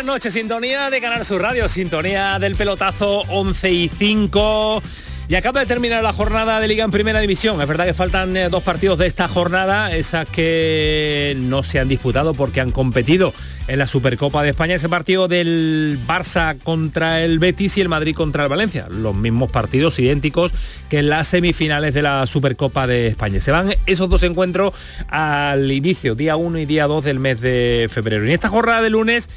Buenas 0.00 0.14
noches, 0.14 0.32
sintonía 0.32 0.88
de 0.88 0.98
Canal 0.98 1.26
Sur 1.26 1.42
Radio, 1.42 1.68
sintonía 1.68 2.38
del 2.38 2.56
pelotazo 2.56 3.20
11 3.28 3.70
y 3.70 3.88
5. 3.90 4.82
Y 5.28 5.34
acaba 5.34 5.60
de 5.60 5.66
terminar 5.66 6.02
la 6.02 6.14
jornada 6.14 6.58
de 6.58 6.68
Liga 6.68 6.86
en 6.86 6.90
Primera 6.90 7.20
División. 7.20 7.60
Es 7.60 7.68
verdad 7.68 7.84
que 7.84 7.92
faltan 7.92 8.34
eh, 8.34 8.48
dos 8.48 8.62
partidos 8.62 8.98
de 8.98 9.06
esta 9.06 9.28
jornada, 9.28 9.94
esas 9.94 10.26
que 10.26 11.36
no 11.40 11.62
se 11.62 11.80
han 11.80 11.88
disputado 11.88 12.32
porque 12.32 12.62
han 12.62 12.70
competido 12.70 13.34
en 13.68 13.78
la 13.78 13.86
Supercopa 13.86 14.42
de 14.42 14.48
España. 14.48 14.76
Ese 14.76 14.88
partido 14.88 15.28
del 15.28 15.98
Barça 16.08 16.58
contra 16.58 17.22
el 17.22 17.38
Betis 17.38 17.76
y 17.76 17.82
el 17.82 17.90
Madrid 17.90 18.14
contra 18.14 18.44
el 18.44 18.48
Valencia. 18.48 18.86
Los 18.88 19.14
mismos 19.14 19.50
partidos 19.50 19.98
idénticos 19.98 20.50
que 20.88 21.00
en 21.00 21.10
las 21.10 21.28
semifinales 21.28 21.92
de 21.92 22.00
la 22.00 22.26
Supercopa 22.26 22.86
de 22.86 23.08
España. 23.08 23.38
Se 23.42 23.50
van 23.50 23.74
esos 23.84 24.08
dos 24.08 24.22
encuentros 24.22 24.72
al 25.08 25.70
inicio, 25.70 26.14
día 26.14 26.36
1 26.36 26.58
y 26.58 26.64
día 26.64 26.86
2 26.86 27.04
del 27.04 27.18
mes 27.18 27.42
de 27.42 27.86
febrero. 27.92 28.24
Y 28.24 28.28
en 28.28 28.34
esta 28.34 28.48
jornada 28.48 28.80
de 28.80 28.88
lunes 28.88 29.28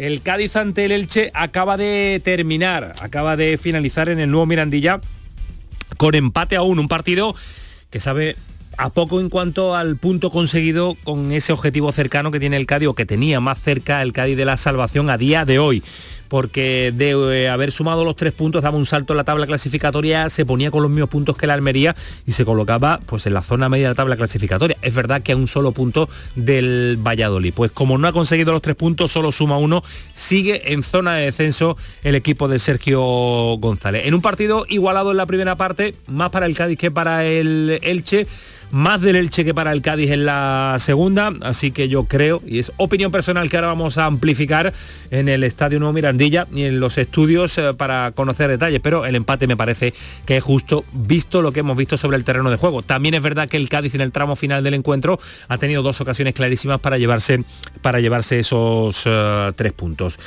el 0.00 0.22
Cádiz 0.22 0.56
ante 0.56 0.86
el 0.86 0.92
Elche 0.92 1.30
acaba 1.34 1.76
de 1.76 2.22
terminar, 2.24 2.94
acaba 3.00 3.36
de 3.36 3.58
finalizar 3.58 4.08
en 4.08 4.18
el 4.18 4.30
nuevo 4.30 4.46
Mirandilla 4.46 4.98
con 5.98 6.14
empate 6.14 6.56
a 6.56 6.62
uno, 6.62 6.80
un 6.80 6.88
partido 6.88 7.34
que 7.90 8.00
sabe 8.00 8.36
a 8.80 8.88
poco 8.88 9.20
en 9.20 9.28
cuanto 9.28 9.76
al 9.76 9.96
punto 9.96 10.30
conseguido 10.30 10.96
con 11.04 11.32
ese 11.32 11.52
objetivo 11.52 11.92
cercano 11.92 12.30
que 12.30 12.40
tiene 12.40 12.56
el 12.56 12.64
Cádiz 12.64 12.88
o 12.88 12.94
que 12.94 13.04
tenía 13.04 13.38
más 13.38 13.60
cerca 13.60 14.00
el 14.00 14.14
Cádiz 14.14 14.38
de 14.38 14.46
la 14.46 14.56
salvación 14.56 15.10
a 15.10 15.18
día 15.18 15.44
de 15.44 15.58
hoy 15.58 15.82
porque 16.30 16.92
de 16.96 17.10
eh, 17.10 17.48
haber 17.48 17.72
sumado 17.72 18.04
los 18.04 18.14
tres 18.14 18.32
puntos 18.32 18.62
daba 18.62 18.78
un 18.78 18.86
salto 18.86 19.12
en 19.12 19.18
la 19.18 19.24
tabla 19.24 19.48
clasificatoria, 19.48 20.30
se 20.30 20.46
ponía 20.46 20.70
con 20.70 20.80
los 20.80 20.90
mismos 20.90 21.10
puntos 21.10 21.36
que 21.36 21.48
la 21.48 21.54
Almería 21.54 21.96
y 22.24 22.32
se 22.32 22.44
colocaba 22.44 23.00
pues 23.04 23.26
en 23.26 23.34
la 23.34 23.42
zona 23.42 23.68
media 23.68 23.86
de 23.86 23.90
la 23.90 23.96
tabla 23.96 24.16
clasificatoria. 24.16 24.76
Es 24.80 24.94
verdad 24.94 25.22
que 25.22 25.32
a 25.32 25.36
un 25.36 25.48
solo 25.48 25.72
punto 25.72 26.08
del 26.36 26.98
Valladolid. 27.04 27.52
Pues 27.52 27.72
como 27.72 27.98
no 27.98 28.06
ha 28.06 28.12
conseguido 28.12 28.52
los 28.52 28.62
tres 28.62 28.76
puntos, 28.76 29.10
solo 29.10 29.32
suma 29.32 29.58
uno, 29.58 29.82
sigue 30.12 30.72
en 30.72 30.84
zona 30.84 31.16
de 31.16 31.24
descenso 31.26 31.76
el 32.04 32.14
equipo 32.14 32.46
de 32.46 32.60
Sergio 32.60 33.02
González. 33.58 34.06
En 34.06 34.14
un 34.14 34.22
partido 34.22 34.66
igualado 34.68 35.10
en 35.10 35.16
la 35.16 35.26
primera 35.26 35.56
parte, 35.56 35.96
más 36.06 36.30
para 36.30 36.46
el 36.46 36.56
Cádiz 36.56 36.78
que 36.78 36.92
para 36.92 37.26
el 37.26 37.80
Elche 37.82 38.28
más 38.70 39.00
del 39.00 39.16
Elche 39.16 39.44
que 39.44 39.54
para 39.54 39.72
el 39.72 39.82
Cádiz 39.82 40.10
en 40.10 40.24
la 40.24 40.76
segunda, 40.78 41.32
así 41.42 41.70
que 41.70 41.88
yo 41.88 42.04
creo, 42.04 42.40
y 42.46 42.58
es 42.58 42.72
opinión 42.76 43.10
personal 43.10 43.48
que 43.48 43.56
ahora 43.56 43.68
vamos 43.68 43.98
a 43.98 44.06
amplificar 44.06 44.72
en 45.10 45.28
el 45.28 45.44
Estadio 45.44 45.78
Nuevo 45.78 45.92
Mirandilla 45.92 46.46
y 46.52 46.64
en 46.64 46.80
los 46.80 46.98
estudios 46.98 47.56
eh, 47.58 47.74
para 47.74 48.12
conocer 48.12 48.48
detalles, 48.48 48.80
pero 48.80 49.06
el 49.06 49.16
empate 49.16 49.46
me 49.46 49.56
parece 49.56 49.94
que 50.24 50.36
es 50.36 50.44
justo 50.44 50.84
visto 50.92 51.42
lo 51.42 51.52
que 51.52 51.60
hemos 51.60 51.76
visto 51.76 51.96
sobre 51.96 52.16
el 52.16 52.24
terreno 52.24 52.50
de 52.50 52.56
juego. 52.56 52.82
También 52.82 53.14
es 53.14 53.22
verdad 53.22 53.48
que 53.48 53.56
el 53.56 53.68
Cádiz 53.68 53.94
en 53.94 54.00
el 54.00 54.12
tramo 54.12 54.36
final 54.36 54.62
del 54.62 54.74
encuentro 54.74 55.18
ha 55.48 55.58
tenido 55.58 55.82
dos 55.82 56.00
ocasiones 56.00 56.34
clarísimas 56.34 56.78
para 56.78 56.98
llevarse, 56.98 57.44
para 57.82 58.00
llevarse 58.00 58.40
esos 58.40 59.02
eh, 59.06 59.52
tres 59.56 59.72
puntos. 59.72 60.18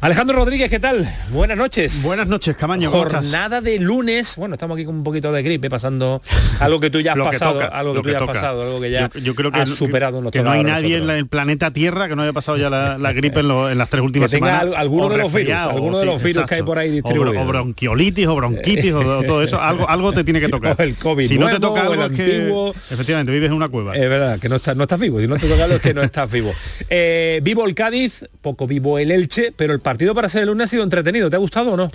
Alejandro 0.00 0.36
Rodríguez, 0.36 0.68
¿qué 0.68 0.78
tal? 0.78 1.08
Buenas 1.30 1.56
noches. 1.56 2.02
Buenas 2.02 2.26
noches, 2.26 2.54
Camaño. 2.54 2.90
Jornada 2.90 3.62
de 3.62 3.78
lunes. 3.80 4.36
Bueno, 4.36 4.56
estamos 4.56 4.76
aquí 4.76 4.84
con 4.84 4.96
un 4.96 5.02
poquito 5.04 5.32
de 5.32 5.42
gripe, 5.42 5.70
pasando 5.70 6.20
algo 6.60 6.80
que 6.80 6.90
tú 6.90 7.00
ya 7.00 7.12
has 7.12 7.18
pasado, 7.30 7.72
algo 7.72 7.94
que, 7.94 8.02
tú 8.02 8.08
ya 8.10 8.18
has 8.18 8.26
pasado, 8.26 8.62
algo 8.62 8.80
que 8.80 8.90
ya 8.90 9.10
yo, 9.22 9.34
creo 9.34 9.50
que 9.50 9.60
has 9.60 9.70
superado 9.70 10.30
que 10.30 10.42
no 10.42 10.50
hay 10.50 10.64
nadie 10.64 10.98
en 10.98 11.08
el 11.08 11.26
planeta 11.26 11.70
Tierra 11.70 12.08
que 12.08 12.16
no 12.16 12.22
haya 12.22 12.34
pasado 12.34 12.58
ya 12.58 12.68
la, 12.68 13.12
gripe 13.14 13.40
en, 13.40 13.78
las 13.78 13.88
tres 13.88 14.02
últimas 14.02 14.30
que 14.30 14.36
tenga 14.36 14.60
semanas. 14.60 14.78
Alguno 14.78 15.08
de 15.08 15.16
los 15.16 15.32
virus, 15.32 15.54
alguno 15.54 15.98
de 15.98 16.06
los 16.06 16.22
virus 16.22 16.44
que 16.44 16.54
hay 16.56 16.62
por 16.62 16.78
ahí 16.78 16.90
distribuidos. 16.90 17.36
O, 17.36 17.46
bronquiolitis 17.46 18.26
o 18.26 18.36
bronquitis 18.36 18.92
o 18.92 19.22
todo 19.22 19.42
eso, 19.42 19.60
algo, 19.60 19.88
algo 19.88 20.12
te 20.12 20.24
tiene 20.24 20.40
que 20.40 20.48
tocar. 20.50 20.76
O 20.78 20.82
el 20.82 20.94
COVID. 20.96 21.26
Si 21.26 21.38
no 21.38 21.48
te 21.48 21.58
toca 21.58 21.80
algo 21.80 21.94
el 21.94 22.02
antiguo. 22.02 22.74
efectivamente 22.90 23.32
vives 23.32 23.48
en 23.48 23.54
una 23.54 23.70
cueva. 23.70 23.96
Es 23.96 24.08
verdad 24.10 24.38
que 24.38 24.50
no 24.50 24.56
estás 24.56 24.76
no 24.76 24.82
estás 24.82 25.00
vivo. 25.00 25.20
Si 25.20 25.26
no 25.26 25.36
te 25.36 25.48
toca 25.48 25.64
algo 25.64 25.76
es 25.76 25.82
que 25.82 25.94
no 25.94 26.02
estás 26.02 26.30
vivo. 26.30 26.52
Eh, 26.90 27.40
vivo 27.42 27.64
el 27.64 27.74
Cádiz, 27.74 28.26
poco 28.42 28.66
vivo 28.66 28.98
el 28.98 29.10
Elche, 29.10 29.52
pero 29.56 29.72
el 29.72 29.80
partido 29.86 30.16
para 30.16 30.28
ser 30.28 30.42
el 30.42 30.48
lunes 30.48 30.64
ha 30.64 30.68
sido 30.68 30.82
entretenido. 30.82 31.30
¿Te 31.30 31.36
ha 31.36 31.38
gustado 31.38 31.70
o 31.70 31.76
no? 31.76 31.88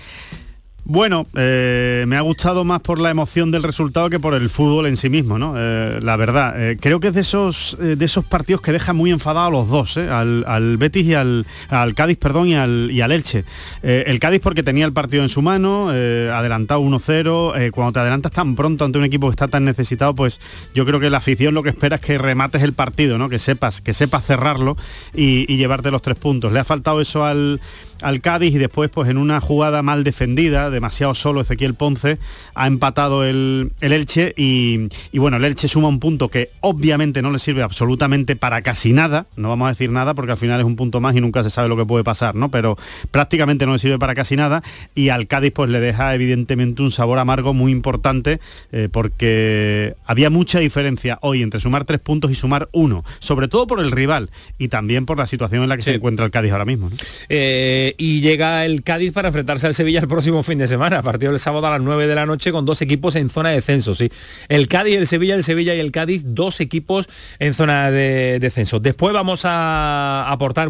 Bueno, 0.93 1.25
eh, 1.37 2.03
me 2.05 2.17
ha 2.17 2.21
gustado 2.21 2.65
más 2.65 2.81
por 2.81 2.99
la 2.99 3.09
emoción 3.09 3.49
del 3.49 3.63
resultado 3.63 4.09
que 4.09 4.19
por 4.19 4.33
el 4.33 4.49
fútbol 4.49 4.87
en 4.87 4.97
sí 4.97 5.09
mismo, 5.09 5.39
¿no? 5.39 5.53
Eh, 5.55 6.01
la 6.01 6.17
verdad, 6.17 6.61
eh, 6.61 6.77
creo 6.77 6.99
que 6.99 7.07
es 7.07 7.13
de 7.13 7.21
esos, 7.21 7.77
de 7.79 8.03
esos 8.03 8.25
partidos 8.25 8.59
que 8.59 8.73
dejan 8.73 8.97
muy 8.97 9.09
enfadados 9.09 9.47
a 9.47 9.51
los 9.51 9.69
dos, 9.69 9.95
al, 9.95 10.75
Betis 10.75 11.07
y 11.07 11.13
al, 11.13 11.45
Cádiz, 11.95 12.17
perdón, 12.17 12.49
y 12.49 12.55
al, 12.55 12.91
y 12.91 12.99
al 12.99 13.13
Elche. 13.13 13.45
el 13.81 14.19
Cádiz 14.19 14.41
porque 14.41 14.63
tenía 14.63 14.85
el 14.85 14.91
partido 14.91 15.23
en 15.23 15.29
su 15.29 15.41
mano, 15.41 15.87
adelantado 15.87 16.81
1-0, 16.81 17.71
cuando 17.71 17.93
te 17.93 17.99
adelantas 17.99 18.33
tan 18.33 18.55
pronto 18.55 18.83
ante 18.83 18.97
un 18.97 19.05
equipo 19.05 19.27
que 19.27 19.31
está 19.31 19.47
tan 19.47 19.63
necesitado, 19.63 20.13
pues 20.13 20.41
yo 20.75 20.85
creo 20.85 20.99
que 20.99 21.09
la 21.09 21.19
afición 21.19 21.53
lo 21.53 21.63
que 21.63 21.69
espera 21.69 21.95
es 21.95 22.01
que 22.01 22.17
remates 22.17 22.63
el 22.63 22.73
partido, 22.73 23.17
¿no? 23.17 23.29
Que 23.29 23.39
sepas, 23.39 23.79
que 23.79 23.93
sepas 23.93 24.25
cerrarlo 24.25 24.75
y, 25.13 25.45
y 25.47 25.55
llevarte 25.55 25.89
los 25.89 26.01
tres 26.01 26.17
puntos. 26.17 26.51
Le 26.51 26.59
ha 26.59 26.65
faltado 26.65 26.99
eso 26.99 27.23
al 27.23 27.61
al 28.01 28.21
Cádiz 28.21 28.53
y 28.55 28.57
después 28.57 28.89
pues 28.89 29.09
en 29.09 29.17
una 29.17 29.41
jugada 29.41 29.81
mal 29.81 30.03
defendida, 30.03 30.69
demasiado 30.69 31.15
solo 31.15 31.41
Ezequiel 31.41 31.73
Ponce, 31.73 32.17
ha 32.53 32.67
empatado 32.67 33.23
el, 33.23 33.71
Elche 33.81 34.33
y, 34.35 34.89
bueno, 35.13 35.37
el 35.37 35.45
Elche 35.45 35.67
suma 35.67 35.87
un 35.87 35.99
punto 35.99 36.29
que 36.29 36.51
obviamente 36.61 37.21
no 37.21 37.31
le 37.31 37.39
sirve 37.39 37.63
absolutamente 37.63 38.35
para 38.35 38.61
casi 38.61 38.93
nada, 38.93 39.25
no 39.35 39.49
vamos 39.49 39.67
a 39.67 39.69
decir 39.69 39.91
nada 39.91 40.13
porque 40.13 40.33
al 40.33 40.37
final 40.37 40.59
es 40.59 40.65
un 40.65 40.75
punto 40.75 41.01
más 41.01 41.15
y 41.15 41.21
nunca 41.21 41.43
se 41.43 41.49
sabe 41.49 41.69
lo 41.69 41.77
que 41.77 41.85
puede 41.85 42.03
pasar, 42.03 42.35
¿no? 42.35 42.49
Pero 42.49 42.77
prácticamente 43.11 43.65
no 43.65 43.73
le 43.73 43.79
sirve 43.79 43.99
para 43.99 44.15
casi 44.15 44.35
nada 44.35 44.63
y 44.95 45.09
al 45.09 45.27
Cádiz 45.27 45.53
pues 45.53 45.69
le 45.69 45.79
deja 45.79 46.13
evidentemente 46.15 46.81
un 46.81 46.91
sabor 46.91 47.19
amargo 47.19 47.53
muy 47.53 47.71
importante 47.71 48.39
eh, 48.71 48.89
porque 48.91 49.95
había 50.05 50.29
mucha 50.29 50.59
diferencia 50.59 51.19
hoy 51.21 51.41
entre 51.41 51.59
sumar 51.59 51.85
tres 51.85 51.99
puntos 51.99 52.31
y 52.31 52.35
sumar 52.35 52.69
uno, 52.71 53.03
sobre 53.19 53.47
todo 53.47 53.67
por 53.67 53.79
el 53.79 53.91
rival 53.91 54.29
y 54.57 54.67
también 54.67 55.05
por 55.05 55.17
la 55.17 55.27
situación 55.27 55.63
en 55.63 55.69
la 55.69 55.77
que 55.77 55.83
se 55.83 55.95
encuentra 55.95 56.25
el 56.25 56.31
Cádiz 56.31 56.51
ahora 56.51 56.65
mismo. 56.65 56.89
Eh, 57.29 57.90
y 57.97 58.21
llega 58.21 58.65
el 58.65 58.83
Cádiz 58.83 59.13
para 59.13 59.29
enfrentarse 59.29 59.67
al 59.67 59.75
Sevilla 59.75 59.99
el 59.99 60.07
próximo 60.07 60.43
fin 60.43 60.57
de 60.57 60.67
semana, 60.67 60.99
a 60.99 61.01
partir 61.01 61.29
del 61.29 61.39
sábado 61.39 61.67
a 61.67 61.71
las 61.71 61.81
9 61.81 62.07
de 62.07 62.15
la 62.15 62.25
noche 62.25 62.51
con 62.51 62.65
dos 62.65 62.81
equipos 62.81 63.15
en 63.15 63.29
zona 63.29 63.49
de 63.49 63.55
descenso, 63.55 63.95
sí. 63.95 64.11
El 64.49 64.67
Cádiz, 64.67 64.97
el 64.97 65.07
Sevilla, 65.07 65.35
el 65.35 65.43
Sevilla 65.43 65.75
y 65.75 65.79
el 65.79 65.91
Cádiz, 65.91 66.23
dos 66.25 66.59
equipos 66.59 67.09
en 67.39 67.53
zona 67.53 67.91
de 67.91 68.39
descenso. 68.39 68.79
Después 68.79 69.13
vamos 69.13 69.41
a 69.45 70.25
aportar 70.29 70.69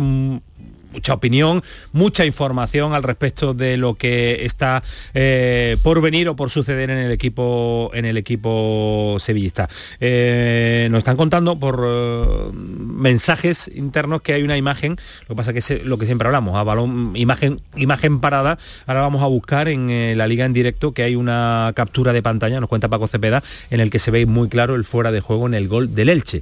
mucha 0.92 1.14
opinión, 1.14 1.64
mucha 1.92 2.26
información 2.26 2.94
al 2.94 3.04
respecto 3.04 3.54
de 3.54 3.78
lo 3.78 3.96
que 3.96 4.46
está 4.46 4.84
eh, 5.14 5.78
por 5.84 6.02
venir 6.02 6.30
o 6.30 6.36
por 6.36 6.50
suceder 6.50 6.90
en 6.90 6.98
el 6.98 7.12
equipo 7.12 7.92
en 7.94 8.06
el 8.06 8.18
equipo 8.18 9.18
sevillista. 9.20 9.70
Eh, 10.00 10.88
nos 10.92 11.00
están 11.00 11.18
contando 11.18 11.60
por 11.60 11.84
eh, 11.86 12.50
mensajes 12.54 13.72
internos 13.74 14.22
que 14.22 14.34
hay 14.34 14.44
una 14.44 14.58
imagen, 14.58 14.96
lo 15.28 15.28
que 15.30 15.36
pasa 15.36 15.54
que 15.54 15.60
es 15.60 15.86
lo 15.86 15.98
que 15.98 16.06
siempre 16.06 16.28
hablamos, 16.28 16.56
a 16.56 16.64
balón, 16.64 17.14
imagen, 17.16 17.62
imagen 17.76 18.20
parada, 18.20 18.58
ahora 18.86 19.02
vamos 19.02 19.22
a 19.22 19.28
buscar 19.28 19.68
en 19.68 20.18
la 20.18 20.28
liga 20.28 20.46
en 20.46 20.54
directo 20.54 20.94
que 20.94 21.04
hay 21.04 21.16
una 21.16 21.72
captura 21.76 22.14
de 22.14 22.22
pantalla, 22.22 22.60
nos 22.60 22.70
cuenta 22.70 22.90
Paco 22.90 23.08
Cepeda, 23.08 23.44
en 23.70 23.80
el 23.80 23.90
que 23.90 24.00
se 24.00 24.12
ve 24.12 24.26
muy 24.26 24.50
claro 24.50 24.76
el 24.76 24.86
fuera 24.86 25.12
de 25.12 25.22
juego 25.22 25.48
en 25.48 25.54
el 25.54 25.68
gol 25.68 25.96
del 25.96 26.10
Elche 26.10 26.42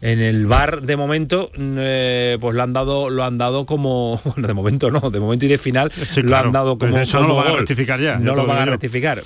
en 0.00 0.20
el 0.20 0.46
bar 0.46 0.82
de 0.82 0.96
momento 0.96 1.50
eh, 1.58 2.36
pues 2.40 2.54
lo 2.54 2.62
han 2.62 2.72
dado 2.72 3.10
lo 3.10 3.24
han 3.24 3.38
dado 3.38 3.66
como 3.66 4.20
bueno, 4.24 4.48
de 4.48 4.54
momento 4.54 4.90
no 4.90 5.10
de 5.10 5.20
momento 5.20 5.46
y 5.46 5.48
de 5.48 5.58
final 5.58 5.92
lo 6.22 6.36
han 6.36 6.52
dado 6.52 6.78
como 6.78 6.98
eso 6.98 7.20
no 7.20 7.28
lo 7.28 7.36
van 7.36 7.48
a 7.48 7.56
rectificar 7.56 8.00
ya 8.00 8.18
no 8.18 8.34
lo 8.34 8.46
van 8.46 8.58
a 8.58 8.64
rectificar 8.66 9.22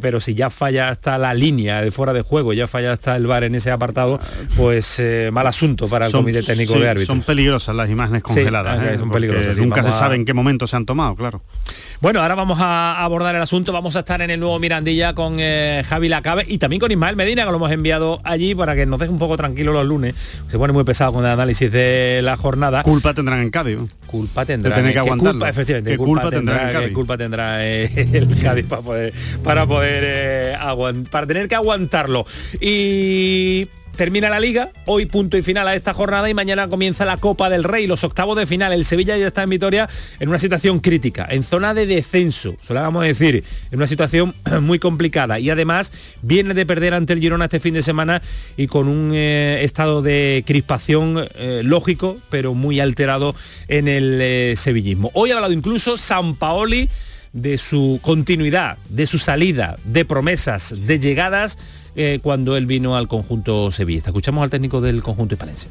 pero 0.00 0.20
si 0.20 0.34
ya 0.34 0.50
falla 0.50 0.88
hasta 0.88 1.18
la 1.18 1.34
línea 1.34 1.82
de 1.82 1.90
fuera 1.90 2.12
de 2.12 2.22
juego 2.22 2.52
ya 2.52 2.66
falla 2.66 2.92
hasta 2.92 3.16
el 3.16 3.26
bar 3.26 3.44
en 3.44 3.54
ese 3.54 3.70
apartado 3.70 4.18
pues 4.56 4.98
eh, 4.98 5.30
mal 5.32 5.46
asunto 5.46 5.88
para 5.88 6.06
el 6.06 6.12
comité 6.12 6.42
técnico 6.42 6.78
de 6.78 6.88
árbitros. 6.88 7.06
son 7.06 7.22
peligrosas 7.22 7.74
las 7.74 7.90
imágenes 7.90 8.22
congeladas 8.22 8.82
¿eh? 8.82 8.98
son 8.98 9.10
peligrosas 9.10 9.56
nunca 9.58 9.82
se 9.82 9.92
sabe 9.92 10.16
en 10.16 10.24
qué 10.24 10.34
momento 10.34 10.66
se 10.66 10.76
han 10.76 10.86
tomado 10.86 11.14
claro. 11.14 11.42
Bueno 12.00 12.20
ahora 12.20 12.34
vamos 12.34 12.58
a 12.60 13.02
abordar 13.02 13.34
el 13.34 13.42
asunto 13.42 13.72
vamos 13.72 13.96
a 13.96 14.00
estar 14.00 14.20
en 14.22 14.30
el 14.30 14.40
nuevo 14.40 14.58
Mirandilla 14.58 15.14
con 15.14 15.38
Javi 15.38 16.08
Lacabe 16.08 16.44
y 16.48 16.58
también 16.58 16.80
con 16.80 16.90
Ismael 16.90 17.16
Medina 17.16 17.44
que 17.44 17.50
lo 17.50 17.56
hemos 17.56 17.70
enviado 17.70 18.20
allí 18.24 18.54
para 18.54 18.74
que 18.74 18.86
nos 18.86 18.98
deje 18.98 19.10
un 19.10 19.18
poco 19.18 19.36
tranquilo 19.36 19.72
los 19.72 19.86
lunes 19.86 20.13
se 20.48 20.58
pone 20.58 20.72
muy 20.72 20.84
pesado 20.84 21.12
con 21.12 21.24
el 21.24 21.30
análisis 21.30 21.70
de 21.70 22.20
la 22.22 22.36
jornada. 22.36 22.82
Culpa 22.82 23.14
tendrán 23.14 23.40
en 23.40 23.50
Cádiz. 23.50 23.78
Culpa 24.06 24.44
tendrá. 24.44 24.76
que 24.76 25.00
Culpa, 25.00 25.48
efectivamente. 25.48 25.96
culpa, 25.96 26.30
tendrá, 26.30 26.68
en 26.68 26.72
Cádiz? 26.72 26.92
culpa 26.92 27.18
tendrá 27.18 27.64
el 27.64 28.38
Cádiz 28.40 28.66
para 28.66 28.82
poder, 28.82 29.12
para 29.42 29.66
poder 29.66 30.02
eh, 30.06 30.56
para 31.10 31.26
tener 31.26 31.48
que 31.48 31.54
aguantarlo. 31.54 32.26
Y 32.60 33.68
termina 33.94 34.28
la 34.28 34.40
liga, 34.40 34.70
hoy 34.86 35.06
punto 35.06 35.36
y 35.36 35.42
final 35.42 35.68
a 35.68 35.74
esta 35.74 35.94
jornada 35.94 36.28
y 36.28 36.34
mañana 36.34 36.68
comienza 36.68 37.04
la 37.04 37.16
Copa 37.16 37.48
del 37.48 37.64
Rey, 37.64 37.86
los 37.86 38.04
octavos 38.04 38.36
de 38.36 38.46
final. 38.46 38.72
El 38.72 38.84
Sevilla 38.84 39.16
ya 39.16 39.26
está 39.26 39.42
en 39.42 39.50
Vitoria 39.50 39.88
en 40.18 40.28
una 40.28 40.38
situación 40.38 40.80
crítica, 40.80 41.26
en 41.30 41.44
zona 41.44 41.74
de 41.74 41.86
descenso, 41.86 42.56
solo 42.66 42.80
vamos 42.80 43.04
a 43.04 43.06
decir, 43.06 43.44
en 43.70 43.78
una 43.78 43.86
situación 43.86 44.34
muy 44.62 44.78
complicada 44.78 45.38
y 45.38 45.50
además 45.50 45.92
viene 46.22 46.54
de 46.54 46.66
perder 46.66 46.94
ante 46.94 47.12
el 47.12 47.20
Girona 47.20 47.44
este 47.44 47.60
fin 47.60 47.74
de 47.74 47.82
semana 47.82 48.20
y 48.56 48.66
con 48.66 48.88
un 48.88 49.12
eh, 49.14 49.60
estado 49.62 50.02
de 50.02 50.42
crispación 50.46 51.26
eh, 51.36 51.62
lógico, 51.64 52.18
pero 52.30 52.54
muy 52.54 52.80
alterado 52.80 53.34
en 53.68 53.88
el 53.88 54.18
eh, 54.20 54.54
sevillismo. 54.56 55.10
Hoy 55.14 55.30
ha 55.30 55.36
hablado 55.36 55.52
incluso 55.52 55.96
San 55.96 56.34
Paoli 56.34 56.88
de 57.32 57.58
su 57.58 57.98
continuidad, 58.02 58.78
de 58.88 59.06
su 59.06 59.18
salida, 59.18 59.76
de 59.84 60.04
promesas, 60.04 60.74
de 60.86 60.98
llegadas 60.98 61.58
eh, 61.96 62.18
cuando 62.22 62.56
él 62.56 62.66
vino 62.66 62.96
al 62.96 63.08
conjunto 63.08 63.70
sevillista. 63.70 64.10
Escuchamos 64.10 64.42
al 64.42 64.50
técnico 64.50 64.80
del 64.80 65.02
conjunto 65.02 65.34
hispalense. 65.34 65.68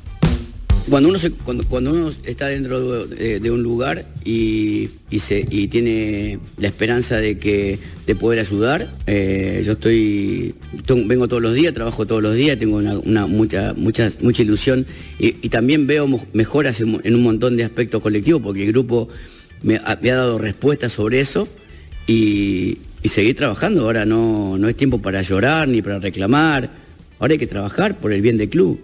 Cuando 0.89 1.07
uno, 1.07 1.17
se- 1.17 1.31
cuando, 1.31 1.65
cuando 1.65 1.91
uno 1.93 2.11
está 2.25 2.47
dentro 2.47 3.05
de, 3.07 3.51
un 3.51 3.63
lugar 3.63 4.05
y, 4.25 4.89
y 5.09 5.19
se, 5.19 5.47
y 5.49 5.69
tiene 5.69 6.39
la 6.57 6.67
esperanza 6.67 7.15
de, 7.15 7.37
que, 7.37 7.79
de 8.05 8.15
poder 8.15 8.39
ayudar, 8.39 8.91
eh, 9.07 9.63
yo 9.65 9.73
estoy, 9.73 10.55
to- 10.85 10.97
vengo 11.07 11.29
todos 11.29 11.41
los 11.41 11.53
días, 11.53 11.73
trabajo 11.73 12.05
todos 12.05 12.21
los 12.21 12.35
días, 12.35 12.59
tengo 12.59 12.75
una, 12.77 13.25
mucha, 13.27 13.73
mucha, 13.77 14.11
mucha 14.19 14.41
ilusión 14.41 14.85
y, 15.19 15.31
también 15.47 15.87
veo 15.87 16.05
mejoras 16.33 16.81
en 16.81 17.15
un 17.15 17.23
montón 17.23 17.55
de 17.55 17.63
aspectos 17.63 18.01
colectivos 18.01 18.41
porque 18.41 18.65
el 18.65 18.73
grupo 18.73 19.07
me 19.61 19.77
ha, 19.77 19.97
me 20.01 20.11
ha 20.11 20.17
dado 20.17 20.37
respuestas 20.37 20.91
sobre 20.91 21.21
eso 21.21 21.47
y, 22.07 22.79
y 23.03 23.09
seguir 23.09 23.35
trabajando. 23.35 23.83
Ahora 23.83 24.05
no, 24.05 24.57
no 24.57 24.67
es 24.69 24.75
tiempo 24.75 24.99
para 25.01 25.21
llorar 25.21 25.67
ni 25.67 25.81
para 25.81 25.99
reclamar, 25.99 26.69
ahora 27.19 27.33
hay 27.33 27.37
que 27.37 27.47
trabajar 27.47 27.99
por 27.99 28.11
el 28.13 28.21
bien 28.21 28.37
del 28.37 28.49
club. 28.49 28.79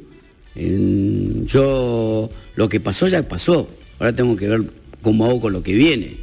En- 0.56 1.46
yo 1.48 2.30
lo 2.56 2.70
que 2.70 2.80
pasó 2.80 3.08
ya 3.08 3.28
pasó. 3.28 3.70
Ahora 3.98 4.14
tengo 4.14 4.36
que 4.36 4.48
ver 4.48 4.62
cómo 5.02 5.26
hago 5.26 5.40
con 5.40 5.54
lo 5.54 5.64
que 5.64 5.74
viene, 5.74 6.18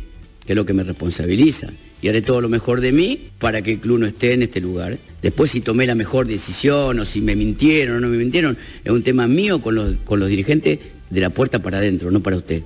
que 0.46 0.52
es 0.52 0.56
lo 0.56 0.64
que 0.66 0.74
me 0.74 0.84
responsabiliza. 0.84 1.68
Y 2.02 2.08
haré 2.08 2.20
todo 2.20 2.40
lo 2.42 2.48
mejor 2.50 2.80
de 2.82 2.92
mí 2.92 3.28
para 3.38 3.62
que 3.62 3.72
el 3.72 3.80
club 3.80 3.98
no 3.98 4.06
esté 4.06 4.34
en 4.34 4.42
este 4.42 4.60
lugar. 4.60 4.98
Después 5.22 5.50
si 5.50 5.62
tomé 5.62 5.86
la 5.86 5.94
mejor 5.94 6.26
decisión 6.26 6.98
o 6.98 7.04
si 7.06 7.22
me 7.22 7.34
mintieron 7.34 7.96
o 7.96 8.00
no 8.00 8.08
me 8.08 8.18
mintieron, 8.18 8.56
es 8.84 8.92
un 8.92 9.02
tema 9.02 9.26
mío 9.26 9.60
con 9.60 9.74
los, 9.74 9.94
con 10.04 10.20
los 10.20 10.28
dirigentes 10.28 10.78
de 11.08 11.20
la 11.20 11.30
puerta 11.30 11.60
para 11.62 11.78
adentro, 11.78 12.10
no 12.10 12.20
para 12.20 12.36
usted. 12.36 12.62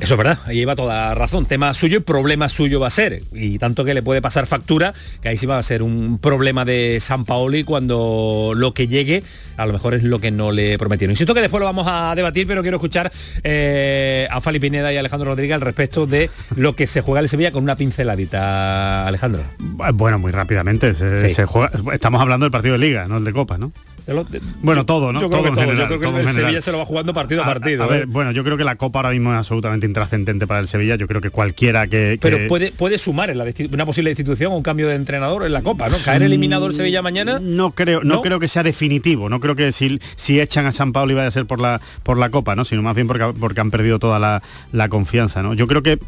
Eso 0.00 0.14
es 0.14 0.18
verdad, 0.18 0.38
ahí 0.46 0.56
lleva 0.56 0.76
toda 0.76 1.12
razón. 1.16 1.46
Tema 1.46 1.74
suyo 1.74 1.96
y 1.98 2.00
problema 2.00 2.48
suyo 2.48 2.78
va 2.78 2.86
a 2.86 2.90
ser. 2.90 3.22
Y 3.32 3.58
tanto 3.58 3.84
que 3.84 3.94
le 3.94 4.02
puede 4.02 4.22
pasar 4.22 4.46
factura, 4.46 4.94
que 5.20 5.28
ahí 5.28 5.36
sí 5.36 5.44
va 5.44 5.58
a 5.58 5.62
ser 5.64 5.82
un 5.82 6.18
problema 6.20 6.64
de 6.64 6.98
San 7.00 7.24
Paoli 7.24 7.64
cuando 7.64 8.52
lo 8.54 8.72
que 8.74 8.86
llegue 8.86 9.24
a 9.56 9.66
lo 9.66 9.72
mejor 9.72 9.94
es 9.94 10.04
lo 10.04 10.20
que 10.20 10.30
no 10.30 10.52
le 10.52 10.78
prometieron. 10.78 11.10
Insisto 11.12 11.34
que 11.34 11.40
después 11.40 11.58
lo 11.58 11.64
vamos 11.66 11.86
a 11.90 12.14
debatir, 12.14 12.46
pero 12.46 12.62
quiero 12.62 12.76
escuchar 12.76 13.10
eh, 13.42 14.28
a 14.30 14.40
Fali 14.40 14.60
Pineda 14.60 14.92
y 14.92 14.96
Alejandro 14.98 15.30
Rodríguez 15.30 15.54
al 15.56 15.62
respecto 15.62 16.06
de 16.06 16.30
lo 16.54 16.76
que 16.76 16.86
se 16.86 17.00
juega 17.00 17.20
en 17.20 17.28
Sevilla 17.28 17.50
con 17.50 17.64
una 17.64 17.74
pinceladita, 17.74 19.04
Alejandro. 19.04 19.42
Bueno, 19.58 20.20
muy 20.20 20.30
rápidamente. 20.30 20.94
Se, 20.94 21.28
Sí. 21.28 21.34
se 21.34 21.44
juega- 21.44 21.72
estamos 21.92 22.20
hablando 22.22 22.44
del 22.44 22.52
partido 22.52 22.74
de 22.74 22.78
liga, 22.78 23.06
no 23.08 23.16
el 23.16 23.24
de 23.24 23.32
copa, 23.32 23.58
¿no? 23.58 23.72
De- 24.08 24.40
Bueno, 24.62 24.84
todo, 24.86 25.12
¿no? 25.12 25.20
Yo 25.20 25.28
creo 25.28 25.38
Todo 25.38 25.42
que 25.42 25.48
en 25.48 25.54
todo. 25.54 25.64
general, 25.64 25.82
yo 25.82 25.86
creo 25.88 26.00
que 26.00 26.06
todo 26.06 26.14
en 26.16 26.20
el 26.22 26.28
general. 26.28 26.46
Sevilla 26.50 26.62
se 26.62 26.72
lo 26.72 26.78
va 26.78 26.84
jugando 26.86 27.14
partido 27.14 27.42
a 27.42 27.46
partido. 27.46 27.82
A, 27.84 27.86
¿eh? 27.86 27.90
ver, 27.90 28.06
bueno, 28.06 28.32
yo 28.32 28.42
creo 28.44 28.56
que 28.56 28.64
la 28.64 28.76
Copa 28.76 29.00
ahora 29.00 29.10
mismo 29.10 29.32
es 29.32 29.38
absolutamente 29.38 29.86
intrascendente 29.86 30.46
para 30.46 30.60
el 30.60 30.68
Sevilla. 30.68 30.96
Yo 30.96 31.06
creo 31.06 31.20
que 31.20 31.30
cualquiera 31.30 31.86
que... 31.86 32.18
Pero 32.20 32.38
que- 32.38 32.46
puede, 32.46 32.72
puede 32.72 32.98
sumar 32.98 33.30
en 33.30 33.38
la 33.38 33.44
una 33.72 33.86
posible 33.86 34.10
destitución 34.10 34.52
o 34.52 34.56
un 34.56 34.62
cambio 34.62 34.88
de 34.88 34.94
entrenador 34.94 35.44
en 35.44 35.52
la 35.52 35.62
Copa, 35.62 35.88
¿no? 35.88 35.96
Caer 36.04 36.22
eliminado 36.22 36.66
el 36.66 36.74
Sevilla 36.74 37.02
mañana. 37.02 37.38
No 37.40 37.70
creo, 37.72 38.02
no, 38.02 38.16
¿No? 38.16 38.22
creo 38.22 38.38
que 38.40 38.48
sea 38.48 38.62
definitivo. 38.62 39.28
No 39.28 39.40
creo 39.40 39.54
que 39.56 39.72
si, 39.72 39.98
si 40.16 40.40
echan 40.40 40.66
a 40.66 40.72
San 40.72 40.92
Pablo 40.92 41.14
vaya 41.14 41.28
a 41.28 41.30
ser 41.30 41.46
por 41.46 41.60
la 41.60 41.80
por 42.02 42.18
la 42.18 42.30
Copa, 42.30 42.54
¿no? 42.56 42.64
Sino 42.64 42.82
más 42.82 42.94
bien 42.94 43.06
porque, 43.06 43.24
porque 43.38 43.60
han 43.60 43.70
perdido 43.70 43.98
toda 43.98 44.18
la, 44.18 44.42
la 44.72 44.88
confianza, 44.88 45.42
¿no? 45.42 45.54
Yo 45.54 45.66
creo 45.66 45.82
que 45.82 45.98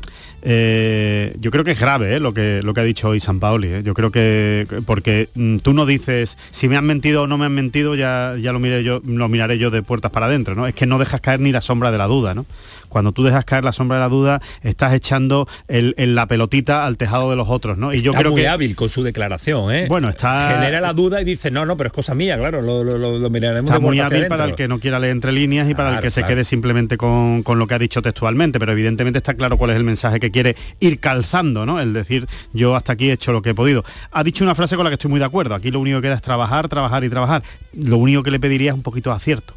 eh, 0.43 1.35
yo 1.39 1.51
creo 1.51 1.65
que 1.65 1.73
es 1.73 1.81
grave 1.81 2.17
¿eh? 2.17 2.21
lo 2.21 2.33
que 2.33 2.61
lo 2.63 2.73
que 2.75 2.81
ha 2.81 2.85
dicho 2.85 3.09
hoy 3.11 3.21
San 3.21 3.41
Paoli. 3.41 3.69
¿eh? 3.69 3.83
Yo 3.85 3.95
creo 3.95 4.11
que 4.11 4.67
porque 4.87 5.29
mm, 5.35 5.57
tú 5.59 5.75
no 5.75 5.85
dices 5.87 6.39
si 6.51 6.69
me 6.69 6.77
han 6.77 6.87
mentido 6.87 7.23
o 7.23 7.27
no 7.27 7.37
me 7.39 7.47
han 7.47 7.53
mentido, 7.53 7.90
ya, 7.95 8.37
ya 8.41 8.53
lo 8.53 8.59
miré 8.59 8.83
yo, 8.83 9.01
lo 9.05 9.29
miraré 9.29 9.59
yo 9.59 9.71
de 9.71 9.83
puertas 9.83 10.11
para 10.11 10.27
adentro, 10.27 10.55
¿no? 10.55 10.67
Es 10.67 10.75
que 10.75 10.87
no 10.87 10.99
dejas 10.99 11.21
caer 11.21 11.41
ni 11.41 11.53
la 11.53 11.61
sombra 11.61 11.91
de 11.91 11.99
la 11.99 12.07
duda, 12.07 12.35
¿no? 12.35 12.47
Cuando 12.91 13.13
tú 13.13 13.23
dejas 13.25 13.47
caer 13.47 13.65
la 13.65 13.73
sombra 13.73 13.97
de 13.97 14.03
la 14.03 14.09
duda, 14.11 14.43
estás 14.63 14.93
echando 14.93 15.49
el, 15.69 15.95
el- 15.97 16.15
la 16.15 16.27
pelotita 16.27 16.85
al 16.85 16.99
tejado 16.99 17.31
de 17.31 17.37
los 17.37 17.49
otros, 17.49 17.79
¿no? 17.79 17.95
Y 17.95 18.03
yo 18.03 18.11
Está 18.11 18.21
creo 18.21 18.33
muy 18.33 18.43
que 18.43 18.49
hábil 18.49 18.77
con 18.77 18.91
su 18.91 19.03
declaración, 19.03 19.73
¿eh? 19.75 19.87
Bueno, 19.89 20.11
está- 20.11 20.51
Genera 20.55 20.81
la 20.83 20.93
duda 20.93 21.23
y 21.23 21.25
dice, 21.25 21.51
no, 21.51 21.65
no, 21.65 21.77
pero 21.79 21.87
es 21.89 21.93
cosa 21.95 22.15
mía, 22.15 22.37
claro, 22.37 22.61
lo, 22.61 22.85
lo- 22.85 22.99
lo- 22.99 23.19
lo 23.19 23.31
miraremos 23.31 23.71
Está 23.71 23.79
de 23.81 23.87
muy 23.87 24.01
hábil 24.01 24.27
para 24.27 24.45
el 24.45 24.55
que 24.55 24.69
no 24.69 24.79
quiera 24.81 24.99
leer 24.99 25.13
entre 25.13 25.33
líneas 25.33 25.71
y 25.71 25.75
para 25.75 25.89
el 25.89 25.95
Claro, 25.95 26.03
que 26.05 26.11
se 26.11 26.25
quede 26.25 26.45
simplemente 26.45 26.97
con, 26.99 27.43
con 27.43 27.59
lo 27.59 27.67
que 27.67 27.75
ha 27.75 27.79
dicho 27.79 28.03
textualmente, 28.03 28.59
pero 28.59 28.73
evidentemente 28.73 29.19
está 29.19 29.35
claro 29.35 29.57
cuál 29.57 29.71
es 29.71 29.77
el 29.77 29.85
mensaje 29.85 30.21
que 30.21 30.31
quiere 30.31 30.57
ir 30.81 30.99
calzando, 30.99 31.65
¿no? 31.65 31.81
El 31.81 31.93
decir, 31.93 32.27
yo 32.53 32.75
hasta 32.77 32.93
aquí 32.95 33.09
he 33.11 33.13
hecho 33.13 33.33
lo 33.33 33.41
que 33.41 33.51
he 33.51 33.55
podido. 33.55 33.85
Ha 34.11 34.25
dicho 34.25 34.43
una 34.45 34.55
frase 34.57 34.75
con 34.77 34.85
la 34.85 34.91
que 34.91 34.95
estoy 34.95 35.11
muy 35.11 35.21
de 35.21 35.27
acuerdo. 35.27 35.55
Aquí 35.55 35.71
lo 35.71 35.79
único 35.81 35.99
que 35.99 36.03
queda 36.09 36.15
es 36.17 36.23
trabajar, 36.23 36.69
trabajar 36.69 37.05
y 37.05 37.09
trabajar. 37.09 37.43
Lo 37.73 37.97
único 37.99 38.23
que 38.25 38.31
le 38.33 38.41
pediría 38.41 38.71
es 38.71 38.75
un 38.75 38.83
poquito 38.83 39.11
de 39.11 39.17
acierto. 39.17 39.55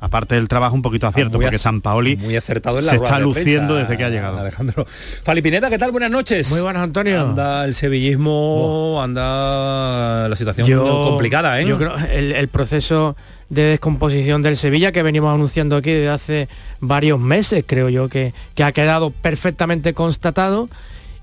Aparte 0.00 0.34
del 0.34 0.48
trabajo, 0.48 0.74
un 0.74 0.82
poquito 0.82 1.06
acierto, 1.06 1.38
muy 1.38 1.44
porque 1.46 1.58
San 1.58 1.80
Paoli 1.80 2.16
muy 2.16 2.36
acertado 2.36 2.78
en 2.78 2.84
la 2.84 2.90
se 2.90 2.96
está 2.96 3.16
de 3.16 3.22
luciendo 3.22 3.74
prensa, 3.74 3.88
desde 3.88 3.96
que 3.96 4.04
ha 4.04 4.10
llegado. 4.10 4.38
Alejandro. 4.38 4.84
Falipineta, 5.22 5.70
¿qué 5.70 5.78
tal? 5.78 5.92
Buenas 5.92 6.10
noches. 6.10 6.50
Muy 6.50 6.60
buenas, 6.60 6.82
Antonio. 6.82 7.22
Anda 7.22 7.64
el 7.64 7.74
sevillismo, 7.74 9.00
anda 9.02 10.28
la 10.28 10.36
situación 10.36 10.66
Yo- 10.66 10.84
complicada, 11.08 11.60
¿eh? 11.60 11.66
Yo 11.66 11.78
creo 11.78 11.94
el, 12.12 12.32
el 12.32 12.48
proceso 12.48 13.16
de 13.48 13.62
descomposición 13.62 14.42
del 14.42 14.56
Sevilla 14.56 14.92
que 14.92 15.02
venimos 15.02 15.32
anunciando 15.32 15.76
aquí 15.76 15.90
desde 15.92 16.08
hace 16.10 16.48
varios 16.80 17.18
meses, 17.20 17.64
creo 17.66 17.88
yo, 17.88 18.08
que, 18.08 18.34
que 18.54 18.64
ha 18.64 18.72
quedado 18.72 19.10
perfectamente 19.10 19.94
constatado. 19.94 20.68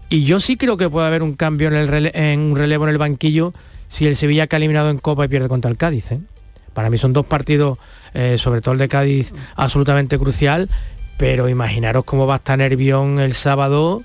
Y 0.09 0.23
yo 0.25 0.39
sí 0.39 0.57
creo 0.57 0.77
que 0.77 0.89
puede 0.89 1.07
haber 1.07 1.23
un 1.23 1.35
cambio 1.35 1.67
en, 1.67 1.75
el 1.75 1.87
rele- 1.87 2.11
en 2.13 2.39
un 2.39 2.55
relevo 2.55 2.85
en 2.85 2.91
el 2.91 2.97
banquillo 2.97 3.53
si 3.89 4.07
el 4.07 4.15
Sevilla 4.15 4.47
que 4.47 4.55
ha 4.55 4.57
eliminado 4.57 4.89
en 4.89 4.97
Copa 4.97 5.25
y 5.25 5.27
pierde 5.27 5.47
contra 5.47 5.69
el 5.69 5.77
Cádiz. 5.77 6.11
¿eh? 6.11 6.19
Para 6.73 6.89
mí 6.89 6.97
son 6.97 7.13
dos 7.13 7.25
partidos, 7.25 7.77
eh, 8.13 8.37
sobre 8.37 8.61
todo 8.61 8.73
el 8.73 8.79
de 8.79 8.87
Cádiz, 8.87 9.33
absolutamente 9.55 10.17
crucial. 10.17 10.69
Pero 11.17 11.49
imaginaros 11.49 12.03
cómo 12.05 12.25
va 12.25 12.35
a 12.35 12.37
estar 12.37 12.57
Nervión 12.57 13.19
el 13.19 13.33
sábado. 13.33 14.03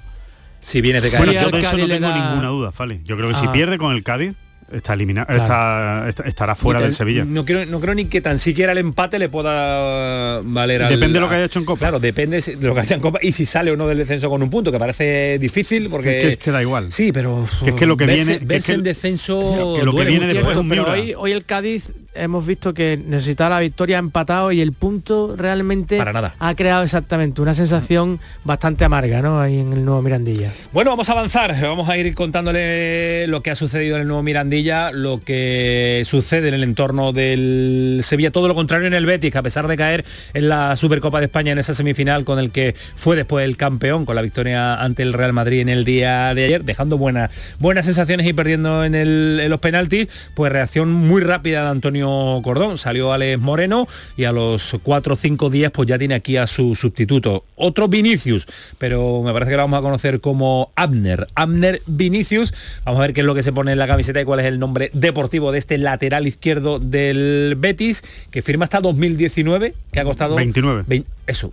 si 0.60 0.80
vienes 0.80 1.02
de 1.02 1.10
Sí, 1.10 1.16
caer. 1.16 1.26
Bueno, 1.28 1.40
yo 1.40 1.50
de 1.50 1.60
eso 1.62 1.72
no 1.72 1.78
Cádiz 1.78 1.94
tengo 1.94 2.08
da- 2.08 2.28
ninguna 2.30 2.48
duda, 2.48 2.72
Fali. 2.72 3.00
Yo 3.04 3.16
creo 3.16 3.28
que 3.28 3.36
si 3.36 3.46
Ah. 3.46 3.52
pierde 3.52 3.78
con 3.78 3.94
el 3.94 4.02
Cádiz, 4.02 4.34
está 4.72 4.94
eliminado, 4.94 5.28
Claro. 5.28 5.42
está, 5.44 6.08
está- 6.08 6.22
estará 6.24 6.54
fuera 6.56 6.80
del 6.80 6.92
Sevilla. 6.92 7.24
No 7.24 7.44
creo, 7.44 7.64
no 7.66 7.78
creo 7.80 7.94
ni 7.94 8.06
que 8.06 8.20
tan 8.20 8.40
siquiera 8.40 8.73
el 8.73 8.78
empate 8.78 9.20
le 9.20 9.28
pueda 9.28 10.40
valer 10.42 10.82
al- 10.82 10.92
Depende 10.92 11.14
de 11.14 11.20
lo 11.20 11.28
que 11.28 11.37
haya 11.37 11.44
hecho 11.44 11.61
en 11.61 11.64
Copa. 11.64 11.78
Claro, 11.78 12.00
depende 12.00 12.40
de 12.40 12.56
lo 12.66 12.75
que 12.75 12.80
haya 12.80 12.96
en 12.96 13.00
Copa 13.00 13.20
y 13.23 13.30
si 13.32 13.46
sale 13.46 13.70
o 13.70 13.76
no 13.76 13.87
del 13.87 13.99
descenso 13.99 14.28
con 14.28 14.42
un 14.42 14.50
punto, 14.50 14.73
que 14.73 14.78
parece 14.78 15.38
difícil 15.38 15.88
porque... 15.88 16.18
Es 16.18 16.25
que- 16.25 16.30
es 16.32 16.37
que 16.38 16.50
da 16.50 16.61
igual. 16.62 16.90
Sí, 16.92 17.12
pero... 17.12 17.46
Que 17.62 17.70
es 17.70 17.76
que 17.76 17.87
lo 17.87 17.96
que 17.96 18.06
verse, 18.06 18.25
viene- 18.25 18.38
que 18.38 18.42
es 18.44 18.49
verse 18.49 18.66
que- 18.66 18.75
en 18.78 18.82
descenso... 18.82 19.75
que 19.78 19.85
lo 19.85 19.94
que 19.94 20.04
viene 20.04 20.26
después 20.26 20.52
es 20.54 20.58
un 20.58 20.68
pero 20.68 20.90
hoy, 20.90 21.14
hoy 21.16 21.30
el 21.32 21.44
Cádiz 21.44 21.90
hemos 22.18 22.46
visto 22.46 22.75
que 22.75 22.99
necesitaba 23.06 23.50
la 23.56 23.61
victoria 23.61 23.96
ha 23.96 24.00
empatado 24.00 24.52
y 24.52 24.61
el 24.61 24.73
punto 24.73 25.35
realmente 25.37 25.99
Para 25.99 26.12
nada. 26.12 26.35
ha 26.38 26.54
creado 26.54 26.82
exactamente 26.85 27.40
una 27.42 27.54
sensación 27.54 28.18
bastante 28.44 28.85
amarga 28.85 29.23
¿no? 29.23 29.40
ahí 29.40 29.58
en 29.61 29.73
el 29.73 29.85
nuevo 29.85 30.02
Mirandilla. 30.02 30.50
Bueno, 30.73 30.90
vamos 30.90 31.08
a 31.08 31.12
avanzar. 31.12 31.54
Vamos 31.61 31.88
a 31.88 31.96
ir 31.96 32.14
contándole 32.14 33.26
lo 33.26 33.42
que 33.42 33.50
ha 33.50 33.56
sucedido 33.56 33.96
en 33.96 34.02
el 34.02 34.08
nuevo 34.08 34.23
Mirandilla, 34.23 34.90
lo 34.92 35.20
que 35.20 36.02
sucede 36.06 36.49
en 36.49 36.54
el 36.54 36.62
entorno 36.62 37.12
del 37.12 38.00
Sevilla, 38.04 38.30
todo 38.30 38.49
lo 38.49 38.54
contrario 38.54 38.87
en 38.87 38.94
el 38.94 39.06
Betis, 39.06 39.30
que 39.32 39.38
a 39.38 39.42
pesar 39.42 39.66
de 39.68 39.76
caer 39.76 40.04
en 40.35 40.49
la 40.49 40.76
Supercopa 40.76 41.18
de 41.18 41.26
España 41.26 41.52
en 41.52 41.58
esa 41.58 41.75
semifinal 41.75 42.25
con 42.25 42.38
el 42.38 42.50
que 42.50 42.75
fue 42.94 43.16
después 43.16 43.44
el 43.44 43.56
campeón, 43.56 44.04
con 44.04 44.16
la 44.16 44.23
victoria 44.23 44.75
ante 44.76 45.02
el 45.02 45.12
Real 45.12 45.32
Madrid 45.32 45.61
en 45.61 45.68
el 45.68 45.85
día 45.85 46.35
de 46.35 46.44
ayer, 46.44 46.64
dejando 46.64 46.99
buenas, 46.99 47.30
buenas 47.58 47.87
sensaciones 47.87 48.26
y 48.26 48.32
perdiendo 48.32 48.85
en, 48.85 48.94
el- 48.94 49.40
en 49.42 49.50
los 49.50 49.61
penaltis, 49.61 50.08
pues 50.35 50.52
reacción 50.52 50.90
muy 50.92 51.20
rápida 51.23 51.64
de 51.64 51.68
Antonio 51.70 52.05
Cordón. 52.42 52.78
Salió 52.78 53.12
Alex 53.12 53.40
Moreno 53.40 53.86
y 54.16 54.25
a 54.25 54.32
los 54.32 54.76
4 54.82 55.14
o 55.14 55.16
5 55.16 55.50
días 55.50 55.70
pues 55.72 55.88
ya 55.88 55.98
tiene 55.98 56.14
aquí 56.14 56.36
a 56.36 56.46
su 56.46 56.75
sustituto. 56.75 57.44
Otro 57.56 57.88
Vinicius, 57.88 58.46
pero 58.78 59.22
me 59.22 59.32
parece 59.32 59.50
que 59.52 59.56
lo 59.56 59.62
vamos 59.64 59.78
a 59.78 59.82
conocer 59.82 60.20
como 60.20 60.70
Abner. 60.76 61.26
Abner 61.34 61.82
Vinicius. 61.86 62.54
Vamos 62.84 62.98
a 63.00 63.02
ver 63.02 63.12
qué 63.12 63.20
es 63.20 63.26
lo 63.26 63.34
que 63.34 63.42
se 63.42 63.52
pone 63.52 63.72
en 63.72 63.78
la 63.78 63.86
camiseta 63.86 64.20
y 64.20 64.25
cuál 64.25 64.40
es 64.40 64.46
el 64.46 64.58
nombre 64.58 64.90
deportivo 64.92 65.52
de 65.52 65.58
este 65.58 65.78
lateral 65.78 66.26
izquierdo 66.26 66.78
del 66.78 67.54
Betis, 67.58 68.02
que 68.30 68.42
firma 68.42 68.64
hasta 68.64 68.80
2019, 68.80 69.75
que 69.92 70.00
ha 70.00 70.04
costado... 70.04 70.36
29. 70.36 70.84
Vein- 70.86 71.04
eso. 71.26 71.52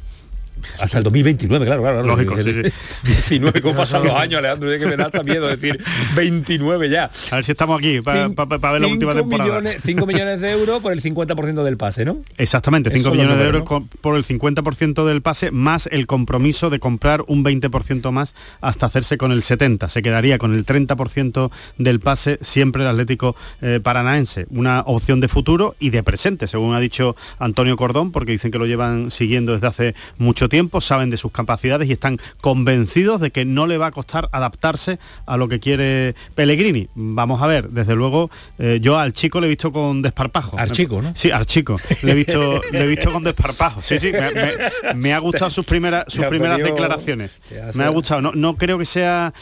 Hasta 0.79 0.97
el 0.97 1.03
2029, 1.03 1.65
claro, 1.65 1.81
claro. 1.81 2.03
Lógico, 2.03 2.35
sí, 2.41 2.53
sí. 2.53 2.71
19, 3.03 3.61
¿cómo 3.61 3.75
pasan 3.75 4.03
los 4.03 4.13
años, 4.15 4.39
Alejandro? 4.39 4.71
Es 4.71 4.79
que 4.79 4.87
me 4.87 4.97
da 4.97 5.05
hasta 5.05 5.23
miedo 5.23 5.47
decir 5.47 5.81
29 6.15 6.89
ya. 6.89 7.09
A 7.31 7.35
ver 7.35 7.45
si 7.45 7.51
estamos 7.51 7.79
aquí 7.79 8.01
para 8.01 8.27
ver 8.27 8.81
la 8.81 8.87
última 8.87 9.13
temporada. 9.13 9.49
Millones, 9.49 9.77
5 9.85 10.05
millones 10.05 10.41
de 10.41 10.51
euros 10.51 10.81
por 10.81 10.93
el 10.93 11.01
50% 11.01 11.63
del 11.63 11.77
pase, 11.77 12.05
¿no? 12.05 12.17
Exactamente, 12.37 12.91
5 12.91 13.11
millones 13.11 13.37
de 13.37 13.45
euros 13.45 13.63
¿no? 13.69 13.87
por 14.01 14.15
el 14.15 14.25
50% 14.25 15.05
del 15.05 15.21
pase, 15.21 15.51
más 15.51 15.87
el 15.91 16.07
compromiso 16.07 16.69
de 16.69 16.79
comprar 16.79 17.23
un 17.27 17.43
20% 17.43 18.11
más 18.11 18.35
hasta 18.61 18.85
hacerse 18.85 19.17
con 19.17 19.31
el 19.31 19.41
70%. 19.41 19.89
Se 19.89 20.01
quedaría 20.01 20.37
con 20.37 20.53
el 20.53 20.65
30% 20.65 21.51
del 21.77 21.99
pase, 21.99 22.39
siempre 22.41 22.83
el 22.83 22.89
Atlético 22.89 23.35
eh, 23.61 23.79
Paranaense. 23.81 24.45
Una 24.49 24.81
opción 24.81 25.19
de 25.19 25.27
futuro 25.27 25.75
y 25.79 25.89
de 25.89 26.03
presente, 26.03 26.47
según 26.47 26.75
ha 26.75 26.79
dicho 26.79 27.15
Antonio 27.39 27.75
Cordón, 27.75 28.11
porque 28.11 28.31
dicen 28.31 28.51
que 28.51 28.59
lo 28.59 28.65
llevan 28.65 29.11
siguiendo 29.11 29.53
desde 29.53 29.67
hace 29.67 29.95
mucho 30.17 30.49
tiempo, 30.49 30.52
saben 30.81 31.09
de 31.09 31.17
sus 31.17 31.31
capacidades 31.31 31.89
y 31.89 31.91
están 31.91 32.19
convencidos 32.41 33.21
de 33.21 33.31
que 33.31 33.45
no 33.45 33.67
le 33.67 33.77
va 33.77 33.87
a 33.87 33.91
costar 33.91 34.29
adaptarse 34.31 34.99
a 35.25 35.37
lo 35.37 35.47
que 35.47 35.59
quiere 35.59 36.15
Pellegrini. 36.35 36.89
Vamos 36.95 37.41
a 37.41 37.47
ver, 37.47 37.69
desde 37.69 37.95
luego, 37.95 38.29
eh, 38.59 38.79
yo 38.81 38.97
al 38.99 39.13
chico 39.13 39.39
le 39.39 39.47
he 39.47 39.49
visto 39.49 39.71
con 39.71 40.01
desparpajo. 40.01 40.57
Al 40.57 40.71
chico, 40.71 41.01
¿no? 41.01 41.13
Sí, 41.15 41.31
al 41.31 41.45
chico. 41.45 41.77
Le 42.01 42.11
he 42.11 42.15
visto, 42.15 42.61
le 42.71 42.83
he 42.83 42.87
visto 42.87 43.11
con 43.11 43.23
desparpajo. 43.23 43.81
Sí, 43.81 43.99
sí, 43.99 44.11
me, 44.11 44.31
me, 44.31 44.93
me 44.95 45.13
ha 45.13 45.19
gustado 45.19 45.49
sus 45.49 45.65
primeras, 45.65 46.05
sus 46.07 46.25
primeras 46.25 46.59
declaraciones. 46.59 47.39
Me 47.73 47.83
ha 47.83 47.89
gustado. 47.89 48.21
No, 48.21 48.31
no 48.33 48.55
creo 48.55 48.77
que 48.77 48.85
sea 48.85 49.33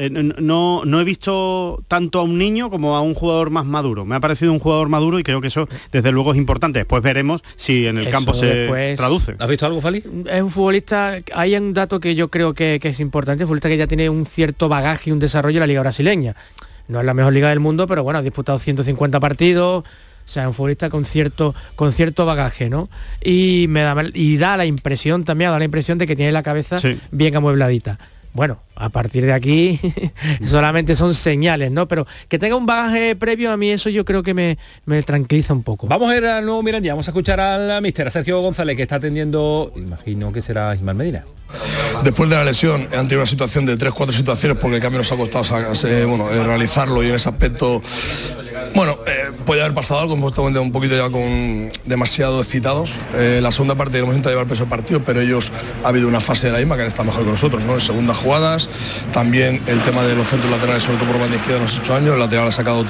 eh, 0.00 0.10
no, 0.10 0.82
no 0.84 1.00
he 1.00 1.04
visto 1.04 1.82
tanto 1.86 2.20
a 2.20 2.22
un 2.22 2.38
niño 2.38 2.70
como 2.70 2.96
a 2.96 3.02
un 3.02 3.12
jugador 3.12 3.50
más 3.50 3.66
maduro. 3.66 4.06
Me 4.06 4.14
ha 4.14 4.20
parecido 4.20 4.52
un 4.52 4.58
jugador 4.58 4.88
maduro 4.88 5.18
y 5.18 5.22
creo 5.22 5.42
que 5.42 5.48
eso 5.48 5.68
desde 5.92 6.10
luego 6.10 6.32
es 6.32 6.38
importante. 6.38 6.78
Después 6.78 7.02
veremos 7.02 7.42
si 7.56 7.86
en 7.86 7.98
el 7.98 8.04
eso 8.04 8.10
campo 8.10 8.32
se 8.32 8.46
después... 8.46 8.96
traduce. 8.96 9.34
¿Has 9.38 9.48
visto 9.48 9.66
algo, 9.66 9.80
Fali? 9.82 10.02
Es 10.26 10.42
un 10.42 10.50
futbolista, 10.50 11.18
hay 11.34 11.54
un 11.54 11.74
dato 11.74 12.00
que 12.00 12.14
yo 12.14 12.28
creo 12.30 12.54
que, 12.54 12.78
que 12.80 12.88
es 12.88 13.00
importante, 13.00 13.44
un 13.44 13.48
futbolista 13.48 13.68
que 13.68 13.76
ya 13.76 13.86
tiene 13.86 14.08
un 14.08 14.24
cierto 14.24 14.68
bagaje 14.70 15.10
y 15.10 15.12
un 15.12 15.18
desarrollo 15.18 15.58
en 15.58 15.60
la 15.60 15.66
liga 15.66 15.80
brasileña. 15.82 16.34
No 16.88 17.00
es 17.00 17.04
la 17.04 17.12
mejor 17.12 17.34
liga 17.34 17.50
del 17.50 17.60
mundo, 17.60 17.86
pero 17.86 18.02
bueno, 18.02 18.18
ha 18.18 18.22
disputado 18.22 18.58
150 18.58 19.20
partidos, 19.20 19.84
o 19.84 20.32
sea, 20.32 20.48
un 20.48 20.54
futbolista 20.54 20.90
con 20.90 21.04
cierto, 21.04 21.54
con 21.76 21.92
cierto 21.92 22.24
bagaje, 22.24 22.70
¿no? 22.70 22.88
Y, 23.22 23.66
me 23.68 23.82
da, 23.82 23.94
y 24.14 24.38
da 24.38 24.56
la 24.56 24.64
impresión 24.64 25.24
también, 25.24 25.50
da 25.50 25.58
la 25.58 25.64
impresión 25.64 25.98
de 25.98 26.06
que 26.06 26.16
tiene 26.16 26.32
la 26.32 26.42
cabeza 26.42 26.78
sí. 26.78 26.98
bien 27.10 27.36
amuebladita. 27.36 27.98
Bueno, 28.32 28.60
a 28.76 28.88
partir 28.90 29.24
de 29.26 29.32
aquí 29.32 29.80
solamente 30.46 30.94
son 30.94 31.14
señales, 31.14 31.70
¿no? 31.72 31.88
Pero 31.88 32.06
que 32.28 32.38
tenga 32.38 32.56
un 32.56 32.66
bagaje 32.66 33.16
previo 33.16 33.50
a 33.50 33.56
mí 33.56 33.70
eso 33.70 33.90
yo 33.90 34.04
creo 34.04 34.22
que 34.22 34.34
me, 34.34 34.58
me 34.86 35.02
tranquiliza 35.02 35.52
un 35.52 35.62
poco. 35.62 35.88
Vamos 35.88 36.10
a 36.10 36.16
ir 36.16 36.24
al 36.24 36.44
nuevo 36.44 36.62
Mirandía, 36.62 36.92
vamos 36.92 37.08
a 37.08 37.10
escuchar 37.10 37.40
al 37.40 37.82
mister, 37.82 38.06
a 38.06 38.10
Sergio 38.10 38.40
González, 38.40 38.76
que 38.76 38.82
está 38.82 38.96
atendiendo, 38.96 39.72
imagino 39.74 40.32
que 40.32 40.42
será 40.42 40.74
Ismael 40.74 40.96
Medina. 40.96 41.24
Después 42.02 42.30
de 42.30 42.36
la 42.36 42.44
lesión 42.44 42.82
han 42.92 43.08
tenido 43.08 43.18
una 43.18 43.26
situación 43.26 43.66
de 43.66 43.76
tres, 43.76 43.92
cuatro 43.92 44.12
situaciones 44.12 44.56
porque 44.58 44.76
el 44.76 44.82
cambio 44.82 44.98
nos 44.98 45.12
ha 45.12 45.16
costado 45.16 45.44
eh, 45.84 46.04
bueno, 46.04 46.28
realizarlo 46.28 47.02
y 47.02 47.08
en 47.08 47.14
ese 47.14 47.28
aspecto, 47.28 47.82
bueno, 48.74 48.98
eh, 49.06 49.30
puede 49.44 49.60
haber 49.60 49.74
pasado 49.74 50.00
algo, 50.00 50.14
hemos 50.14 50.32
estado 50.32 50.48
un 50.62 50.72
poquito 50.72 50.96
ya 50.96 51.10
con 51.10 51.70
demasiado 51.84 52.40
excitados. 52.40 52.92
Eh, 53.14 53.40
la 53.42 53.52
segunda 53.52 53.74
parte 53.74 53.98
hemos 53.98 54.10
intentado 54.10 54.34
llevar 54.34 54.46
peso 54.46 54.62
al 54.62 54.68
partido, 54.68 55.02
pero 55.04 55.20
ellos 55.20 55.50
ha 55.84 55.88
habido 55.88 56.08
una 56.08 56.20
fase 56.20 56.46
de 56.46 56.52
la 56.52 56.58
misma 56.58 56.76
que 56.76 56.82
han 56.82 56.88
estado 56.88 57.04
mejor 57.04 57.24
que 57.24 57.30
nosotros, 57.30 57.62
¿no? 57.62 57.74
En 57.74 57.80
segundas 57.80 58.18
jugadas, 58.18 58.68
también 59.12 59.60
el 59.66 59.80
tema 59.82 60.02
de 60.02 60.14
los 60.14 60.26
centros 60.26 60.50
laterales, 60.50 60.82
sobre 60.82 60.98
todo 60.98 61.10
por 61.10 61.20
banda 61.20 61.36
izquierda, 61.36 61.62
nos 61.62 61.76
ha 61.76 61.80
hecho 61.80 61.94
años, 61.94 62.14
el 62.14 62.20
lateral 62.20 62.48
ha 62.48 62.50
sacado 62.50 62.84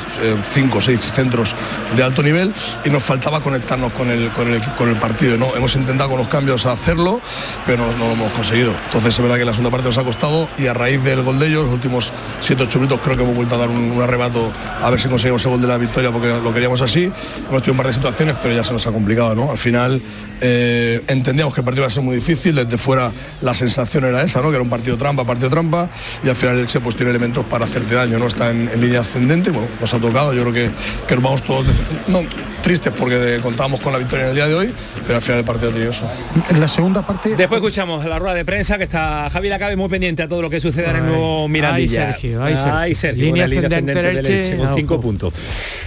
cinco 0.53 0.79
o 0.79 0.81
seis 0.81 1.01
centros 1.15 1.55
de 1.97 2.03
alto 2.03 2.23
nivel 2.23 2.53
y 2.85 2.91
nos 2.91 3.03
faltaba 3.03 3.41
conectarnos 3.41 3.93
con 3.93 4.11
el, 4.11 4.31
con 4.31 4.49
el, 4.49 4.63
con 4.77 4.89
el 4.89 4.97
partido, 4.97 5.37
¿no? 5.37 5.55
Hemos 5.57 5.75
intentado 5.77 6.11
con 6.11 6.19
los 6.19 6.29
cambios 6.29 6.67
hacerlo, 6.67 7.21
pero 7.67 7.87
no, 7.87 7.93
no 7.97 8.07
lo 8.09 8.13
hemos 8.13 8.33
conseguido. 8.33 8.50
Entonces 8.53 9.15
es 9.15 9.21
verdad 9.21 9.37
que 9.37 9.45
la 9.45 9.53
segunda 9.53 9.71
parte 9.71 9.87
nos 9.87 9.99
ha 9.99 10.05
costado 10.05 10.49
y 10.59 10.67
a 10.67 10.75
raíz 10.75 11.03
del 11.05 11.23
gol 11.23 11.39
de 11.39 11.47
ellos, 11.47 11.65
los 11.65 11.73
últimos 11.73 12.13
7-8 12.43 12.75
minutos 12.77 13.01
creo 13.03 13.17
que 13.17 13.23
hemos 13.23 13.37
vuelto 13.37 13.55
a 13.55 13.59
dar 13.59 13.69
un, 13.69 13.93
un, 13.93 14.03
arrebato 14.03 14.51
a 14.83 14.91
ver 14.91 15.01
si 15.01 15.09
conseguimos 15.09 15.45
el 15.45 15.53
gol 15.53 15.61
de 15.61 15.69
la 15.69 15.79
victoria 15.79 16.11
porque 16.11 16.29
lo 16.29 16.53
queríamos 16.53 16.81
así. 16.83 17.05
Hemos 17.49 17.63
tenido 17.63 17.73
un 17.73 17.77
par 17.77 17.87
de 17.87 17.93
situaciones, 17.93 18.37
pero 18.43 18.55
ya 18.55 18.65
se 18.65 18.73
nos 18.73 18.87
ha 18.87 18.93
complicado, 18.93 19.35
¿no? 19.35 19.51
Al 19.51 19.59
final 19.59 20.03
eh, 20.41 21.03
entendíamos 21.07 21.55
que 21.55 21.61
el 21.61 21.65
partido 21.65 21.83
iba 21.83 21.89
a 21.89 21.91
ser 21.91 22.03
muy 22.03 22.17
difícil, 22.17 22.55
desde 22.55 22.77
fuera 22.77 23.13
la 23.41 23.55
sensación 23.55 24.05
era 24.05 24.23
esa, 24.23 24.41
¿no? 24.41 24.49
Que 24.49 24.57
era 24.57 24.63
un 24.63 24.71
partido 24.71 24.97
trampa, 24.97 25.25
partido 25.25 25.49
trampa, 25.49 25.89
y 26.25 26.29
al 26.29 26.37
final 26.37 26.57
el 26.57 26.63
Elche 26.63 26.81
pues 26.81 26.97
tiene 26.97 27.11
elementos 27.11 27.45
para 27.47 27.65
hacerte 27.65 27.95
daño, 27.95 28.19
¿no? 28.19 28.27
Está 28.27 28.51
en, 28.51 28.69
en 28.73 28.81
línea 28.81 29.01
ascendente, 29.01 29.51
bueno, 29.51 29.69
nos 29.81 29.95
ha 29.95 29.99
tocado, 29.99 30.33
yo 30.33 30.43
creo 30.43 30.53
que, 30.53 30.71
que 31.07 31.15
nos 31.15 31.25
vamos 31.25 31.43
todos 31.43 31.67
no, 32.09 32.23
tristes 32.63 32.93
porque 32.97 33.41
contábamos 33.43 33.81
con 33.81 33.93
la 33.93 33.99
victoria 33.99 34.25
en 34.25 34.29
el 34.31 34.35
día 34.35 34.47
de 34.47 34.55
hoy, 34.55 34.75
pero 35.07 35.17
al 35.17 35.23
final 35.23 35.39
el 35.41 35.45
partido 35.45 35.71
eso. 35.71 36.11
En 36.49 36.61
la 36.61 36.69
segunda 36.69 37.07
parte. 37.07 37.37
Después 37.37 37.61
escuchamos 37.61 38.05
la 38.05 38.19
rueda 38.19 38.35
de 38.35 38.40
prensa 38.45 38.79
que 38.79 38.85
está 38.85 39.29
Javi 39.31 39.49
Lacabe 39.49 39.77
muy 39.77 39.89
pendiente 39.89 40.23
a 40.23 40.29
todo 40.29 40.43
lo 40.43 40.51
que 40.51 40.61
suceda 40.61 40.91
en 40.91 40.97
el 40.97 41.07
nuevo 41.07 41.49
Mirandilla. 41.49 42.09
Ay, 42.09 42.13
Sergio, 42.13 42.43
ay, 42.43 42.57
Sergio. 42.57 42.75
Ay, 42.75 42.95
Sergio 42.95 43.25
línea, 43.25 43.45
ascendente, 43.45 43.95
del 43.95 44.17
Elche, 44.19 44.57
con 44.57 44.67
no, 44.67 44.75
cinco 44.77 45.01
puntos. 45.01 45.35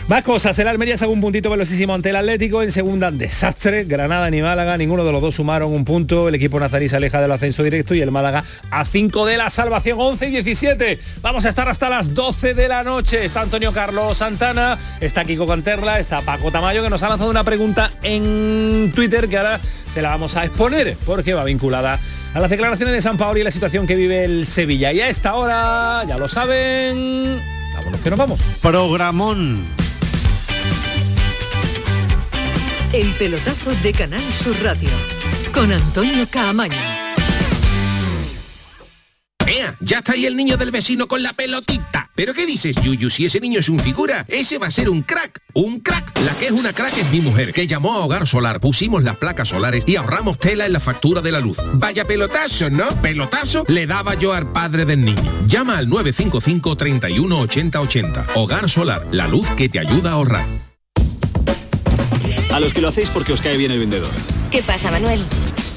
Más 0.08 0.24
cosas, 0.24 0.58
el 0.60 0.68
Almería 0.68 0.98
sacó 0.98 1.12
un 1.12 1.22
puntito 1.22 1.50
velocísimo 1.50 1.94
ante 1.94 2.10
el 2.10 2.16
Atlético, 2.16 2.62
en 2.62 2.72
segunda 2.72 3.12
desastre, 3.12 3.86
Granada 3.86 4.30
ni 4.30 4.42
Málaga, 4.42 4.78
ninguno 4.78 5.06
de 5.06 5.12
los 5.12 5.22
dos 5.22 5.36
sumaron 5.36 5.72
un 5.72 5.86
punto, 5.86 6.28
el 6.28 6.36
equipo 6.36 6.60
nazarí 6.60 6.90
se 6.90 6.98
aleja 6.98 7.22
del 7.22 7.32
ascenso 7.32 7.64
directo 7.64 7.96
y 7.96 8.02
el 8.02 8.12
Málaga 8.12 8.44
a 8.72 8.86
5 8.86 9.26
de 9.26 9.38
la 9.38 9.50
salvación, 9.50 9.98
11 10.00 10.28
y 10.28 10.32
17. 10.32 11.00
Vamos 11.22 11.46
a 11.46 11.50
estar 11.50 11.70
hasta 11.70 11.90
las 11.90 12.14
12 12.14 12.54
de 12.54 12.68
la 12.68 12.84
noche. 12.84 13.24
Está 13.24 13.42
Antonio 13.42 13.72
Carlos 13.72 14.18
Santana, 14.18 14.78
está 15.00 15.24
Kiko 15.24 15.48
Canterla, 15.48 16.00
está 16.00 16.22
Paco 16.22 16.52
Tamayo 16.52 16.84
que 16.84 16.90
nos 16.90 17.04
ha 17.04 17.10
lanzado 17.10 17.30
una 17.30 17.44
pregunta 17.44 17.94
en 18.04 18.92
Twitter 18.94 19.28
que 19.30 19.38
ahora 19.38 19.62
se 19.94 20.02
la 20.02 20.10
vamos 20.10 20.36
a 20.36 20.46
exponer 20.46 20.96
porque 21.06 21.34
va 21.34 21.44
vinculada 21.44 22.00
a 22.34 22.40
las 22.40 22.50
declaraciones 22.50 22.94
de 22.94 23.02
San 23.02 23.18
Paolo 23.18 23.40
y 23.40 23.44
la 23.44 23.52
situación 23.52 23.86
que 23.86 23.96
vive 23.96 24.26
el 24.26 24.46
Sevilla. 24.46 24.92
Y 24.92 25.02
a 25.02 25.10
esta 25.10 25.36
hora, 25.36 26.04
ya 26.08 26.18
lo 26.18 26.28
saben, 26.28 27.42
vámonos 27.76 28.02
que 28.02 28.10
nos 28.10 28.20
vamos. 28.20 28.40
Programón. 28.62 29.64
El 32.92 33.12
pelotazo 33.14 33.72
de 33.82 33.92
Canal 33.92 34.34
Sur 34.34 34.56
Radio 34.64 34.90
con 35.54 35.72
Antonio 35.72 36.28
Caamaño. 36.30 36.93
¡Ea! 39.48 39.76
Ya 39.82 40.00
está 40.00 40.14
ahí 40.14 40.26
el 40.26 40.38
niño 40.38 40.58
del 40.58 40.72
vecino 40.72 41.08
con 41.08 41.22
la 41.22 41.34
pelotita. 41.34 42.10
¿Pero 42.16 42.34
qué 42.34 42.46
dices, 42.46 42.76
Yuyu? 42.82 43.10
Si 43.10 43.26
ese 43.26 43.40
niño 43.40 43.60
es 43.60 43.70
un 43.70 43.80
figura, 43.80 44.26
ese 44.28 44.58
va 44.58 44.68
a 44.68 44.72
ser 44.72 44.90
un 44.90 45.02
crack. 45.02 45.42
¡Un 45.54 45.80
crack! 45.80 46.20
La 46.22 46.34
que 46.34 46.46
es 46.46 46.52
una 46.52 46.74
crack 46.74 46.98
es 46.98 47.10
mi 47.12 47.22
mujer, 47.22 47.54
que 47.54 47.68
llamó 47.68 47.94
a 47.94 48.06
Hogar 48.06 48.28
Solar, 48.28 48.60
pusimos 48.60 49.04
las 49.04 49.18
placas 49.18 49.50
solares 49.50 49.84
y 49.88 49.96
ahorramos 49.96 50.38
tela 50.38 50.66
en 50.66 50.74
la 50.74 50.80
factura 50.80 51.22
de 51.22 51.32
la 51.32 51.40
luz. 51.40 51.58
Vaya 51.74 52.06
pelotazo, 52.06 52.70
¿no? 52.70 52.88
Pelotazo 53.02 53.64
le 53.68 53.88
daba 53.88 54.16
yo 54.16 54.34
al 54.34 54.52
padre 54.52 54.86
del 54.86 55.02
niño. 55.02 55.46
Llama 55.48 55.78
al 55.78 55.90
955 55.90 56.78
31 56.78 57.40
80 57.40 57.82
80. 57.82 58.26
Hogar 58.36 58.70
Solar, 58.70 59.08
la 59.12 59.28
luz 59.28 59.48
que 59.58 59.70
te 59.70 59.80
ayuda 59.80 60.12
a 60.12 60.14
ahorrar. 60.14 60.46
A 62.52 62.60
los 62.60 62.74
que 62.74 62.82
lo 62.82 62.90
hacéis 62.90 63.10
porque 63.10 63.34
os 63.34 63.42
cae 63.42 63.58
bien 63.58 63.72
el 63.72 63.80
vendedor. 63.80 64.12
¿Qué 64.52 64.62
pasa, 64.62 64.92
Manuel? 64.92 65.24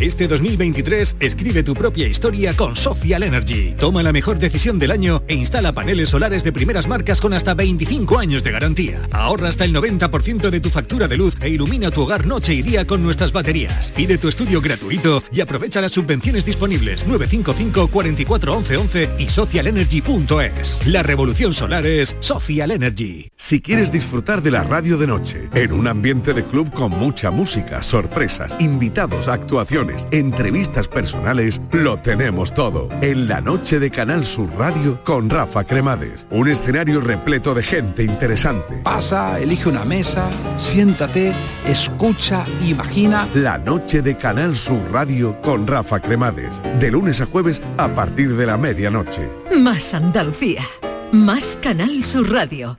Este 0.00 0.28
2023 0.28 1.16
escribe 1.18 1.64
tu 1.64 1.74
propia 1.74 2.06
historia 2.06 2.54
con 2.54 2.76
Social 2.76 3.24
Energy. 3.24 3.74
Toma 3.76 4.00
la 4.04 4.12
mejor 4.12 4.38
decisión 4.38 4.78
del 4.78 4.92
año 4.92 5.24
e 5.26 5.34
instala 5.34 5.72
paneles 5.72 6.10
solares 6.10 6.44
de 6.44 6.52
primeras 6.52 6.86
marcas 6.86 7.20
con 7.20 7.34
hasta 7.34 7.54
25 7.54 8.16
años 8.16 8.44
de 8.44 8.52
garantía. 8.52 9.00
Ahorra 9.10 9.48
hasta 9.48 9.64
el 9.64 9.74
90% 9.74 10.50
de 10.50 10.60
tu 10.60 10.70
factura 10.70 11.08
de 11.08 11.16
luz 11.16 11.34
e 11.40 11.48
ilumina 11.48 11.90
tu 11.90 12.02
hogar 12.02 12.28
noche 12.28 12.54
y 12.54 12.62
día 12.62 12.86
con 12.86 13.02
nuestras 13.02 13.32
baterías. 13.32 13.90
Pide 13.90 14.18
tu 14.18 14.28
estudio 14.28 14.60
gratuito 14.60 15.20
y 15.32 15.40
aprovecha 15.40 15.80
las 15.80 15.92
subvenciones 15.92 16.44
disponibles 16.44 17.04
955 17.04 17.88
44 17.88 18.56
11 18.56 18.76
11 18.76 19.10
y 19.18 19.28
socialenergy.es. 19.28 20.86
La 20.86 21.02
revolución 21.02 21.52
solar 21.52 21.84
es 21.84 22.14
Social 22.20 22.70
Energy. 22.70 23.32
Si 23.34 23.60
quieres 23.60 23.90
disfrutar 23.90 24.42
de 24.42 24.52
la 24.52 24.62
radio 24.62 24.96
de 24.96 25.08
noche, 25.08 25.48
en 25.54 25.72
un 25.72 25.88
ambiente 25.88 26.34
de 26.34 26.44
club 26.44 26.70
con 26.70 26.92
mucha 26.92 27.32
música, 27.32 27.82
sorpresas, 27.82 28.54
invitados, 28.60 29.26
actuaciones, 29.26 29.87
entrevistas 30.10 30.88
personales, 30.88 31.60
lo 31.72 31.98
tenemos 31.98 32.52
todo. 32.54 32.88
En 33.00 33.28
la 33.28 33.40
noche 33.40 33.78
de 33.78 33.90
Canal 33.90 34.24
Sur 34.24 34.50
Radio 34.58 35.02
con 35.04 35.30
Rafa 35.30 35.64
Cremades. 35.64 36.26
Un 36.30 36.48
escenario 36.48 37.00
repleto 37.00 37.54
de 37.54 37.62
gente 37.62 38.04
interesante. 38.04 38.80
Pasa, 38.84 39.38
elige 39.38 39.68
una 39.68 39.84
mesa, 39.84 40.30
siéntate, 40.56 41.32
escucha, 41.66 42.44
imagina. 42.66 43.28
La 43.34 43.58
noche 43.58 44.02
de 44.02 44.16
Canal 44.16 44.56
Sur 44.56 44.80
Radio 44.92 45.40
con 45.42 45.66
Rafa 45.66 46.00
Cremades. 46.00 46.62
De 46.78 46.90
lunes 46.90 47.20
a 47.20 47.26
jueves 47.26 47.62
a 47.76 47.88
partir 47.88 48.36
de 48.36 48.46
la 48.46 48.56
medianoche. 48.56 49.28
Más 49.58 49.94
Andalucía. 49.94 50.62
Más 51.12 51.58
Canal 51.62 52.04
Sur 52.04 52.30
Radio. 52.30 52.78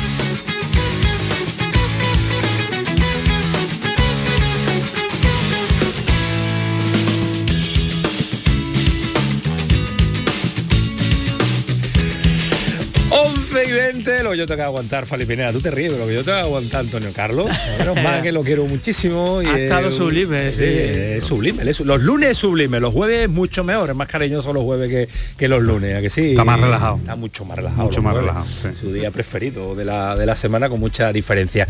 Y 13.71 13.73
20, 13.73 14.23
lo 14.23 14.31
que 14.31 14.37
yo 14.37 14.45
tengo 14.45 14.57
que 14.57 14.63
aguantar, 14.63 15.05
Falipinera, 15.05 15.51
tú 15.51 15.61
te 15.61 15.71
ríes, 15.71 15.91
pero 15.91 16.03
lo 16.03 16.07
que 16.09 16.15
yo 16.15 16.23
tengo 16.23 16.37
que 16.37 16.43
aguantar, 16.43 16.81
Antonio 16.81 17.09
Carlos. 17.15 17.49
Menos 17.79 17.95
mal 18.01 18.21
que 18.21 18.31
lo 18.31 18.43
quiero 18.43 18.65
muchísimo. 18.65 19.41
Y 19.41 19.45
ha 19.47 19.57
estado 19.57 19.89
es- 19.89 19.95
sublime, 19.95 20.51
sí. 20.51 20.63
es 20.65 21.23
sublime. 21.23 21.69
es- 21.69 21.79
Los 21.81 22.01
lunes 22.01 22.31
es 22.31 22.37
sublime, 22.37 22.79
los 22.79 22.93
jueves 22.93 23.29
mucho 23.29 23.63
mejor, 23.63 23.89
es 23.89 23.95
más 23.95 24.07
cariñoso 24.07 24.53
los 24.53 24.63
jueves 24.63 24.89
que, 24.89 25.09
que 25.37 25.47
los 25.47 25.61
lunes, 25.61 25.95
¿a 25.97 26.01
que 26.01 26.09
sí? 26.09 26.31
Está 26.31 26.43
más 26.43 26.59
relajado. 26.59 26.97
Está 26.97 27.15
mucho 27.15 27.45
más 27.45 27.57
relajado. 27.57 27.83
Mucho 27.83 28.01
más 28.01 28.13
jueves. 28.13 28.29
relajado, 28.33 28.73
sí. 28.73 28.79
Su 28.79 28.93
día 28.93 29.11
preferido 29.11 29.75
de 29.75 29.85
la, 29.85 30.15
de 30.15 30.25
la 30.25 30.35
semana 30.35 30.69
con 30.69 30.79
mucha 30.79 31.11
diferencia. 31.13 31.67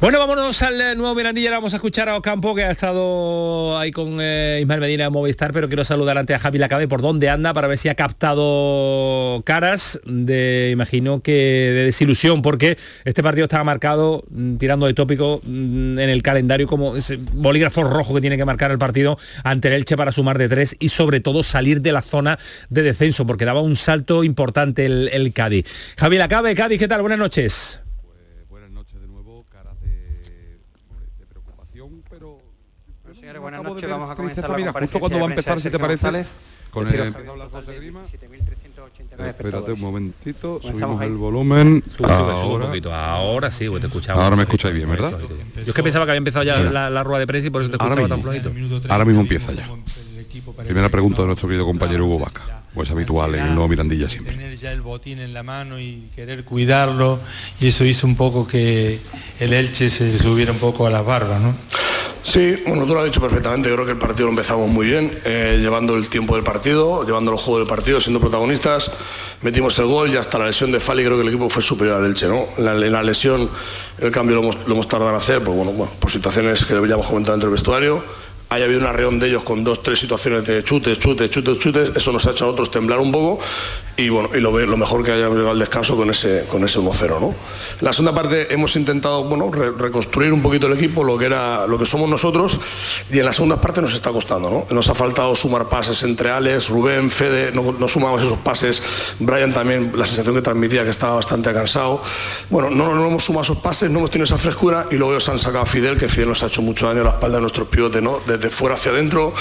Bueno, 0.00 0.18
vámonos 0.18 0.62
al 0.62 0.80
eh, 0.80 0.94
nuevo 0.94 1.14
Mirandilla, 1.14 1.50
vamos 1.50 1.72
a 1.72 1.76
escuchar 1.76 2.08
a 2.08 2.16
Ocampo, 2.16 2.54
que 2.54 2.64
ha 2.64 2.70
estado 2.70 3.78
ahí 3.78 3.90
con 3.90 4.18
eh, 4.20 4.58
Ismael 4.62 4.80
Medina 4.80 5.04
de 5.04 5.10
Movistar, 5.10 5.52
pero 5.52 5.68
quiero 5.68 5.84
saludar 5.84 6.18
antes 6.18 6.36
a 6.36 6.38
Javi 6.38 6.58
Lacabe 6.58 6.88
por 6.88 7.02
dónde 7.02 7.28
anda 7.28 7.52
para 7.54 7.68
ver 7.68 7.78
si 7.78 7.88
ha 7.88 7.94
captado 7.94 9.42
caras 9.44 10.00
de, 10.04 10.70
imagino 10.72 11.20
que 11.26 11.72
de 11.74 11.84
desilusión, 11.86 12.40
porque 12.40 12.78
este 13.04 13.20
partido 13.20 13.46
estaba 13.46 13.64
marcado, 13.64 14.22
mm, 14.30 14.58
tirando 14.58 14.86
de 14.86 14.94
tópico, 14.94 15.40
mm, 15.42 15.98
en 15.98 16.08
el 16.08 16.22
calendario 16.22 16.68
como 16.68 16.94
ese 16.94 17.16
bolígrafo 17.16 17.82
rojo 17.82 18.14
que 18.14 18.20
tiene 18.20 18.36
que 18.36 18.44
marcar 18.44 18.70
el 18.70 18.78
partido 18.78 19.18
ante 19.42 19.66
el 19.66 19.74
Elche 19.74 19.96
para 19.96 20.12
sumar 20.12 20.38
de 20.38 20.48
tres 20.48 20.76
y 20.78 20.88
sobre 20.90 21.18
todo 21.18 21.42
salir 21.42 21.80
de 21.80 21.90
la 21.90 22.02
zona 22.02 22.38
de 22.70 22.82
descenso, 22.82 23.26
porque 23.26 23.44
daba 23.44 23.60
un 23.60 23.74
salto 23.74 24.22
importante 24.22 24.86
el, 24.86 25.08
el 25.12 25.32
Cádiz. 25.32 25.66
Javi 25.98 26.16
Lacabe, 26.16 26.54
Cádiz, 26.54 26.78
¿qué 26.78 26.86
tal? 26.86 27.00
Buenas 27.00 27.18
noches. 27.18 27.80
Señores, 33.14 33.40
buenas 33.42 33.62
de 33.62 33.68
noches. 33.68 33.90
Vamos 33.90 34.10
a 34.10 34.14
comenzar 34.14 34.50
la 34.50 34.56
mira, 34.56 34.72
justo 34.72 35.00
cuando 35.00 35.18
va 35.18 35.26
a 35.26 35.30
empezar, 35.30 35.60
si 35.60 35.70
te 35.70 35.78
parece, 35.78 36.24
con 36.70 36.86
el- 36.86 37.12
que 38.96 39.02
hay 39.02 39.04
un 39.04 39.08
total 39.10 39.26
de 39.26 39.26
17.389 39.26 39.28
Espérate 39.30 39.72
un 39.72 39.80
momentito, 39.80 40.58
Comenzamos 40.60 40.72
subimos 40.80 41.00
ahí. 41.00 41.08
el 41.08 41.14
volumen. 41.16 41.84
Sube, 41.96 41.96
sube, 41.96 42.08
sube 42.08 42.24
un 42.26 42.32
Ahora. 42.52 42.66
poquito. 42.66 42.94
Ahora 42.94 43.50
sí, 43.50 43.68
pues 43.68 43.80
te 43.80 43.86
escuchaba. 43.88 44.24
Ahora 44.24 44.36
me 44.36 44.42
escucháis 44.42 44.74
bien, 44.74 44.88
¿verdad? 44.90 45.12
Yo 45.20 45.62
es 45.66 45.72
que 45.74 45.82
pensaba 45.82 46.04
que 46.04 46.10
había 46.12 46.18
empezado 46.18 46.44
ya 46.44 46.58
la, 46.58 46.90
la 46.90 47.02
rueda 47.04 47.20
de 47.20 47.26
prensa 47.26 47.48
y 47.48 47.50
por 47.50 47.62
eso 47.62 47.70
te 47.70 47.76
Ahora 47.80 47.94
escuchaba 47.94 48.08
tan 48.22 48.32
mismo. 48.32 48.50
flojito. 48.50 48.92
Ahora 48.92 49.04
mismo 49.04 49.20
empieza 49.22 49.52
ya. 49.52 49.68
Primera 50.64 50.88
pregunta 50.88 51.22
de 51.22 51.26
nuestro 51.28 51.48
querido 51.48 51.64
compañero 51.64 52.04
Hugo 52.06 52.18
Vaca. 52.20 52.62
Pues 52.74 52.90
habitual 52.90 53.34
en 53.36 53.42
el 53.46 53.54
nuevo 53.54 53.68
Mirandilla 53.68 54.06
siempre. 54.06 54.34
tener 54.34 54.54
ya 54.58 54.70
el 54.70 54.82
botín 54.82 55.18
en 55.18 55.32
la 55.32 55.42
mano 55.42 55.80
y 55.80 56.10
querer 56.14 56.44
cuidarlo 56.44 57.18
y 57.58 57.68
eso 57.68 57.86
hizo 57.86 58.06
un 58.06 58.16
poco 58.16 58.46
que 58.46 58.98
el 59.40 59.52
Elche 59.54 59.88
se 59.88 60.18
subiera 60.18 60.52
un 60.52 60.58
poco 60.58 60.86
a 60.86 60.90
las 60.90 61.02
barbas, 61.06 61.40
¿no? 61.40 61.54
Sí, 62.26 62.60
bueno, 62.66 62.84
tú 62.86 62.92
lo 62.92 62.98
has 63.00 63.04
dicho 63.06 63.20
perfectamente. 63.20 63.72
Creo 63.72 63.84
que 63.84 63.92
el 63.92 63.98
partido 63.98 64.26
lo 64.26 64.30
empezamos 64.30 64.68
muy 64.68 64.86
bien, 64.88 65.16
eh, 65.24 65.58
llevando 65.60 65.94
el 65.94 66.10
tiempo 66.10 66.34
del 66.34 66.42
partido, 66.42 67.04
llevando 67.06 67.30
el 67.30 67.38
juego 67.38 67.60
del 67.60 67.68
partido, 67.68 68.00
siendo 68.00 68.18
protagonistas. 68.18 68.90
Metimos 69.42 69.78
el 69.78 69.86
gol 69.86 70.12
y 70.12 70.16
hasta 70.16 70.36
la 70.36 70.46
lesión 70.46 70.72
de 70.72 70.80
Fali 70.80 71.04
creo 71.04 71.16
que 71.16 71.22
el 71.22 71.28
equipo 71.28 71.48
fue 71.48 71.62
superior 71.62 71.98
al 71.98 72.06
Elche, 72.06 72.26
¿no? 72.26 72.46
La, 72.58 72.72
en 72.72 72.90
la 72.90 73.04
lesión, 73.04 73.48
el 73.98 74.10
cambio 74.10 74.42
lo 74.42 74.50
hemos, 74.72 74.88
tardado 74.88 75.10
en 75.10 75.16
hacer, 75.16 75.40
pues 75.44 75.56
bueno, 75.56 75.88
por 76.00 76.10
situaciones 76.10 76.64
que 76.64 76.74
ya 76.74 76.94
hemos 76.94 77.06
comentado 77.06 77.34
entre 77.36 77.46
el 77.46 77.52
vestuario. 77.52 78.02
Haya 78.48 78.64
habido 78.66 78.80
una 78.80 78.92
reunión 78.92 79.18
de 79.18 79.28
ellos 79.28 79.42
con 79.42 79.64
dos, 79.64 79.82
tres 79.82 79.98
situaciones 79.98 80.46
de 80.46 80.62
chutes, 80.62 80.98
chutes, 81.00 81.28
chutes, 81.30 81.58
chutes. 81.58 81.90
Eso 81.96 82.12
nos 82.12 82.26
ha 82.26 82.30
hecho 82.30 82.44
a 82.44 82.48
otros 82.48 82.70
temblar 82.70 83.00
un 83.00 83.10
poco 83.10 83.40
y 83.96 84.08
bueno, 84.10 84.28
y 84.36 84.40
lo, 84.40 84.52
mejor 84.76 85.02
que 85.02 85.10
haya 85.10 85.28
llegado 85.28 85.50
al 85.50 85.58
descanso 85.58 85.96
con 85.96 86.10
ese, 86.10 86.44
con 86.48 86.62
ese 86.62 86.78
1-0, 86.78 87.18
¿no? 87.18 87.34
La 87.80 87.94
segunda 87.94 88.14
parte 88.14 88.52
hemos 88.52 88.76
intentado, 88.76 89.24
bueno, 89.24 89.50
re- 89.50 89.72
reconstruir 89.72 90.34
un 90.34 90.42
poquito 90.42 90.66
el 90.66 90.74
equipo, 90.74 91.02
lo 91.02 91.16
que 91.16 91.24
era, 91.24 91.66
lo 91.66 91.78
que 91.78 91.86
somos 91.86 92.06
nosotros, 92.08 92.60
y 93.10 93.18
en 93.18 93.24
la 93.24 93.32
segunda 93.32 93.58
parte 93.58 93.80
nos 93.80 93.94
está 93.94 94.10
costando, 94.12 94.50
¿no? 94.50 94.66
Nos 94.74 94.88
ha 94.90 94.94
faltado 94.94 95.34
sumar 95.34 95.70
pases 95.70 96.02
entre 96.02 96.30
Alex, 96.30 96.68
Rubén, 96.68 97.10
Fede, 97.10 97.52
no, 97.52 97.74
no 97.78 97.88
sumamos 97.88 98.22
esos 98.22 98.36
pases. 98.38 98.82
Brian 99.18 99.54
también, 99.54 99.90
la 99.96 100.04
sensación 100.04 100.34
que 100.34 100.42
transmitía 100.42 100.84
que 100.84 100.90
estaba 100.90 101.14
bastante 101.14 101.50
cansado. 101.54 102.02
Bueno, 102.50 102.68
no, 102.68 102.94
no 102.94 103.06
hemos 103.06 103.24
sumado 103.24 103.44
esos 103.44 103.56
pases, 103.58 103.90
no 103.90 104.00
hemos 104.00 104.10
tenido 104.10 104.24
esa 104.24 104.36
frescura 104.36 104.84
y 104.90 104.96
luego 104.96 105.12
ellos 105.14 105.28
han 105.30 105.38
sacado 105.38 105.62
a 105.62 105.66
Fidel, 105.66 105.96
que 105.96 106.08
Fidel 106.10 106.28
nos 106.28 106.42
ha 106.42 106.48
hecho 106.48 106.60
mucho 106.60 106.86
daño 106.86 107.00
a 107.00 107.04
la 107.04 107.10
espalda 107.12 107.38
de 107.38 107.40
nuestros 107.40 107.66
pivotes, 107.68 108.02
¿no? 108.02 108.20
Desde 108.36 108.50
fuera 108.50 108.74
hacia 108.74 108.92
adentro. 108.92 109.32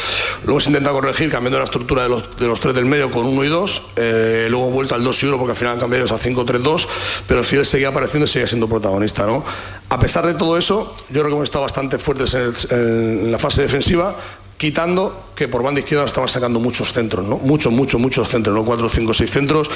Lo 0.46 0.52
hemos 0.52 0.68
intentado 0.68 0.96
corregir 0.96 1.30
cambiando 1.30 1.60
la 1.60 1.66
estructura 1.66 2.04
de 2.04 2.10
los, 2.10 2.38
de 2.38 2.48
los 2.48 2.60
tres 2.60 2.76
del 2.76 2.86
medio 2.86 3.12
con 3.12 3.26
uno 3.26 3.44
y 3.44 3.48
dos. 3.48 3.84
Eh, 3.96 4.48
luego 4.50 4.70
vuelta 4.70 4.96
al 4.96 5.04
2 5.04 5.24
y 5.24 5.26
1 5.28 5.38
porque 5.38 5.52
al 5.52 5.58
final 5.58 5.74
han 5.74 5.80
cambiado 5.80 6.06
a 6.06 6.20
5-3-2, 6.20 6.88
pero 7.28 7.44
Fidel 7.44 7.66
seguía 7.66 7.90
apareciendo 7.90 8.26
y 8.26 8.28
seguía 8.28 8.48
siendo 8.48 8.68
protagonista, 8.68 9.26
¿no? 9.26 9.44
A 9.90 10.00
pesar 10.00 10.26
de 10.26 10.34
todo 10.34 10.58
eso, 10.58 10.94
yo 11.10 11.22
creo 11.22 11.26
que 11.26 11.34
hemos 11.34 11.44
estado 11.46 11.64
bastante 11.64 11.98
fuertes 11.98 12.34
en, 12.34 13.32
la 13.32 13.38
fase 13.38 13.62
defensiva, 13.62 14.16
quitando 14.58 15.32
que 15.36 15.48
por 15.48 15.62
banda 15.62 15.82
izquierda 15.82 16.06
estaban 16.06 16.30
sacando 16.30 16.60
muchos 16.60 16.94
centros, 16.94 17.26
¿no? 17.26 17.38
Muchos, 17.38 17.72
muchos, 17.72 18.00
muchos 18.00 18.28
centros, 18.30 18.56
¿no? 18.56 18.64
Cuatro, 18.64 18.90
cinco, 18.90 19.14
seis 19.14 19.30
centros. 19.30 19.70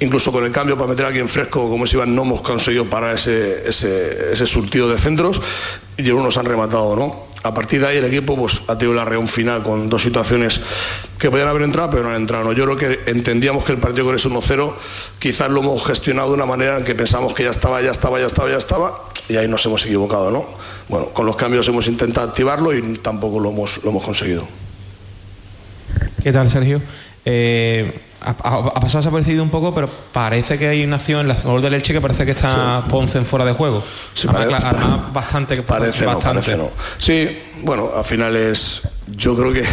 Incluso 0.00 0.32
con 0.32 0.44
el 0.44 0.52
cambio 0.52 0.76
para 0.76 0.88
meter 0.88 1.04
a 1.04 1.08
alguien 1.08 1.28
fresco 1.28 1.68
como 1.68 1.84
es 1.84 1.92
Iván, 1.92 2.14
no 2.14 2.22
hemos 2.22 2.40
conseguido 2.40 2.84
parar 2.86 3.14
ese, 3.16 3.68
ese, 3.68 4.32
ese 4.32 4.46
surtido 4.46 4.88
de 4.88 4.98
centros 4.98 5.40
y 5.96 6.06
algunos 6.06 6.26
nos 6.26 6.38
han 6.38 6.46
rematado, 6.46 6.96
¿no? 6.96 7.29
A 7.42 7.54
partir 7.54 7.80
de 7.80 7.86
ahí 7.86 7.96
el 7.96 8.04
equipo 8.04 8.36
pues, 8.36 8.60
ha 8.68 8.76
tenido 8.76 8.94
la 8.94 9.04
reunión 9.04 9.28
final 9.28 9.62
con 9.62 9.88
dos 9.88 10.02
situaciones 10.02 10.60
que 11.18 11.30
podían 11.30 11.48
haber 11.48 11.62
entrado, 11.62 11.90
pero 11.90 12.02
no 12.02 12.10
han 12.10 12.16
entrado. 12.16 12.44
¿no? 12.44 12.52
Yo 12.52 12.64
creo 12.64 12.76
que 12.76 13.10
entendíamos 13.10 13.64
que 13.64 13.72
el 13.72 13.78
partido 13.78 14.06
con 14.06 14.14
ese 14.14 14.28
1-0 14.28 14.72
quizás 15.18 15.50
lo 15.50 15.60
hemos 15.60 15.84
gestionado 15.86 16.28
de 16.28 16.34
una 16.34 16.46
manera 16.46 16.78
en 16.78 16.84
que 16.84 16.94
pensamos 16.94 17.34
que 17.34 17.44
ya 17.44 17.50
estaba, 17.50 17.80
ya 17.80 17.90
estaba, 17.90 18.20
ya 18.20 18.26
estaba, 18.26 18.50
ya 18.50 18.58
estaba, 18.58 19.04
y 19.28 19.36
ahí 19.36 19.48
nos 19.48 19.64
hemos 19.64 19.84
equivocado, 19.86 20.30
¿no? 20.30 20.46
Bueno, 20.88 21.06
con 21.06 21.24
los 21.24 21.36
cambios 21.36 21.66
hemos 21.68 21.86
intentado 21.86 22.28
activarlo 22.28 22.74
y 22.74 22.98
tampoco 22.98 23.40
lo 23.40 23.50
hemos, 23.50 23.82
lo 23.84 23.90
hemos 23.90 24.04
conseguido. 24.04 24.46
¿Qué 26.22 26.32
tal, 26.32 26.50
Sergio? 26.50 26.82
Eh, 27.24 27.90
ha, 28.20 28.30
ha- 28.30 28.74
pasado 28.74 28.98
desaparecido 28.98 29.42
un 29.42 29.50
poco, 29.50 29.74
pero 29.74 29.88
parece 30.12 30.58
que 30.58 30.68
hay 30.68 30.84
una 30.84 30.96
acción 30.96 31.20
en 31.20 31.28
la 31.28 31.34
gol 31.34 31.62
del 31.62 31.74
Elche 31.74 31.92
que 31.92 32.00
parece 32.00 32.24
que 32.24 32.32
está 32.32 32.82
Ponce 32.90 33.18
en 33.18 33.26
fuera 33.26 33.44
de 33.44 33.52
juego. 33.52 33.82
Sí, 34.14 34.28
Además, 34.28 34.60
parece- 34.62 34.76
además, 34.82 35.12
bastante, 35.12 35.62
Parece 35.62 36.04
no, 36.04 36.14
bastante. 36.14 36.40
parece 36.42 36.56
no. 36.56 36.70
Sí, 36.98 37.38
bueno, 37.62 37.90
al 37.96 38.04
final 38.04 38.36
es. 38.36 38.82
Yo 39.16 39.36
creo 39.36 39.52
que. 39.52 39.64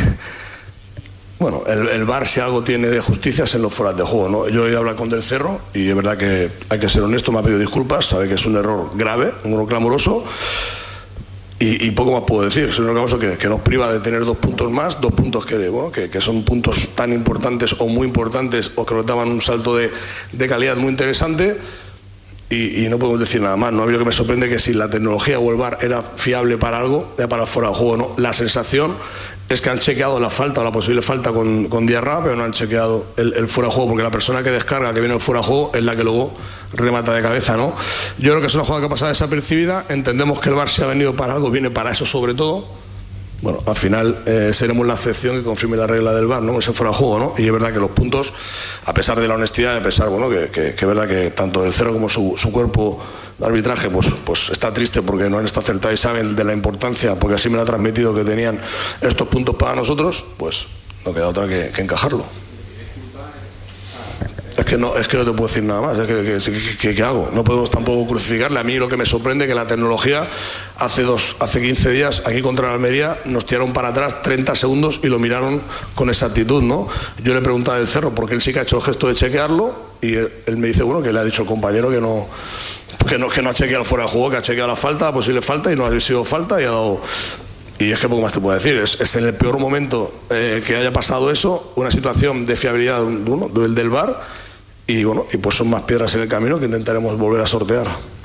Bueno, 1.40 1.62
el, 1.68 1.88
el 1.90 2.04
VAR 2.06 2.28
si 2.28 2.40
algo 2.40 2.64
tiene 2.64 2.88
de 2.88 3.00
justicia 3.00 3.44
es 3.44 3.54
en 3.54 3.62
los 3.62 3.72
fueras 3.72 3.96
de 3.96 4.02
juego, 4.04 4.28
¿no? 4.28 4.48
Yo 4.50 4.68
he 4.68 4.76
hablar 4.76 4.96
con 4.96 5.08
Del 5.08 5.22
Cerro 5.22 5.62
y 5.72 5.88
es 5.88 5.96
verdad 5.96 6.18
que 6.18 6.50
hay 6.68 6.80
que 6.80 6.90
ser 6.90 7.04
honesto, 7.04 7.32
me 7.32 7.38
ha 7.38 7.44
pedido 7.44 7.60
disculpas, 7.60 8.06
sabe 8.08 8.28
que 8.28 8.34
es 8.34 8.46
un 8.48 8.56
error 8.56 8.90
grave, 8.96 9.32
un 9.44 9.54
error 9.54 9.68
clamoroso. 9.68 10.24
Y, 11.60 11.90
poco 11.92 12.12
más 12.12 12.22
puedo 12.28 12.44
decir, 12.44 12.66
es 12.66 12.78
un 12.78 12.86
que, 13.40 13.50
nos 13.50 13.62
priva 13.62 13.92
de 13.92 14.00
tener 14.00 14.24
dos 14.26 14.38
puntos 14.38 14.72
más, 14.72 15.02
dos 15.02 15.12
puntos 15.12 15.44
que, 15.44 15.70
bueno, 15.70 15.92
que, 15.92 16.08
que 16.08 16.22
son 16.22 16.44
puntos 16.44 16.90
tan 16.94 17.12
importantes 17.12 17.76
o 17.80 17.88
muy 17.88 18.06
importantes 18.06 18.72
o 18.76 18.86
que 18.86 18.94
nos 18.94 19.06
daban 19.08 19.30
un 19.30 19.42
salto 19.42 19.76
de, 19.76 19.90
de 20.34 20.48
calidad 20.48 20.78
muy 20.78 20.90
interesante 20.90 21.58
y, 22.52 22.86
y 22.86 22.90
no 22.90 23.00
podemos 23.00 23.20
decir 23.20 23.42
nada 23.42 23.58
más. 23.58 23.74
No 23.74 23.82
ha 23.82 23.84
habido 23.86 23.98
que 23.98 24.06
me 24.06 24.12
sorprende 24.12 24.50
que 24.50 24.60
si 24.60 24.74
la 24.74 24.88
tecnología 24.88 25.40
o 25.40 25.50
el 25.50 25.58
VAR 25.58 25.80
era 25.82 26.04
fiable 26.04 26.60
para 26.60 26.78
algo, 26.78 27.16
ya 27.18 27.28
para 27.28 27.48
fuera 27.48 27.70
de 27.70 27.76
juego, 27.76 27.98
no. 27.98 28.14
La 28.18 28.34
sensación 28.34 28.96
es 29.50 29.62
que 29.62 29.70
han 29.70 29.80
chequeado 29.80 30.20
la 30.20 30.30
falta 30.30 30.62
o 30.62 30.64
la 30.64 30.72
posible 30.72 31.02
falta 31.02 31.32
con, 31.32 31.68
con 31.70 31.86
Diarra, 31.86 32.22
pero 32.22 32.36
no 32.36 32.44
han 32.44 32.52
chequeado 32.52 33.08
el, 33.16 33.48
fuera 33.48 33.70
de 33.70 33.76
juego, 33.76 33.90
porque 33.90 34.04
la 34.04 34.12
persona 34.12 34.44
que 34.44 34.52
descarga, 34.52 34.94
que 34.94 35.00
viene 35.00 35.16
el 35.16 35.22
fuera 35.22 35.42
de 35.42 35.48
juego, 35.48 35.72
es 35.74 35.84
la 35.84 35.96
que 35.96 36.04
luego 36.04 36.34
remata 36.74 37.14
de 37.14 37.22
cabeza, 37.22 37.56
¿no? 37.56 37.74
Yo 38.18 38.32
creo 38.32 38.42
que 38.42 38.48
es 38.48 38.56
una 38.56 38.66
jugada 38.66 38.86
que 38.86 38.90
pasa 38.90 39.08
desapercibida, 39.08 39.86
entendemos 39.88 40.42
que 40.42 40.50
el 40.50 40.56
VAR 40.56 40.70
se 40.70 40.84
ha 40.84 40.88
venido 40.88 41.16
para 41.16 41.34
algo, 41.34 41.50
viene 41.50 41.70
para 41.70 41.92
eso 41.92 42.06
sobre 42.06 42.34
todo, 42.34 42.68
bueno, 43.42 43.62
al 43.66 43.76
final 43.76 44.24
eh, 44.26 44.52
seremos 44.54 44.86
la 44.88 44.96
excepción 44.96 45.38
que 45.38 45.44
confirme 45.44 45.78
la 45.78 45.86
regla 45.88 46.14
del 46.14 46.26
VAR, 46.26 46.42
¿no? 46.42 46.58
Ese 46.60 46.74
fuera 46.74 46.92
de 46.92 46.98
juego, 46.98 47.20
¿no? 47.20 47.34
Y 47.38 47.46
es 47.46 47.52
verdad 47.52 47.72
que 47.72 47.80
los 47.80 47.92
puntos, 47.92 48.34
a 48.86 48.94
pesar 48.94 49.20
de 49.20 49.28
la 49.28 49.36
honestidad, 49.36 49.78
a 49.78 49.84
pesar, 49.84 50.10
bueno, 50.10 50.30
que, 50.30 50.50
que- 50.50 50.70
es 50.70 50.88
verdad 50.88 51.08
que 51.08 51.30
tanto 51.32 51.64
el 51.66 51.72
cero 51.72 51.94
como 51.94 52.10
su, 52.10 52.34
su 52.38 52.52
cuerpo 52.52 53.00
de 53.38 53.46
arbitraje, 53.46 53.90
pues, 53.90 54.08
pues 54.26 54.50
está 54.50 54.74
triste 54.74 55.02
porque 55.04 55.30
no 55.30 55.38
han 55.38 55.46
estado 55.46 55.62
acertados 55.62 56.00
y 56.00 56.02
saben 56.02 56.36
de 56.36 56.44
la 56.44 56.54
importancia, 56.54 57.16
porque 57.16 57.36
así 57.36 57.50
me 57.50 57.58
lo 57.58 57.62
ha 57.62 57.66
transmitido 57.66 58.14
que 58.16 58.24
tenían 58.24 58.60
estos 59.02 59.28
puntos 59.28 59.56
para 59.56 59.76
nosotros, 59.76 60.26
pues 60.38 60.66
no 61.06 61.14
queda 61.14 61.28
otra 61.28 61.48
que 61.48 61.72
encajarlo. 61.80 62.26
Es 64.58 64.66
que, 64.66 64.76
no, 64.76 64.98
es 64.98 65.08
que 65.08 65.18
no 65.18 65.24
te 65.24 65.32
puedo 65.34 65.48
decir 65.48 65.62
nada 65.62 65.82
más, 65.82 66.00
es 66.00 66.08
que, 66.08 66.14
que- 66.24 66.52
que- 66.52 66.78
que- 66.78 66.96
¿qué 66.96 67.04
hago? 67.04 67.30
No 67.32 67.44
podemos 67.44 67.70
tampoco 67.70 68.08
crucificarle. 68.08 68.60
A 68.60 68.64
mí 68.64 68.76
lo 68.78 68.90
que 68.90 68.98
me 68.98 69.06
sorprende 69.06 69.46
es 69.46 69.50
que 69.50 69.54
la 69.54 69.68
tecnología 69.68 70.28
hace, 70.80 71.04
dos, 71.04 71.36
hace 71.40 71.62
15 71.62 71.92
días 71.92 72.24
aquí 72.26 72.42
contra 72.42 72.70
la 72.70 72.74
Almería 72.74 73.18
nos 73.26 73.46
tiraron 73.46 73.72
para 73.72 73.90
atrás 73.90 74.24
30 74.24 74.56
segundos 74.56 75.00
y 75.04 75.08
lo 75.08 75.20
miraron 75.20 75.62
con 75.94 76.10
exactitud, 76.10 76.64
¿no? 76.64 76.88
Yo 77.24 77.36
le 77.36 77.42
preguntaba 77.42 77.78
del 77.78 77.86
cerro 77.88 78.16
porque 78.16 78.34
él 78.34 78.42
sí 78.42 78.52
que 78.52 78.58
ha 78.60 78.62
hecho 78.64 78.78
el 78.78 78.82
gesto 78.82 79.08
de 79.08 79.14
chequearlo 79.14 79.76
y 80.02 80.16
él, 80.16 80.32
me 80.58 80.68
dice, 80.68 80.82
bueno, 80.82 81.04
que 81.04 81.14
le 81.14 81.20
ha 81.20 81.24
dicho 81.24 81.44
el 81.44 81.48
compañero 81.48 81.92
que 81.92 82.02
no, 82.02 82.26
que 83.08 83.20
no, 83.20 83.30
que 83.30 83.44
no 83.44 83.52
ha 83.52 83.54
chequeado 83.54 83.84
fuera 83.84 84.06
de 84.06 84.10
juego, 84.10 84.32
que 84.32 84.38
ha 84.38 84.42
chequeado 84.42 84.70
la 84.70 84.76
falta, 84.76 85.06
la 85.06 85.14
posible 85.14 85.44
falta 85.44 85.72
y 85.72 85.76
no 85.76 85.86
ha 85.86 86.00
sido 86.00 86.26
falta 86.26 86.60
y 86.60 86.64
ha 86.66 86.70
dado 86.72 87.00
Y 87.78 87.92
es 87.92 88.00
que 88.00 88.10
poco 88.10 88.24
más 88.24 88.34
te 88.34 88.40
puedo 88.40 88.56
decir, 88.58 88.76
es, 88.76 89.16
en 89.16 89.26
el 89.28 89.36
peor 89.36 89.60
momento 89.60 90.12
eh, 90.32 90.64
que 90.66 90.76
haya 90.78 90.92
pasado 90.92 91.30
eso, 91.30 91.74
una 91.76 91.92
situación 91.92 92.44
de 92.48 92.56
fiabilidad 92.56 93.04
del, 93.04 93.76
del 93.76 93.90
bar, 93.92 94.20
y 94.88 95.04
bueno, 95.04 95.26
y 95.32 95.38
pues 95.38 95.56
son 95.56 95.70
más 95.70 95.84
piedras 95.84 96.16
en 96.16 96.22
el 96.22 96.28
camino 96.30 96.60
que 96.60 96.66
intentaremos 96.66 97.18
volver 97.18 97.42
a 97.42 97.46
sortear. 97.46 98.17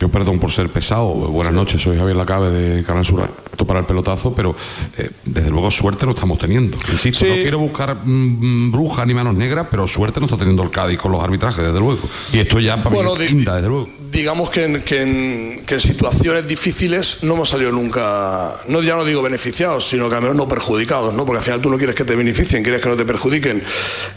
Yo 0.00 0.08
perdón 0.08 0.40
por 0.40 0.50
ser 0.50 0.68
pesado. 0.70 1.06
Buenas 1.14 1.54
noches, 1.54 1.80
soy 1.80 1.96
Javier 1.96 2.16
Lacabe 2.16 2.50
de 2.50 2.82
Canal 2.82 3.04
Sur. 3.04 3.28
Esto 3.50 3.64
para 3.64 3.78
el 3.80 3.86
pelotazo, 3.86 4.34
pero 4.34 4.54
eh, 4.98 5.08
desde 5.24 5.50
luego 5.50 5.70
suerte 5.70 6.04
no 6.04 6.12
estamos 6.12 6.36
teniendo. 6.38 6.76
Insisto, 6.90 7.24
no 7.24 7.34
quiero 7.34 7.58
buscar 7.60 7.98
mm, 8.04 8.72
brujas 8.72 9.06
ni 9.06 9.14
manos 9.14 9.34
negras, 9.34 9.68
pero 9.70 9.86
suerte 9.86 10.18
no 10.18 10.26
está 10.26 10.36
teniendo 10.36 10.64
el 10.64 10.70
Cádiz 10.70 10.98
con 10.98 11.12
los 11.12 11.22
arbitrajes, 11.22 11.64
desde 11.64 11.78
luego. 11.78 12.00
Y 12.32 12.38
esto 12.40 12.58
ya 12.58 12.76
para 12.82 12.94
Bueno, 12.96 13.12
mí 13.14 13.20
de- 13.20 13.26
quinta, 13.28 13.54
desde 13.54 13.68
luego. 13.68 13.88
digamos 14.10 14.50
que 14.50 14.64
en, 14.64 14.82
que 14.82 15.02
en- 15.02 15.64
que 15.64 15.74
en 15.74 15.80
situaciones 15.80 16.46
difíciles 16.48 17.22
no 17.22 17.34
hemos 17.34 17.48
salido 17.48 17.70
nunca, 17.70 18.56
no 18.68 18.82
ya 18.82 18.96
no 18.96 19.04
digo 19.04 19.22
beneficiados, 19.22 19.88
sino 19.88 20.08
que 20.08 20.16
al 20.16 20.22
menos 20.22 20.36
no 20.36 20.48
perjudicados, 20.48 21.14
¿no? 21.14 21.24
Porque 21.24 21.38
al 21.38 21.44
final 21.44 21.60
tú 21.60 21.70
no 21.70 21.78
quieres 21.78 21.94
que 21.94 22.04
te 22.04 22.16
beneficien, 22.16 22.64
quieres 22.64 22.82
que 22.82 22.88
no 22.88 22.96
te 22.96 23.04
perjudiquen. 23.04 23.62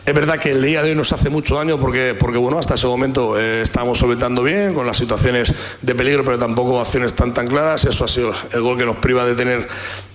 Es 0.06 0.14
verdad 0.14 0.40
que 0.40 0.52
el 0.52 0.64
día 0.64 0.82
de 0.82 0.90
hoy 0.90 0.96
nos 0.96 1.14
hace 1.14 1.30
mucho 1.30 1.56
daño 1.56 1.80
porque, 1.80 2.16
porque 2.20 2.40
bueno, 2.40 2.58
hasta 2.58 2.74
ese 2.74 2.88
momento 2.88 3.40
eh, 3.40 3.62
estábamos 3.62 4.00
solventando 4.00 4.42
bien 4.42 4.74
con 4.74 4.88
las 4.88 4.98
situaciones 4.98 5.54
de 5.82 5.96
peligro, 5.96 6.24
pero 6.24 6.38
tampoco 6.38 6.80
acciones 6.80 7.14
tan 7.14 7.34
tan 7.34 7.48
claras. 7.48 7.86
Eso 7.86 8.06
ha 8.06 8.08
sido 8.08 8.34
el 8.52 8.62
gol 8.62 8.78
que 8.78 8.86
nos 8.86 8.98
priva 8.98 9.26
de 9.26 9.36
tener 9.36 9.68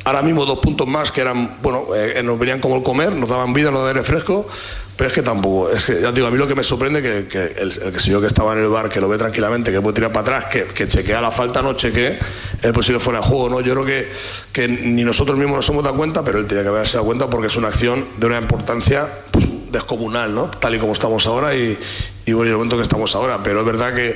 ahora 0.05 0.23
mismo 0.23 0.45
dos 0.45 0.59
puntos 0.59 0.87
más 0.87 1.13
que 1.13 1.21
eran, 1.21 1.59
bueno, 1.63 1.87
eh, 1.95 2.21
nos 2.23 2.39
venían 2.39 2.61
como 2.61 2.77
el 2.77 2.83
comer, 2.83 3.13
nos 3.13 3.29
daban 3.29 3.53
vida, 3.53 3.71
nos 3.71 3.81
daban 3.81 3.97
aire 3.97 4.05
fresco. 4.05 4.47
Pero 4.95 5.09
es 5.09 5.15
que 5.15 5.23
tampoco, 5.23 5.71
es 5.71 5.87
que 5.87 6.03
ya 6.03 6.13
digo, 6.13 6.27
a 6.27 6.31
mí 6.31 6.37
lo 6.37 6.47
que 6.47 6.55
me 6.55 6.63
sorprende 6.63 7.01
que, 7.01 7.27
que 7.27 7.61
el, 7.61 7.73
el 7.73 7.93
que 7.93 8.11
yo 8.11 8.21
que 8.21 8.27
estaba 8.27 8.53
en 8.53 8.59
el 8.59 8.69
bar, 8.69 8.91
que 8.91 9.01
lo 9.01 9.09
ve 9.09 9.17
tranquilamente, 9.17 9.73
que 9.73 9.81
puede 9.81 9.95
tirar 9.95 10.13
para 10.13 10.37
atrás, 10.37 10.45
que, 10.53 10.65
que 10.65 10.87
chequea 10.87 11.21
la 11.21 11.31
falta, 11.31 11.63
no 11.63 11.73
chequee 11.73 12.19
el 12.61 12.73
posible 12.73 13.01
fuera 13.01 13.21
de 13.21 13.27
juego, 13.27 13.49
¿no? 13.49 13.61
Yo 13.63 13.73
creo 13.73 13.87
que, 13.87 14.13
que 14.53 14.69
ni 14.69 15.03
nosotros 15.03 15.39
mismos 15.39 15.57
nos 15.57 15.69
hemos 15.71 15.83
dado 15.83 15.97
cuenta, 15.97 16.23
pero 16.23 16.39
él 16.39 16.47
tenía 16.47 16.63
que 16.63 16.69
haberse 16.69 16.99
dado 16.99 17.07
cuenta 17.07 17.29
porque 17.29 17.47
es 17.47 17.57
una 17.57 17.69
acción 17.69 18.05
de 18.19 18.27
una 18.27 18.37
importancia 18.39 19.09
pues, 19.31 19.47
descomunal, 19.73 20.35
¿no? 20.35 20.51
Tal 20.61 20.75
y 20.75 20.79
como 20.79 20.93
estamos 20.93 21.27
ahora 21.27 21.57
y, 21.57 21.79
y 22.27 22.33
bueno, 22.35 22.51
el 22.51 22.57
momento 22.59 22.77
que 22.77 22.83
estamos 22.83 23.15
ahora. 23.15 23.43
Pero 23.43 23.61
es 23.61 23.67
verdad 23.67 23.95
que, 23.95 24.15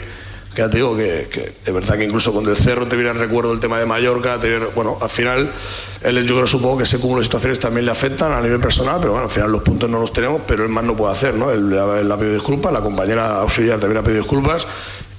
que 0.57 0.63
ya 0.63 0.71
te 0.71 0.79
digo 0.79 0.97
que, 0.97 1.29
que 1.31 1.53
es 1.67 1.75
verdad 1.75 1.99
que 1.99 2.05
incluso 2.05 2.33
con 2.33 2.49
el 2.49 2.57
cerro 2.57 2.89
te 2.89 2.97
viene 2.97 3.11
el 3.11 3.19
recuerdo 3.19 3.53
el 3.53 3.61
tema 3.61 3.79
de 3.79 3.85
Mallorca, 3.85 4.41
bueno, 4.75 4.97
al 5.03 5.11
final 5.11 5.53
él 6.03 6.27
yo 6.27 6.35
creo 6.35 6.47
supongo 6.47 6.79
que 6.79 6.85
ese 6.85 6.99
cúmulo 6.99 7.21
de 7.21 7.25
situaciones 7.25 7.61
también 7.61 7.85
le 7.85 7.93
afectan 7.93 8.33
a 8.33 8.41
nivel 8.41 8.59
personal, 8.59 8.97
pero 8.99 9.13
bueno, 9.13 9.27
al 9.27 9.31
final 9.31 9.53
los 9.53 9.61
puntos 9.61 9.91
no 9.91 9.99
los 9.99 10.15
tenemos, 10.15 10.41
pero 10.47 10.65
él 10.65 10.71
más 10.71 10.83
no 10.83 10.97
puede 10.97 11.13
hacer, 11.13 11.35
¿no? 11.35 11.51
Él, 11.51 11.71
él 11.71 12.11
ha 12.11 12.17
pedido 12.17 12.33
disculpas, 12.33 12.73
la 12.73 12.81
compañera 12.81 13.41
auxiliar 13.41 13.79
también 13.79 13.99
ha 13.99 14.03
pedido 14.03 14.23
disculpas. 14.23 14.67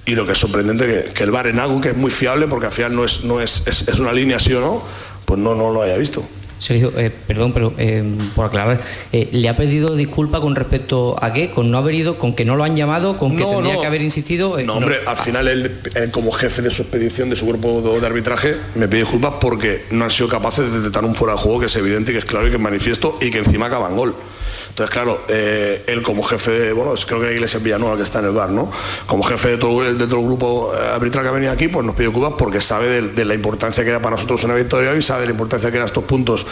Y 0.07 0.15
lo 0.15 0.25
que 0.25 0.31
es 0.31 0.37
sorprendente 0.39 0.87
que, 0.87 1.13
que 1.13 1.23
el 1.23 1.31
bar 1.31 1.47
en 1.47 1.59
algo 1.59 1.81
que 1.81 1.89
es 1.89 1.97
muy 1.97 2.09
fiable, 2.09 2.47
porque 2.47 2.65
al 2.67 2.71
final 2.71 2.95
no 2.95 3.05
es, 3.05 3.23
no 3.23 3.39
es, 3.39 3.67
es 3.67 3.99
una 3.99 4.13
línea 4.13 4.39
sí 4.39 4.53
o 4.53 4.61
no, 4.61 4.81
pues 5.25 5.39
no, 5.39 5.53
no 5.53 5.71
lo 5.71 5.83
haya 5.83 5.97
visto. 5.97 6.23
Sergio, 6.59 6.91
eh, 6.97 7.11
perdón, 7.27 7.53
pero 7.53 7.73
eh, 7.77 8.03
por 8.35 8.45
aclarar, 8.45 8.81
eh, 9.13 9.29
¿le 9.31 9.47
ha 9.49 9.55
pedido 9.55 9.95
disculpa 9.95 10.41
con 10.41 10.55
respecto 10.55 11.15
a 11.21 11.31
qué? 11.33 11.51
¿Con 11.51 11.69
no 11.69 11.77
haber 11.77 11.93
ido? 11.95 12.17
¿Con 12.17 12.33
que 12.35 12.45
no 12.45 12.55
lo 12.55 12.63
han 12.63 12.75
llamado? 12.75 13.17
¿Con 13.17 13.35
que 13.37 13.43
No, 13.43 13.49
tendría 13.51 13.75
no. 13.75 13.81
que 13.81 13.87
haber 13.87 14.01
insistido? 14.01 14.57
Eh, 14.57 14.63
No, 14.63 14.75
hombre, 14.77 14.97
al 15.05 15.17
final 15.17 15.47
él, 15.47 15.71
él 15.95 16.11
como 16.11 16.31
jefe 16.31 16.61
de 16.61 16.71
su 16.71 16.81
expedición, 16.81 17.29
de 17.29 17.35
su 17.35 17.45
cuerpo 17.45 17.81
de 17.81 17.99
de 17.99 18.05
arbitraje, 18.07 18.55
me 18.75 18.87
pide 18.87 19.01
disculpas 19.01 19.33
porque 19.39 19.83
no 19.91 20.03
han 20.03 20.09
sido 20.11 20.29
capaces 20.29 20.71
de 20.71 20.77
detectar 20.79 21.05
un 21.05 21.15
fuera 21.15 21.33
de 21.33 21.39
juego 21.39 21.59
que 21.59 21.65
es 21.67 21.75
evidente, 21.75 22.11
que 22.11 22.19
es 22.19 22.25
claro 22.25 22.45
y 22.47 22.49
que 22.49 22.55
es 22.57 22.61
manifiesto 22.61 23.17
y 23.21 23.29
que 23.31 23.39
encima 23.39 23.67
acaba 23.67 23.89
en 23.89 23.95
gol. 23.95 24.15
Entonces, 24.77 24.93
claro, 24.93 25.23
eh, 25.27 25.83
él 25.87 26.03
como 26.03 26.21
jefe 26.21 26.51
de, 26.51 26.71
bueno, 26.71 26.93
creo 27.07 27.19
que 27.19 27.33
Iglesias 27.33 27.63
Villanueva 27.63 27.97
que 27.97 28.03
está 28.03 28.19
en 28.19 28.25
el 28.25 28.31
bar, 28.31 28.51
¿no? 28.51 28.71
Como 29.07 29.23
jefe 29.23 29.49
de 29.49 29.57
todo, 29.57 29.81
de 29.81 30.05
todo 30.05 30.19
el 30.19 30.25
grupo 30.27 30.71
eh, 30.71 30.77
arbitral 30.93 31.23
que 31.23 31.29
ha 31.29 31.31
venido 31.31 31.51
aquí, 31.51 31.67
pues 31.67 31.83
nos 31.83 31.95
pide 31.95 32.09
disculpas 32.09 32.33
porque 32.37 32.61
sabe 32.61 33.01
de, 33.01 33.25
la 33.25 33.33
importancia 33.33 33.83
que 33.83 33.89
era 33.89 33.99
para 34.03 34.17
nosotros 34.17 34.43
una 34.43 34.53
victoria 34.53 34.93
y 34.93 35.01
sabe 35.01 35.21
de 35.21 35.25
la 35.25 35.31
importancia 35.31 35.71
que 35.71 35.77
eran 35.77 35.87
estos 35.87 36.03
puntos 36.03 36.45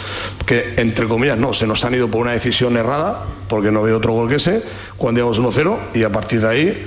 que, 0.44 0.74
entre 0.76 1.06
comillas, 1.06 1.38
no, 1.38 1.54
se 1.54 1.68
nos 1.68 1.84
han 1.84 1.94
ido 1.94 2.10
por 2.10 2.22
una 2.22 2.32
decisión 2.32 2.76
errada, 2.76 3.26
porque 3.48 3.70
no 3.70 3.80
veo 3.82 3.98
otro 3.98 4.12
gol 4.12 4.28
que 4.28 4.34
ese, 4.34 4.60
cuando 4.96 5.20
íbamos 5.20 5.40
1-0 5.40 5.76
y 5.94 6.02
a 6.02 6.10
partir 6.10 6.40
de 6.40 6.48
ahí 6.48 6.86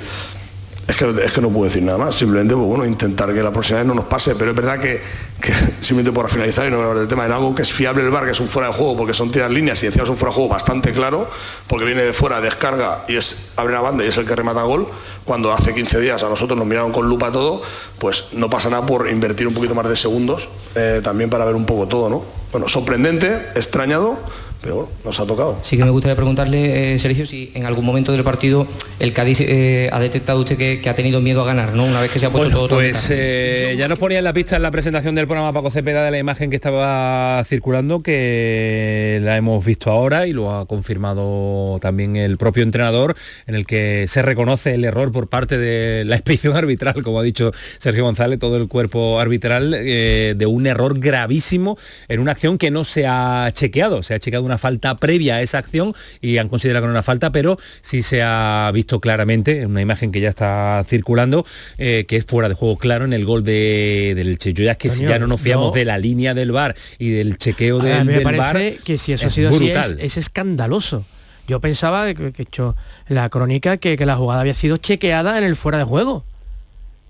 es 0.89 0.95
que, 0.95 1.23
es 1.23 1.31
que 1.31 1.39
no 1.39 1.49
puedo 1.49 1.65
decir 1.65 1.83
nada 1.83 1.99
más, 1.99 2.15
simplemente 2.15 2.55
pues, 2.55 2.65
bueno, 2.65 2.83
intentar 2.83 3.31
que 3.31 3.43
la 3.43 3.51
próxima 3.51 3.77
vez 3.77 3.87
no 3.87 3.93
nos 3.93 4.05
pase, 4.05 4.33
pero 4.35 4.49
es 4.49 4.55
verdad 4.55 4.79
que, 4.79 4.99
simplemente 5.81 6.11
por 6.11 6.27
finalizar 6.31 6.67
y 6.67 6.71
no 6.71 6.77
hablar 6.77 6.97
del 6.97 7.07
tema, 7.07 7.27
en 7.27 7.31
algo 7.31 7.53
que 7.53 7.61
es 7.61 7.71
fiable 7.71 8.01
el 8.01 8.09
bar, 8.09 8.25
que 8.25 8.31
es 8.31 8.39
un 8.39 8.49
fuera 8.49 8.69
de 8.69 8.73
juego, 8.73 8.97
porque 8.97 9.13
son 9.13 9.31
tiras 9.31 9.51
líneas 9.51 9.83
y 9.83 9.85
encima 9.85 10.03
es 10.03 10.09
un 10.09 10.17
fuera 10.17 10.31
de 10.31 10.37
juego 10.37 10.49
bastante 10.49 10.91
claro, 10.91 11.29
porque 11.67 11.85
viene 11.85 12.01
de 12.01 12.11
fuera, 12.11 12.41
descarga 12.41 13.05
y 13.07 13.17
es 13.17 13.51
abre 13.55 13.73
la 13.73 13.81
banda 13.81 14.03
y 14.03 14.07
es 14.07 14.17
el 14.17 14.25
que 14.25 14.35
remata 14.35 14.63
gol, 14.63 14.87
cuando 15.25 15.53
hace 15.53 15.75
15 15.75 15.99
días 15.99 16.23
a 16.23 16.29
nosotros 16.29 16.57
nos 16.57 16.67
miraron 16.67 16.91
con 16.91 17.07
lupa 17.07 17.31
todo, 17.31 17.61
pues 17.99 18.29
no 18.33 18.49
pasa 18.49 18.71
nada 18.71 18.83
por 18.83 19.07
invertir 19.11 19.47
un 19.47 19.53
poquito 19.53 19.75
más 19.75 19.87
de 19.87 19.95
segundos 19.95 20.49
eh, 20.73 21.01
también 21.03 21.29
para 21.29 21.45
ver 21.45 21.53
un 21.53 21.67
poco 21.67 21.87
todo, 21.87 22.09
¿no? 22.09 22.23
Bueno, 22.51 22.67
sorprendente, 22.67 23.49
extrañado, 23.53 24.17
pero 24.61 24.75
bueno, 24.75 24.89
nos 25.05 25.19
ha 25.19 25.25
tocado. 25.25 25.59
Sí 25.61 25.77
que 25.77 25.83
me 25.83 25.89
gustaría 25.89 26.15
preguntarle, 26.15 26.93
eh, 26.95 26.99
Sergio, 26.99 27.25
si 27.25 27.51
en 27.53 27.65
algún 27.65 27.85
momento 27.85 28.11
del 28.11 28.23
partido 28.23 28.67
el 28.99 29.13
Cádiz 29.13 29.41
eh, 29.41 29.89
ha 29.91 29.99
detectado 29.99 30.39
usted 30.39 30.57
que, 30.57 30.81
que 30.81 30.89
ha 30.89 30.95
tenido 30.95 31.21
miedo 31.21 31.41
a 31.41 31.45
ganar, 31.45 31.73
¿no? 31.73 31.85
Una 31.85 32.01
vez 32.01 32.11
que 32.11 32.19
se 32.19 32.25
ha 32.25 32.29
puesto 32.29 32.49
todo 32.51 32.67
tan 32.67 32.77
Pues 32.77 32.97
claro. 33.07 33.15
eh, 33.21 33.75
ya 33.77 33.87
nos 33.87 33.97
ponía 33.99 34.17
en 34.17 34.23
la 34.23 34.33
pista 34.33 34.55
en 34.55 34.61
la 34.61 34.71
presentación 34.71 35.15
del 35.15 35.27
programa 35.27 35.53
Paco 35.53 35.71
Cepeda 35.71 36.03
de 36.03 36.11
la 36.11 36.19
imagen 36.19 36.49
que 36.49 36.55
estaba 36.55 37.43
circulando, 37.47 38.01
que 38.03 39.19
la 39.23 39.37
hemos 39.37 39.63
visto 39.63 39.89
ahora 39.91 40.27
y 40.27 40.33
lo 40.33 40.51
ha 40.53 40.65
confirmado 40.65 41.79
también 41.81 42.15
el 42.17 42.37
propio 42.37 42.63
entrenador, 42.63 43.15
en 43.47 43.55
el 43.55 43.65
que 43.65 44.05
se 44.07 44.21
reconoce 44.21 44.73
el 44.73 44.83
error 44.83 45.11
por 45.11 45.27
parte 45.29 45.57
de 45.57 46.03
la 46.05 46.15
expedición 46.15 46.55
arbitral, 46.57 47.01
como 47.03 47.19
ha 47.19 47.23
dicho 47.23 47.51
Sergio 47.77 48.03
González, 48.03 48.39
todo 48.39 48.57
el 48.57 48.67
cuerpo 48.67 49.19
arbitral, 49.19 49.73
eh, 49.77 50.33
de 50.35 50.45
un 50.45 50.67
error 50.67 50.99
gravísimo 50.99 51.77
en 52.07 52.19
una 52.19 52.31
acción 52.33 52.57
que 52.57 52.71
no 52.71 52.83
se 52.83 53.05
ha 53.07 53.49
chequeado. 53.53 54.03
Se 54.03 54.13
ha 54.13 54.19
chequeado 54.19 54.48
una 54.49 54.57
falta 54.57 54.95
previa 54.95 55.35
a 55.35 55.41
esa 55.41 55.57
acción 55.59 55.93
y 56.21 56.37
han 56.37 56.49
considerado 56.49 56.83
que 56.83 56.87
no 56.87 56.91
era 56.91 56.99
una 56.99 57.03
falta, 57.03 57.31
pero 57.31 57.57
sí 57.81 58.01
se 58.01 58.21
ha 58.23 58.69
visto 58.73 58.99
claramente, 58.99 59.61
en 59.61 59.71
una 59.71 59.81
imagen 59.81 60.11
que 60.11 60.19
ya 60.19 60.29
está 60.29 60.83
circulando, 60.87 61.45
eh, 61.77 62.05
que 62.07 62.17
es 62.17 62.25
fuera 62.25 62.49
de 62.49 62.55
juego 62.55 62.77
claro 62.77 63.05
en 63.05 63.13
el 63.13 63.25
gol 63.25 63.43
de, 63.43 64.13
del 64.15 64.37
Che. 64.37 64.53
Yo 64.53 64.63
ya 64.63 64.71
es 64.71 64.77
que 64.77 64.89
si 64.89 65.05
ya 65.05 65.19
no 65.19 65.27
nos 65.27 65.41
fiamos 65.41 65.67
no. 65.67 65.71
de 65.73 65.85
la 65.85 65.97
línea 65.97 66.33
del 66.33 66.51
bar 66.51 66.75
y 66.97 67.11
del 67.11 67.37
chequeo 67.37 67.79
A 67.79 67.83
a 67.83 67.85
del, 67.85 67.99
mí 67.99 68.05
me 68.05 68.13
del 68.13 68.23
parece 68.23 68.71
VAR, 68.71 68.83
que 68.83 68.97
si 68.97 69.13
eso 69.13 69.27
ha 69.27 69.29
sido 69.29 69.49
así 69.49 69.65
brutal. 69.65 69.97
es, 69.99 70.05
es 70.05 70.17
escandaloso. 70.17 71.05
Yo 71.47 71.59
pensaba 71.59 72.05
que, 72.13 72.31
que 72.31 72.43
he 72.43 72.45
hecho 72.45 72.75
la 73.07 73.29
crónica 73.29 73.77
que, 73.77 73.97
que 73.97 74.05
la 74.05 74.15
jugada 74.15 74.41
había 74.41 74.53
sido 74.53 74.77
chequeada 74.77 75.37
en 75.37 75.43
el 75.43 75.55
fuera 75.55 75.77
de 75.79 75.83
juego. 75.83 76.23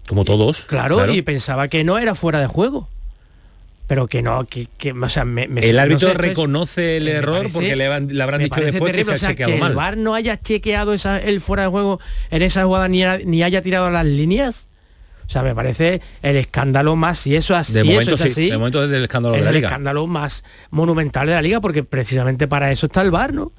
Como 0.08 0.26
todos. 0.26 0.62
Claro, 0.62 1.12
y 1.12 1.22
pensaba 1.22 1.68
que 1.68 1.84
no 1.84 1.98
era 2.00 2.16
fuera 2.16 2.40
de 2.40 2.48
juego. 2.48 2.88
Pero 3.90 4.08
que 4.08 4.22
no, 4.22 4.46
que, 4.46 4.68
que 4.78 4.92
o 4.94 5.10
sea, 5.10 5.26
me, 5.26 5.48
me- 5.50 5.68
el 5.68 5.76
no 5.76 5.82
árbitro 5.82 6.00
sé, 6.08 6.12
esto 6.14 6.22
es- 6.24 6.28
reconoce 6.30 6.98
el 6.98 7.08
error 7.10 7.38
parece- 7.40 7.54
porque 7.54 7.76
le, 7.76 7.88
han- 7.88 8.08
le 8.16 8.24
habrán 8.24 8.40
dicho 8.42 8.62
después 8.62 8.92
que 8.94 8.98
terrible, 9.00 9.04
se 9.06 9.12
ha 9.12 9.16
o 9.16 9.18
sea, 9.18 9.30
chequeado 9.30 9.52
que 9.54 9.60
mal. 9.60 9.72
el 9.72 9.76
VAR 9.76 9.98
no 9.98 10.14
haya 10.16 10.40
chequeado 10.40 10.94
esa, 10.94 11.18
el 11.18 11.42
fuera 11.42 11.64
de 11.64 11.70
juego 11.70 12.00
en 12.30 12.42
esa 12.44 12.64
jugada 12.66 12.88
ni, 12.88 13.04
ha- 13.04 13.18
ni 13.18 13.42
haya 13.44 13.62
tirado 13.64 13.90
las 13.90 14.06
líneas. 14.06 14.68
O 15.26 15.32
sea, 15.32 15.42
me 15.44 15.54
parece 15.54 16.02
el 16.22 16.36
escándalo 16.38 16.96
más, 16.96 17.20
si 17.20 17.36
eso, 17.36 17.58
es- 17.60 17.74
De 17.74 17.84
momento 17.84 18.14
eso 18.14 18.26
es 18.28 18.34
sí, 18.34 18.42
así, 18.42 18.50
de 18.52 18.58
momento 18.58 18.84
es 18.84 18.90
del 18.92 19.04
escándalo 19.04 19.34
es 19.36 19.42
de 19.42 19.46
la 19.46 19.50
el 19.50 19.56
liga. 19.58 19.68
escándalo 19.70 20.06
más 20.08 20.44
monumental 20.72 21.28
de 21.28 21.34
la 21.34 21.42
liga, 21.42 21.60
porque 21.60 21.84
precisamente 21.84 22.48
para 22.48 22.72
eso 22.72 22.86
está 22.86 23.02
el 23.02 23.10
VAR, 23.12 23.34
¿no? 23.34 23.52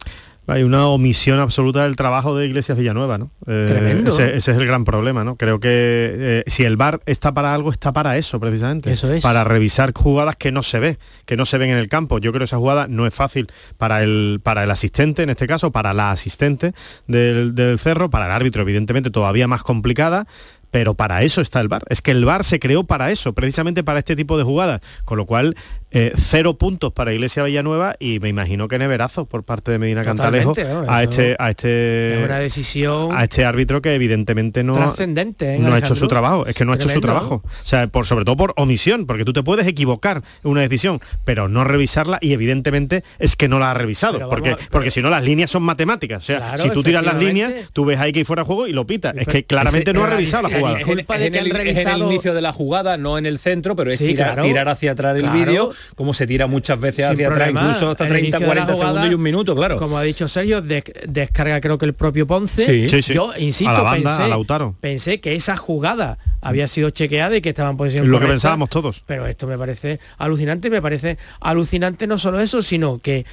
Hay 0.50 0.64
una 0.64 0.86
omisión 0.88 1.38
absoluta 1.38 1.84
del 1.84 1.96
trabajo 1.96 2.36
de 2.36 2.46
Iglesias 2.46 2.76
Villanueva, 2.76 3.18
¿no? 3.18 3.30
Eh, 3.46 3.66
Tremendo. 3.68 4.10
Ese, 4.10 4.36
ese 4.36 4.52
es 4.52 4.58
el 4.58 4.66
gran 4.66 4.84
problema, 4.84 5.22
¿no? 5.22 5.36
Creo 5.36 5.60
que 5.60 5.68
eh, 5.70 6.44
si 6.48 6.64
el 6.64 6.76
VAR 6.76 7.00
está 7.06 7.32
para 7.32 7.54
algo, 7.54 7.70
está 7.70 7.92
para 7.92 8.16
eso, 8.16 8.40
precisamente. 8.40 8.92
Eso 8.92 9.12
es. 9.12 9.22
Para 9.22 9.44
revisar 9.44 9.92
jugadas 9.94 10.36
que 10.36 10.50
no 10.50 10.62
se 10.62 10.80
ve, 10.80 10.98
que 11.24 11.36
no 11.36 11.46
se 11.46 11.58
ven 11.58 11.70
en 11.70 11.76
el 11.76 11.88
campo. 11.88 12.18
Yo 12.18 12.32
creo 12.32 12.40
que 12.40 12.44
esa 12.46 12.56
jugada 12.56 12.88
no 12.88 13.06
es 13.06 13.14
fácil 13.14 13.46
para 13.78 14.02
el, 14.02 14.40
para 14.42 14.64
el 14.64 14.70
asistente, 14.70 15.22
en 15.22 15.30
este 15.30 15.46
caso, 15.46 15.70
para 15.70 15.94
la 15.94 16.10
asistente 16.10 16.72
del, 17.06 17.54
del 17.54 17.78
cerro, 17.78 18.10
para 18.10 18.26
el 18.26 18.32
árbitro, 18.32 18.62
evidentemente, 18.62 19.10
todavía 19.10 19.46
más 19.46 19.62
complicada. 19.62 20.26
Pero 20.70 20.94
para 20.94 21.22
eso 21.22 21.40
está 21.40 21.60
el 21.60 21.68
VAR. 21.68 21.82
Es 21.88 22.00
que 22.00 22.12
el 22.12 22.24
VAR 22.24 22.44
se 22.44 22.60
creó 22.60 22.84
para 22.84 23.10
eso, 23.10 23.32
precisamente 23.32 23.82
para 23.82 23.98
este 23.98 24.14
tipo 24.14 24.38
de 24.38 24.44
jugadas. 24.44 24.80
Con 25.04 25.18
lo 25.18 25.26
cual, 25.26 25.56
eh, 25.92 26.12
cero 26.16 26.54
puntos 26.56 26.92
para 26.92 27.12
Iglesia 27.12 27.42
Villanueva 27.42 27.96
y 27.98 28.20
me 28.20 28.28
imagino 28.28 28.68
que 28.68 28.78
neverazo 28.78 29.24
por 29.26 29.42
parte 29.44 29.70
de 29.72 29.78
Medina 29.78 30.04
Cantalejo 30.04 30.54
a 30.88 31.02
este, 31.02 31.36
a 31.38 31.50
este 31.50 32.18
es 32.20 32.24
una 32.24 32.38
decisión 32.38 33.08
a 33.12 33.24
este 33.24 33.44
árbitro 33.44 33.82
que 33.82 33.94
evidentemente 33.94 34.62
no, 34.62 34.74
trascendente, 34.74 35.56
¿eh, 35.56 35.58
no 35.58 35.74
ha 35.74 35.78
hecho 35.78 35.94
su 35.94 36.06
trabajo. 36.08 36.46
Es 36.46 36.54
que 36.54 36.64
no 36.64 36.72
ha 36.72 36.76
hecho 36.76 36.88
su 36.88 37.00
trabajo. 37.00 37.42
O 37.44 37.66
sea, 37.66 37.86
por, 37.88 38.06
sobre 38.06 38.24
todo 38.24 38.36
por 38.36 38.52
omisión, 38.56 39.06
porque 39.06 39.24
tú 39.24 39.32
te 39.32 39.42
puedes 39.42 39.66
equivocar 39.66 40.22
en 40.44 40.50
una 40.50 40.60
decisión, 40.60 41.00
pero 41.24 41.48
no 41.48 41.64
revisarla 41.64 42.18
y 42.20 42.32
evidentemente 42.32 43.02
es 43.18 43.36
que 43.36 43.48
no 43.48 43.58
la 43.58 43.70
ha 43.70 43.74
revisado. 43.74 44.14
Vamos 44.18 44.30
porque, 44.34 44.56
pero- 44.56 44.68
porque 44.70 44.90
si 44.90 45.02
no 45.02 45.10
las 45.10 45.24
líneas 45.24 45.50
son 45.50 45.62
matemáticas. 45.62 46.22
O 46.22 46.26
sea, 46.26 46.38
Claro, 46.38 46.62
si 46.62 46.70
tú 46.70 46.82
tiras 46.82 47.04
las 47.04 47.16
líneas, 47.16 47.52
tú 47.72 47.84
ves 47.84 47.98
ahí 47.98 48.12
que 48.12 48.20
hay 48.20 48.24
fuera 48.24 48.42
de 48.42 48.46
juego 48.46 48.66
y 48.66 48.72
lo 48.72 48.86
pitas. 48.86 49.14
Es 49.16 49.26
que 49.26 49.38
Ese- 49.38 49.44
claramente 49.46 49.92
no 49.92 50.04
ha 50.04 50.08
revisado 50.08 50.46
es- 50.46 50.52
la 50.52 50.58
jugada. 50.58 50.80
es 50.80 50.86
en- 50.88 50.98
es 51.00 51.06
de 51.06 51.26
en 51.26 51.32
que 51.32 51.38
el- 51.38 51.56
es 51.68 51.78
en 51.78 51.88
el 51.88 51.98
inicio 52.02 52.34
de 52.34 52.40
la 52.40 52.52
jugada, 52.52 52.96
no 52.96 53.18
en 53.18 53.26
el 53.26 53.38
centro, 53.38 53.74
pero 53.76 53.90
es 53.90 53.98
Sí, 53.98 54.06
tirar, 54.06 54.34
claro. 54.34 54.42
tirar 54.48 54.68
hacia 54.68 54.92
atrás 54.92 55.16
el 55.16 55.22
Claro. 55.22 55.38
vídeo, 55.38 55.70
como 55.96 56.14
se 56.14 56.26
tira 56.26 56.46
muchas 56.46 56.78
veces 56.80 57.04
Sin 57.06 57.14
hacia 57.14 57.28
atrás, 57.28 57.50
incluso 57.50 57.90
hasta 57.90 58.06
En 58.06 58.12
el 58.14 58.18
30, 58.20 58.36
inicio 58.36 58.38
de 58.38 58.46
la 58.46 58.46
40 58.46 58.72
jugada, 58.74 58.88
segundos 58.92 59.10
y 59.10 59.14
un 59.14 59.22
minuto, 59.22 59.54
claro. 59.56 59.78
Como 59.78 59.98
ha 59.98 60.02
dicho 60.02 60.28
Sergio, 60.28 60.60
des- 60.62 60.84
descarga 61.06 61.60
creo 61.60 61.78
que 61.78 61.86
el 61.86 61.94
propio 61.94 62.26
Ponce. 62.26 62.64
Sí. 62.64 62.88
Sí, 62.90 63.02
sí. 63.02 63.14
Yo 63.14 63.30
insisto, 63.38 63.70
A 63.70 63.74
la 63.74 63.80
banda, 63.82 64.10
pensé, 64.10 64.22
a 64.24 64.28
Lautaro. 64.28 64.76
pensé 64.80 65.20
que 65.20 65.34
esa 65.34 65.56
jugada 65.56 66.18
había 66.40 66.68
sido 66.68 66.90
chequeada 66.90 67.36
y 67.36 67.40
que 67.40 67.50
estaba 67.50 67.70
en 67.70 67.76
posición 67.76 68.10
Lo 68.10 68.18
que 68.20 68.26
pensábamos 68.26 68.70
todos. 68.70 69.02
Pero 69.06 69.26
esto 69.26 69.46
me 69.46 69.58
parece 69.58 70.00
alucinante, 70.18 70.70
me 70.70 70.80
parece 70.82 71.18
alucinante 71.40 72.06
no 72.06 72.18
solo 72.18 72.40
eso, 72.40 72.62
sino 72.62 72.98
que, 72.98 73.26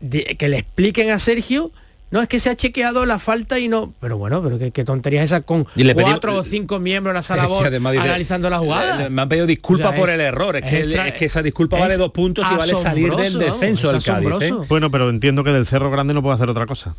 de- 0.00 0.36
que 0.38 0.48
le 0.48 0.58
expliquen 0.58 1.10
a 1.10 1.18
Sergio, 1.18 1.72
no 2.10 2.22
es 2.22 2.28
que 2.28 2.38
se 2.38 2.48
ha 2.50 2.54
chequeado 2.56 3.06
la 3.06 3.18
falta 3.18 3.58
y 3.58 3.66
no, 3.68 3.92
pero 4.00 4.16
bueno, 4.18 4.40
pero 4.42 4.58
qué, 4.58 4.70
qué 4.70 4.84
tontería 4.84 5.22
es 5.22 5.32
esa 5.32 5.40
con 5.40 5.66
Y 5.74 5.82
le 5.84 5.94
pedimos- 5.94 6.12
cuatro 6.12 6.36
o 6.36 6.44
cinco 6.44 6.78
miembros 6.78 7.10
en 7.12 7.16
la 7.16 7.22
sala 7.22 7.42
dice, 7.46 7.76
analizando 8.00 8.48
la 8.50 8.58
jugada. 8.58 9.08
Me 9.10 9.22
han 9.22 9.28
pedido 9.28 9.46
disculpas 9.46 9.86
O 9.88 9.90
sea, 9.90 9.98
por 10.00 10.08
es- 10.10 10.14
el 10.14 10.20
error. 10.20 10.56
Es, 10.56 10.62
es 10.64 10.70
que, 10.70 10.80
el- 10.80 10.90
extra- 10.92 11.08
es 11.08 11.14
que 11.14 11.24
esa 11.24 11.42
disculpa 11.42 11.76
es 11.76 11.82
vale 11.82 11.96
dos 11.96 12.12
puntos 12.12 12.46
y 12.50 12.54
vale 12.54 12.74
salir 12.76 13.14
del 13.16 13.36
vamos, 13.38 13.60
descenso 13.60 13.88
es 13.96 14.04
del 14.04 14.14
Cádiz. 14.14 14.42
¿eh? 14.42 14.54
Bueno, 14.68 14.90
pero 14.90 15.10
entiendo 15.10 15.42
que 15.42 15.50
del 15.50 15.66
Cerro 15.66 15.90
Grande 15.90 16.14
no 16.14 16.22
puede 16.22 16.36
hacer 16.36 16.48
otra 16.48 16.66
cosa. 16.66 16.94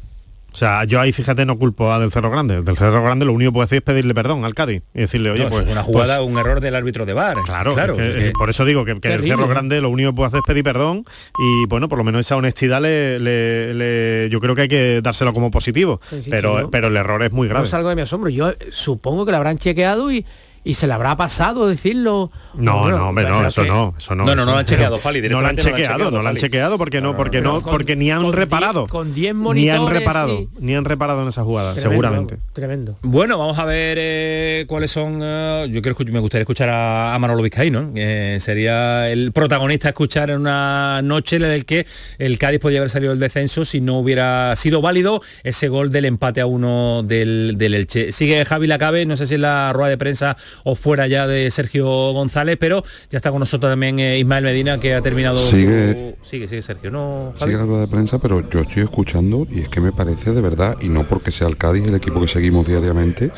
O 0.55 0.57
sea, 0.57 0.85
yo 0.85 1.01
ahí 1.01 1.11
fíjate 1.11 1.45
no 1.45 1.57
culpo 1.57 1.91
a 1.91 1.99
del 1.99 2.13
Cerro 2.13 2.31
Grande. 2.31 2.61
Del 2.61 2.77
Cerro 2.77 3.03
Grande 3.03 3.25
lo 3.25 3.33
único 3.33 3.51
que 3.51 3.55
puede 3.55 3.65
hacer 3.65 3.77
es 3.79 3.81
pedirle 3.83 4.13
perdón 4.15 4.45
al 4.45 4.53
Cádiz 4.55 4.83
y 4.93 5.01
decirle, 5.01 5.31
oye, 5.31 5.43
No, 5.43 5.49
pues 5.49 5.65
es 5.65 5.71
una 5.73 5.83
jugada, 5.83 6.19
pues, 6.19 6.29
un 6.29 6.37
error 6.37 6.61
del 6.61 6.75
árbitro 6.75 7.05
de 7.05 7.11
VAR. 7.11 7.35
Claro, 7.43 7.73
claro. 7.73 7.93
es 7.95 7.99
que, 7.99 8.07
es 8.07 8.15
que- 8.15 8.27
eh, 8.29 8.33
por 8.37 8.49
eso 8.49 8.63
digo 8.63 8.85
que, 8.85 8.93
que 9.01 9.09
del 9.09 9.17
Terrible. 9.19 9.35
Cerro 9.35 9.47
Grande 9.49 9.81
lo 9.81 9.89
único 9.89 10.11
que 10.11 10.15
puede 10.15 10.27
hacer 10.29 10.37
es 10.39 10.45
pedir 10.47 10.63
perdón 10.63 11.03
y 11.37 11.67
bueno, 11.67 11.89
por 11.89 11.97
lo 11.97 12.05
menos 12.05 12.21
esa 12.21 12.37
honestidad 12.37 12.81
le, 12.81 13.19
le- 13.19 13.73
le- 13.73 14.29
yo 14.31 14.39
creo 14.39 14.55
que 14.55 14.61
hay 14.61 14.67
que 14.69 15.01
dárselo 15.03 15.33
como 15.33 15.51
positivo, 15.51 15.99
Sí, 16.09 16.21
sí, 16.21 16.29
pero, 16.29 16.55
sí, 16.55 16.63
¿no? 16.63 16.71
pero 16.71 16.87
el 16.87 16.95
error 16.95 17.21
es 17.23 17.33
muy 17.33 17.49
grave. 17.49 17.65
No 17.65 17.69
salgo 17.69 17.89
de 17.89 17.95
mi 17.95 18.03
asombro. 18.03 18.29
Yo 18.29 18.53
supongo 18.71 19.25
que 19.25 19.31
la 19.33 19.37
habrán 19.39 19.57
chequeado 19.57 20.09
y, 20.09 20.25
y 20.65 20.73
se 20.73 20.87
le 20.87 20.93
habrá 20.93 21.15
pasado 21.15 21.67
decirlo. 21.67 22.31
No, 22.55 22.79
Bueno, 22.81 22.97
no, 22.97 23.09
hombre, 23.09 23.29
no, 23.29 23.47
eso 23.47 23.61
que- 23.63 23.69
no, 23.69 23.93
eso 23.99 24.15
no. 24.15 24.25
No, 24.25 24.35
no, 24.35 24.41
eso 24.41 24.45
no 24.47 24.51
lo 24.51 24.57
han 24.57 24.65
chequeado, 24.65 24.99
Fali, 24.99 25.21
No 25.29 25.41
lo 25.41 25.47
han 25.47 25.55
chequeado, 25.55 26.11
no 26.11 26.21
lo 26.21 26.27
han 26.27 26.35
chequeado 26.35 26.77
porque 26.77 26.99
no, 26.99 27.15
porque 27.15 27.39
no, 27.41 27.61
con- 27.61 27.71
porque 27.71 27.95
ni 27.95 28.11
han 28.11 28.23
con 28.23 28.33
reparado. 28.33 28.85
diez- 28.87 28.89
con 28.91 29.13
10 29.13 29.33
ni 29.35 29.69
han 29.69 29.77
monitores 29.79 29.99
reparado, 29.99 30.33
y- 30.41 30.49
ni 30.59 30.75
han 30.75 30.83
reparado 30.83 31.21
en 31.21 31.27
esa 31.29 31.43
jugada, 31.43 31.73
Tremendo, 31.73 31.89
seguramente. 31.91 32.37
Tremendo. 32.53 32.97
Bueno, 33.03 33.37
vamos 33.37 33.57
a 33.59 33.65
ver 33.65 33.97
eh, 34.01 34.65
cuáles 34.67 34.91
son. 34.91 35.19
eh, 35.21 35.67
yo 35.71 35.81
quiero 35.81 35.95
escuch- 35.97 36.11
me 36.11 36.19
gustaría 36.19 36.41
escuchar 36.41 36.69
a, 36.69 37.13
a 37.13 37.19
Manolo 37.19 37.41
Vizcaíno. 37.43 37.91
Eh, 37.95 38.39
sería 38.41 39.09
el 39.11 39.31
protagonista 39.31 39.87
a 39.87 39.91
escuchar 39.91 40.31
en 40.31 40.39
una 40.41 41.01
noche 41.03 41.35
en 41.35 41.41
la 41.43 41.59
que 41.59 41.85
el 42.17 42.37
Cádiz 42.37 42.59
podría 42.59 42.79
haber 42.79 42.89
salido 42.89 43.11
del 43.11 43.19
descenso 43.19 43.63
si 43.65 43.81
no 43.81 43.99
hubiera 43.99 44.55
sido 44.55 44.81
válido 44.81 45.21
ese 45.43 45.67
gol 45.69 45.91
del 45.91 46.05
empate 46.05 46.41
a 46.41 46.45
uno 46.47 47.03
del, 47.03 47.53
del 47.57 47.73
Elche. 47.75 48.11
Sigue 48.11 48.43
Javi 48.45 48.67
Lacabe, 48.67 49.05
no 49.05 49.15
sé 49.15 49.27
si 49.27 49.35
en 49.35 49.41
la 49.41 49.71
rueda 49.73 49.89
de 49.89 49.97
prensa 49.97 50.35
o 50.63 50.75
fuera 50.75 51.07
ya 51.07 51.27
de 51.27 51.49
Sergio 51.51 51.85
González, 52.13 52.57
pero 52.59 52.83
ya 53.09 53.17
está 53.17 53.31
con 53.31 53.39
nosotros 53.39 53.71
también 53.71 53.99
eh, 53.99 54.17
Ismael 54.19 54.43
Medina 54.43 54.79
que 54.79 54.93
ha 54.93 55.01
terminado. 55.01 55.37
Sigue- 55.37 56.15
sigue, 56.23 56.47
sigue 56.47 56.61
Sergio, 56.61 56.91
¿no? 56.91 57.33
Javi? 57.39 57.51
Sigue 57.51 57.61
la 57.61 57.65
rueda 57.67 57.81
de 57.81 57.87
prensa, 57.87 58.19
pero 58.19 58.49
yo 58.49 58.61
estoy 58.61 58.83
escuchando 58.83 59.47
y 59.51 59.59
es 59.61 59.69
que 59.69 59.81
me 59.81 59.91
parece 59.91 60.31
de 60.31 60.41
verdad, 60.41 60.77
y 60.81 60.89
no 60.89 61.07
porque 61.07 61.31
sea 61.31 61.47
el 61.47 61.57
Cádiz 61.57 61.85
el 61.85 61.95
equipo 61.95 62.21
que 62.21 62.27
seguimos 62.27 62.67
diariamente, 62.67 63.31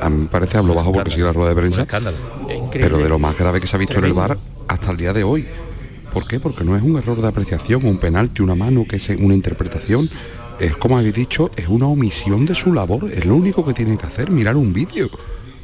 a 0.00 0.10
mí 0.10 0.22
me 0.22 0.26
parece 0.28 0.58
hablo 0.58 0.74
bajo 0.74 0.92
porque 0.92 1.10
sigue 1.10 1.22
la 1.24 1.32
rueda 1.32 1.50
de 1.50 1.56
prensa, 1.56 1.82
escándalo. 1.82 2.16
pero 2.72 2.98
de 2.98 3.08
lo 3.08 3.18
más 3.18 3.38
grave 3.38 3.60
que 3.60 3.66
se 3.66 3.76
ha 3.76 3.78
visto 3.78 3.98
en 3.98 4.04
el 4.04 4.12
bar 4.12 4.36
hasta 4.68 4.90
el 4.90 4.96
día 4.96 5.12
de 5.12 5.24
hoy. 5.24 5.46
¿Por 6.12 6.26
qué? 6.28 6.38
Porque 6.38 6.62
no 6.62 6.76
es 6.76 6.82
un 6.82 6.96
error 6.96 7.20
de 7.20 7.26
apreciación, 7.26 7.84
un 7.86 7.98
penalti, 7.98 8.40
una 8.42 8.54
mano, 8.54 8.84
que 8.88 8.96
es 8.96 9.08
una 9.08 9.34
interpretación. 9.34 10.08
Es 10.60 10.76
como 10.76 10.96
habéis 10.96 11.14
dicho, 11.14 11.50
es 11.56 11.66
una 11.68 11.86
omisión 11.88 12.46
de 12.46 12.54
su 12.54 12.72
labor. 12.72 13.10
Es 13.12 13.24
lo 13.24 13.34
único 13.34 13.64
que 13.66 13.72
tiene 13.74 13.96
que 13.98 14.06
hacer, 14.06 14.30
mirar 14.30 14.56
un 14.56 14.72
vídeo. 14.72 15.10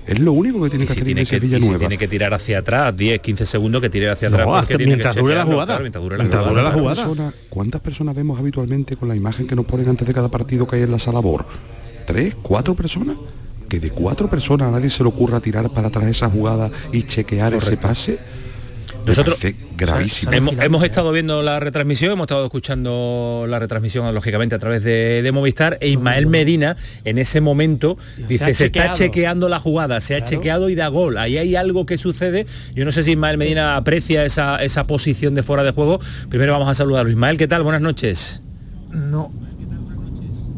Es 0.07 0.19
lo 0.19 0.33
único 0.33 0.61
que 0.63 0.71
tiene 0.71 0.87
que 0.87 0.93
si 0.93 0.99
hacer 1.01 1.05
tiene 1.05 1.25
que, 1.25 1.37
y 1.37 1.41
si 1.41 1.47
Villanueva. 1.47 1.79
tiene 1.79 1.99
que 1.99 2.09
tirar 2.09 2.35
hacia 2.35 2.59
atrás 2.59 2.97
10, 2.97 3.21
15 3.21 3.47
segundos 3.47 3.81
que 3.81 3.91
tire 3.91 4.11
hacia 4.11 4.29
atrás. 4.29 4.47
No, 4.47 4.67
que 4.67 4.79
mientras 4.79 5.15
dure 5.15 5.35
la 5.35 5.41
chequearlo, 5.43 5.53
jugada. 5.53 5.67
claro, 5.67 5.81
mientras 5.83 6.03
dure 6.05 6.17
la 6.17 6.23
Mientras 6.25 6.43
jugada. 6.43 6.51
dure 6.51 6.63
la 6.63 6.71
¿Cuántas 6.83 7.05
jugada. 7.05 7.31
personas- 7.31 7.47
¿Cuántas 7.51 7.81
personas 7.81 8.17
vemos 8.17 8.39
habitualmente 8.39 8.97
con 8.97 9.09
la 9.09 9.15
imagen 9.15 9.47
que 9.47 9.55
nos 9.55 9.67
ponen 9.67 9.89
antes 9.89 10.07
de 10.09 10.15
cada 10.15 10.29
partido 10.29 10.67
que 10.67 10.77
hay 10.77 10.83
en 10.83 10.91
la 10.91 10.99
sala 10.99 11.21
BOR? 11.21 11.47
¿Tres? 12.07 12.35
¿Cuatro 12.43 12.75
personas? 12.75 13.17
Que 13.69 13.79
de 13.79 13.91
cuatro 13.91 14.29
personas 14.29 14.69
a 14.69 14.71
nadie 14.73 14.91
se 14.91 15.05
le 15.05 15.09
ocurra 15.11 15.39
tirar 15.39 15.71
para 15.71 15.89
atrás 15.89 16.05
esa 16.09 16.29
jugada 16.29 16.71
y 16.93 17.05
chequear 17.05 17.55
ese 17.55 17.77
pase. 17.77 18.19
Me 19.11 19.17
Nosotros 19.17 19.39
gravísimo. 19.77 20.33
hemos, 20.33 20.55
hemos 20.61 20.85
estado 20.85 21.11
viendo 21.11 21.43
la 21.43 21.59
retransmisión, 21.59 22.13
hemos 22.13 22.25
estado 22.27 22.45
escuchando 22.45 23.45
la 23.49 23.59
retransmisión 23.59 24.15
lógicamente 24.15 24.55
a 24.55 24.59
través 24.61 24.85
de, 24.85 25.21
de 25.23 25.33
Movistar 25.33 25.79
e 25.81 25.89
Ismael 25.89 26.27
Medina 26.29 26.77
en 27.05 27.19
ese 27.19 27.41
momento 27.41 27.99
dice 28.29 28.45
ha 28.45 28.47
se 28.47 28.53
está 28.53 28.65
chequeado". 28.67 28.97
chequeando 28.97 29.49
la 29.49 29.59
jugada, 29.59 30.01
se 30.01 30.15
ha 30.15 30.19
Claro. 30.19 30.31
chequeado 30.31 30.69
y 30.71 30.77
da 30.77 30.87
gol. 30.89 31.19
Ahí 31.19 31.39
hay 31.39 31.57
algo 31.57 31.87
que 31.87 31.99
sucede. 31.99 32.47
Yo 32.75 32.85
no 32.85 32.93
sé 32.93 33.03
si 33.03 33.11
Ismael 33.13 33.37
Medina 33.37 33.75
aprecia 33.77 34.25
esa, 34.25 34.63
esa 34.63 34.85
posición 34.85 35.35
de 35.35 35.43
fuera 35.43 35.65
de 35.65 35.73
juego. 35.73 35.99
Primero 36.29 36.53
vamos 36.53 36.69
a 36.69 36.75
saludarlo. 36.77 37.11
Ismael, 37.11 37.37
¿qué 37.37 37.49
tal? 37.49 37.63
Buenas 37.65 37.81
noches. 37.81 38.43
No. 38.93 39.33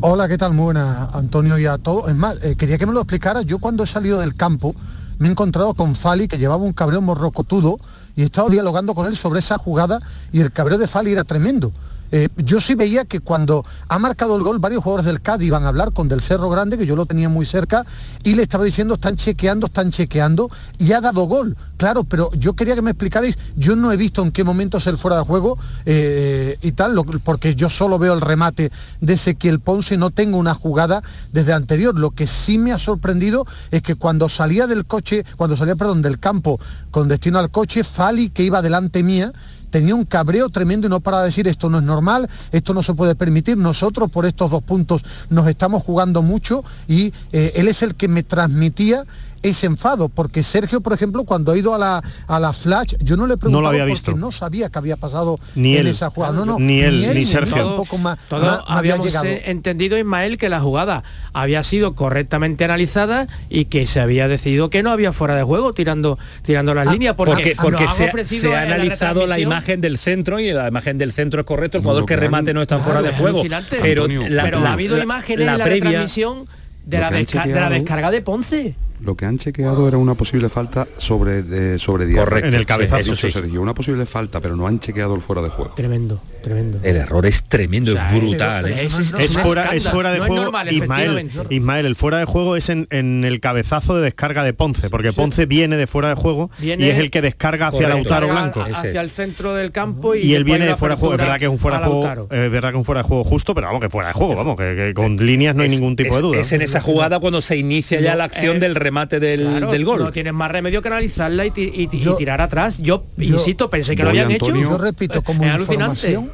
Hola, 0.00 0.28
¿qué 0.28 0.36
tal? 0.36 0.52
Muy 0.52 0.64
buenas, 0.64 1.14
Antonio, 1.14 1.58
y 1.58 1.64
a 1.66 1.78
todos. 1.78 2.10
Es 2.10 2.16
más, 2.16 2.42
eh, 2.44 2.56
quería 2.58 2.76
que 2.76 2.86
me 2.86 2.92
lo 2.92 3.00
explicara. 3.00 3.42
Yo 3.42 3.58
cuando 3.60 3.84
he 3.84 3.86
salido 3.86 4.18
del 4.20 4.34
campo 4.34 4.74
me 5.18 5.28
he 5.28 5.30
encontrado 5.30 5.72
con 5.74 5.94
Fali, 5.94 6.26
que 6.28 6.36
llevaba 6.38 6.62
un 6.64 6.72
cabreo 6.72 7.00
morrocotudo, 7.00 7.78
y 8.16 8.22
he 8.22 8.24
estado 8.24 8.48
dialogando 8.48 8.94
con 8.94 9.06
él 9.06 9.16
sobre 9.16 9.40
esa 9.40 9.58
jugada, 9.58 10.00
y 10.32 10.40
el 10.40 10.52
cabreo 10.52 10.78
de 10.78 10.86
Fali 10.86 11.12
era 11.12 11.24
tremendo. 11.24 11.72
Eh, 12.12 12.28
yo 12.36 12.60
sí 12.60 12.74
veía 12.74 13.06
que 13.06 13.20
cuando 13.20 13.64
ha 13.88 13.98
marcado 13.98 14.36
el 14.36 14.42
gol, 14.42 14.58
varios 14.58 14.84
jugadores 14.84 15.06
del 15.06 15.22
Cádiz 15.22 15.48
iban 15.48 15.64
a 15.64 15.68
hablar 15.68 15.92
con 15.92 16.08
Del 16.08 16.20
Cerro 16.20 16.50
Grande, 16.50 16.78
que 16.78 16.86
yo 16.86 16.94
lo 16.94 17.06
tenía 17.06 17.28
muy 17.28 17.46
cerca, 17.46 17.84
y 18.22 18.34
le 18.34 18.42
estaba 18.42 18.64
diciendo, 18.64 18.94
están 18.94 19.16
chequeando, 19.16 19.66
están 19.66 19.90
chequeando, 19.90 20.50
y 20.78 20.92
ha 20.92 21.00
dado 21.00 21.22
gol. 21.22 21.56
Claro, 21.78 22.04
pero 22.04 22.30
yo 22.34 22.52
quería 22.52 22.74
que 22.74 22.82
me 22.82 22.90
explicarais, 22.90 23.38
yo 23.56 23.74
no 23.76 23.90
he 23.90 23.96
visto 23.96 24.22
en 24.22 24.30
qué 24.30 24.44
momento 24.44 24.78
es 24.78 24.86
el 24.86 24.98
fuera 24.98 25.16
de 25.16 25.24
juego 25.24 25.58
eh, 25.86 26.58
y 26.60 26.72
tal, 26.72 26.94
porque 27.24 27.54
yo 27.54 27.68
solo 27.68 27.98
veo 27.98 28.12
el 28.12 28.20
remate 28.20 28.70
de 29.00 29.14
Ezequiel 29.14 29.60
Ponce, 29.60 29.96
no 29.96 30.10
tengo 30.10 30.36
una 30.36 30.54
jugada 30.54 31.02
desde 31.32 31.52
anterior. 31.52 31.98
Lo 31.98 32.10
que 32.10 32.26
sí 32.26 32.58
me 32.58 32.72
ha 32.72 32.78
sorprendido 32.78 33.46
es 33.70 33.82
que 33.82 33.94
cuando 33.94 34.28
salía 34.28 34.66
del 34.66 34.84
coche, 34.84 35.24
cuando 35.36 35.56
salía, 35.56 35.76
perdón, 35.76 36.02
del 36.02 36.18
campo 36.18 36.60
con 36.90 37.08
destino 37.08 37.38
al 37.38 37.50
coche, 37.50 37.84
Fali, 37.84 38.28
que 38.28 38.42
iba 38.44 38.62
delante 38.62 39.02
mía, 39.02 39.32
tenía 39.72 39.94
un 39.94 40.04
cabreo 40.04 40.50
tremendo 40.50 40.86
y 40.86 40.90
no 40.90 41.00
para 41.00 41.22
decir 41.22 41.48
esto 41.48 41.70
no 41.70 41.78
es 41.78 41.84
normal, 41.84 42.01
esto 42.50 42.74
no 42.74 42.82
se 42.82 42.94
puede 42.94 43.14
permitir, 43.14 43.56
nosotros 43.56 44.10
por 44.10 44.26
estos 44.26 44.50
dos 44.50 44.62
puntos 44.62 45.02
nos 45.30 45.46
estamos 45.46 45.82
jugando 45.82 46.22
mucho 46.22 46.64
y 46.88 47.12
eh, 47.32 47.52
él 47.56 47.68
es 47.68 47.82
el 47.82 47.94
que 47.94 48.08
me 48.08 48.22
transmitía 48.22 49.04
ese 49.42 49.66
enfado, 49.66 50.08
porque 50.08 50.42
Sergio, 50.42 50.80
por 50.80 50.92
ejemplo, 50.92 51.24
cuando 51.24 51.52
ha 51.52 51.58
ido 51.58 51.74
a 51.74 51.78
la, 51.78 52.02
a 52.28 52.38
la 52.40 52.52
flash, 52.52 52.94
yo 53.00 53.16
no 53.16 53.26
le 53.26 53.34
he 53.34 53.36
preguntado 53.36 53.66
había 53.68 53.80
porque 53.82 53.92
visto. 53.92 54.16
no 54.16 54.30
sabía 54.32 54.68
que 54.70 54.78
había 54.78 54.96
pasado 54.96 55.38
Ni 55.54 55.74
en 55.76 55.80
él. 55.86 55.86
esa 55.88 56.10
jugada. 56.10 56.32
No, 56.32 56.44
no, 56.44 56.58
Ni 56.58 56.80
él, 56.80 57.00
ni 57.00 57.06
él, 57.06 57.26
Sergio. 57.26 57.84
ma- 57.98 58.16
Todos 58.28 58.42
ma- 58.42 58.56
me 58.56 58.62
había 58.66 58.78
habíamos 58.78 59.06
llegado. 59.06 59.26
eh, 59.26 59.42
entendido, 59.46 59.98
Ismael, 59.98 60.38
que 60.38 60.48
la 60.48 60.60
jugada 60.60 61.02
había 61.32 61.62
sido 61.62 61.94
correctamente 61.94 62.64
analizada 62.64 63.26
y 63.50 63.64
que 63.66 63.86
se 63.86 64.00
había 64.00 64.28
decidido 64.28 64.70
que 64.70 64.82
no 64.82 64.90
había 64.90 65.12
fuera 65.12 65.34
de 65.34 65.42
juego 65.42 65.72
tirando, 65.74 66.18
tirando 66.42 66.74
las 66.74 66.90
líneas. 66.90 67.14
Porque, 67.16 67.56
Porque, 67.60 67.88
se, 67.88 68.04
ha- 68.04 68.08
ofrecido 68.08 68.50
se 68.50 68.56
ha 68.56 68.62
en 68.64 68.68
la 68.70 68.74
analizado 68.76 69.26
la 69.26 69.38
imagen 69.38 69.80
del 69.80 69.98
centro 69.98 70.38
y 70.40 70.52
la 70.52 70.68
imagen 70.68 70.98
del 70.98 71.12
centro 71.12 71.40
es 71.40 71.46
correcto, 71.46 71.78
el 71.78 71.82
jugador 71.82 72.02
lo 72.02 72.06
que 72.06 72.16
remate 72.16 72.54
no 72.54 72.62
está 72.62 72.78
fuera 72.78 73.02
de 73.02 73.12
juego. 73.12 73.42
Pero, 73.82 74.02
Antonio, 74.04 74.28
la, 74.28 74.42
pero 74.44 74.60
la- 74.60 74.70
ha 74.70 74.72
habido 74.74 74.96
la- 74.96 75.02
imágenes 75.04 75.46
la 75.46 75.52
en 75.52 75.58
la 75.58 75.64
previa- 75.64 75.84
retransmisión 75.84 76.46
de 76.86 76.96
Lo 76.98 77.02
la, 77.02 77.10
de 77.10 77.78
descarga 77.78 78.10
de 78.10 78.22
Ponce. 78.22 78.74
Lo 79.04 79.16
que 79.16 79.26
han 79.26 79.38
chequeado 79.38 79.88
era 79.88 79.98
una 79.98 80.14
posible 80.14 80.48
falta 80.48 80.86
sobre 80.96 81.42
de, 81.42 81.78
sobre 81.78 82.06
Diarra. 82.06 82.24
Correcto, 82.30 82.48
En 82.48 82.54
el 82.54 82.66
cabezazo, 82.66 83.00
Eso 83.12 83.16
sí. 83.16 83.30
Sergio, 83.30 83.60
una 83.60 83.74
posible 83.74 84.06
falta, 84.06 84.40
pero 84.40 84.56
no 84.56 84.66
han 84.66 84.78
chequeado 84.78 85.14
el 85.14 85.20
fuera 85.22 85.42
de 85.42 85.48
juego. 85.48 85.72
Tremendo, 85.74 86.20
tremendo. 86.42 86.78
El 86.82 86.96
error 86.96 87.26
es 87.26 87.42
tremendo, 87.44 87.92
O 87.92 87.94
sea, 87.94 88.14
es 88.14 88.20
brutal. 88.20 88.66
¿eh? 88.68 88.72
es 88.74 88.98
Es 88.98 89.12
Es 89.18 89.36
un 89.36 89.42
fuera, 89.42 89.64
es 89.74 89.88
fuera 89.88 90.12
de 90.12 90.18
No 90.20 90.26
juego, 90.26 90.42
normal, 90.44 90.72
Ismael. 90.72 91.30
Ismael, 91.50 91.86
el 91.86 91.96
fuera 91.96 92.18
de 92.18 92.24
juego 92.24 92.56
es 92.56 92.68
en, 92.68 92.86
en 92.90 93.24
el 93.24 93.40
cabezazo 93.40 93.96
de 93.96 94.02
descarga 94.02 94.44
de 94.44 94.52
Ponce, 94.54 94.88
porque 94.88 95.12
Ponce 95.12 95.46
viene 95.46 95.76
de 95.76 95.86
fuera 95.86 96.08
de 96.10 96.14
juego 96.14 96.50
Viene- 96.58 96.86
y 96.86 96.90
es 96.90 96.98
el 96.98 97.10
que 97.10 97.22
descarga 97.22 97.68
hacia 97.68 97.80
Correcto. 97.88 97.96
Lautaro 98.10 98.28
Blanco. 98.28 98.60
Hacia 98.72 99.00
el 99.00 99.10
centro 99.10 99.54
del 99.54 99.72
campo 99.72 100.14
y, 100.14 100.20
Y 100.20 100.34
él 100.36 100.44
viene 100.44 100.66
de 100.66 100.76
fuera 100.76 100.94
de 100.94 101.00
juego, 101.00 101.14
es 101.14 101.20
verdad 101.20 101.38
que 101.38 101.46
es 101.46 101.50
un 101.50 101.58
fuera 101.58 101.78
de 101.80 101.84
juego, 101.86 102.28
es 102.30 102.50
verdad 102.50 102.68
que 102.70 102.76
es 102.76 102.78
un 102.78 102.84
fuera 102.84 103.02
de 103.02 103.08
juego 103.08 103.24
justo, 103.24 103.54
pero 103.54 103.66
vamos, 103.66 103.80
que 103.80 103.90
fuera 103.90 104.08
de 104.08 104.14
juego, 104.14 104.36
vamos, 104.36 104.56
que, 104.56 104.76
que 104.76 104.94
con 104.94 105.16
líneas 105.16 105.54
no 105.56 105.62
hay 105.62 105.68
Es- 105.68 105.74
ningún 105.74 105.96
tipo 105.96 106.10
es- 106.10 106.16
de 106.16 106.22
duda. 106.22 106.40
Es 106.40 106.52
en 106.52 106.62
esa 106.62 106.80
jugada 106.80 107.18
cuando 107.18 107.40
se 107.40 107.56
inicia 107.56 108.00
ya 108.00 108.12
No, 108.12 108.18
la 108.18 108.24
acción 108.24 108.56
eh, 108.56 108.60
del 108.60 108.74
remate 108.76 108.91
del, 109.20 109.40
Claro, 109.40 109.70
del 109.72 109.84
gol. 109.84 109.98
No 110.00 110.12
tienes 110.12 110.32
más 110.32 110.50
remedio 110.50 110.82
que 110.82 110.88
analizarla 110.88 111.46
y, 111.46 111.52
y 111.56 111.88
y 111.90 111.98
Yo- 111.98 112.16
tirar 112.16 112.40
atrás. 112.40 112.78
Yo, 112.78 113.04
yo- 113.16 113.36
insisto, 113.36 113.68
pensé 113.70 113.96
que 113.96 114.02
lo 114.02 114.10
habían 114.10 114.30
Antonio. 114.30 114.62
hecho. 114.62 114.70
Yo 114.72 114.78
repito, 114.78 115.22
como 115.22 115.44
es 115.44 115.50
alucinante. 115.50 116.10
información, 116.12 116.30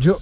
yo, 0.00 0.18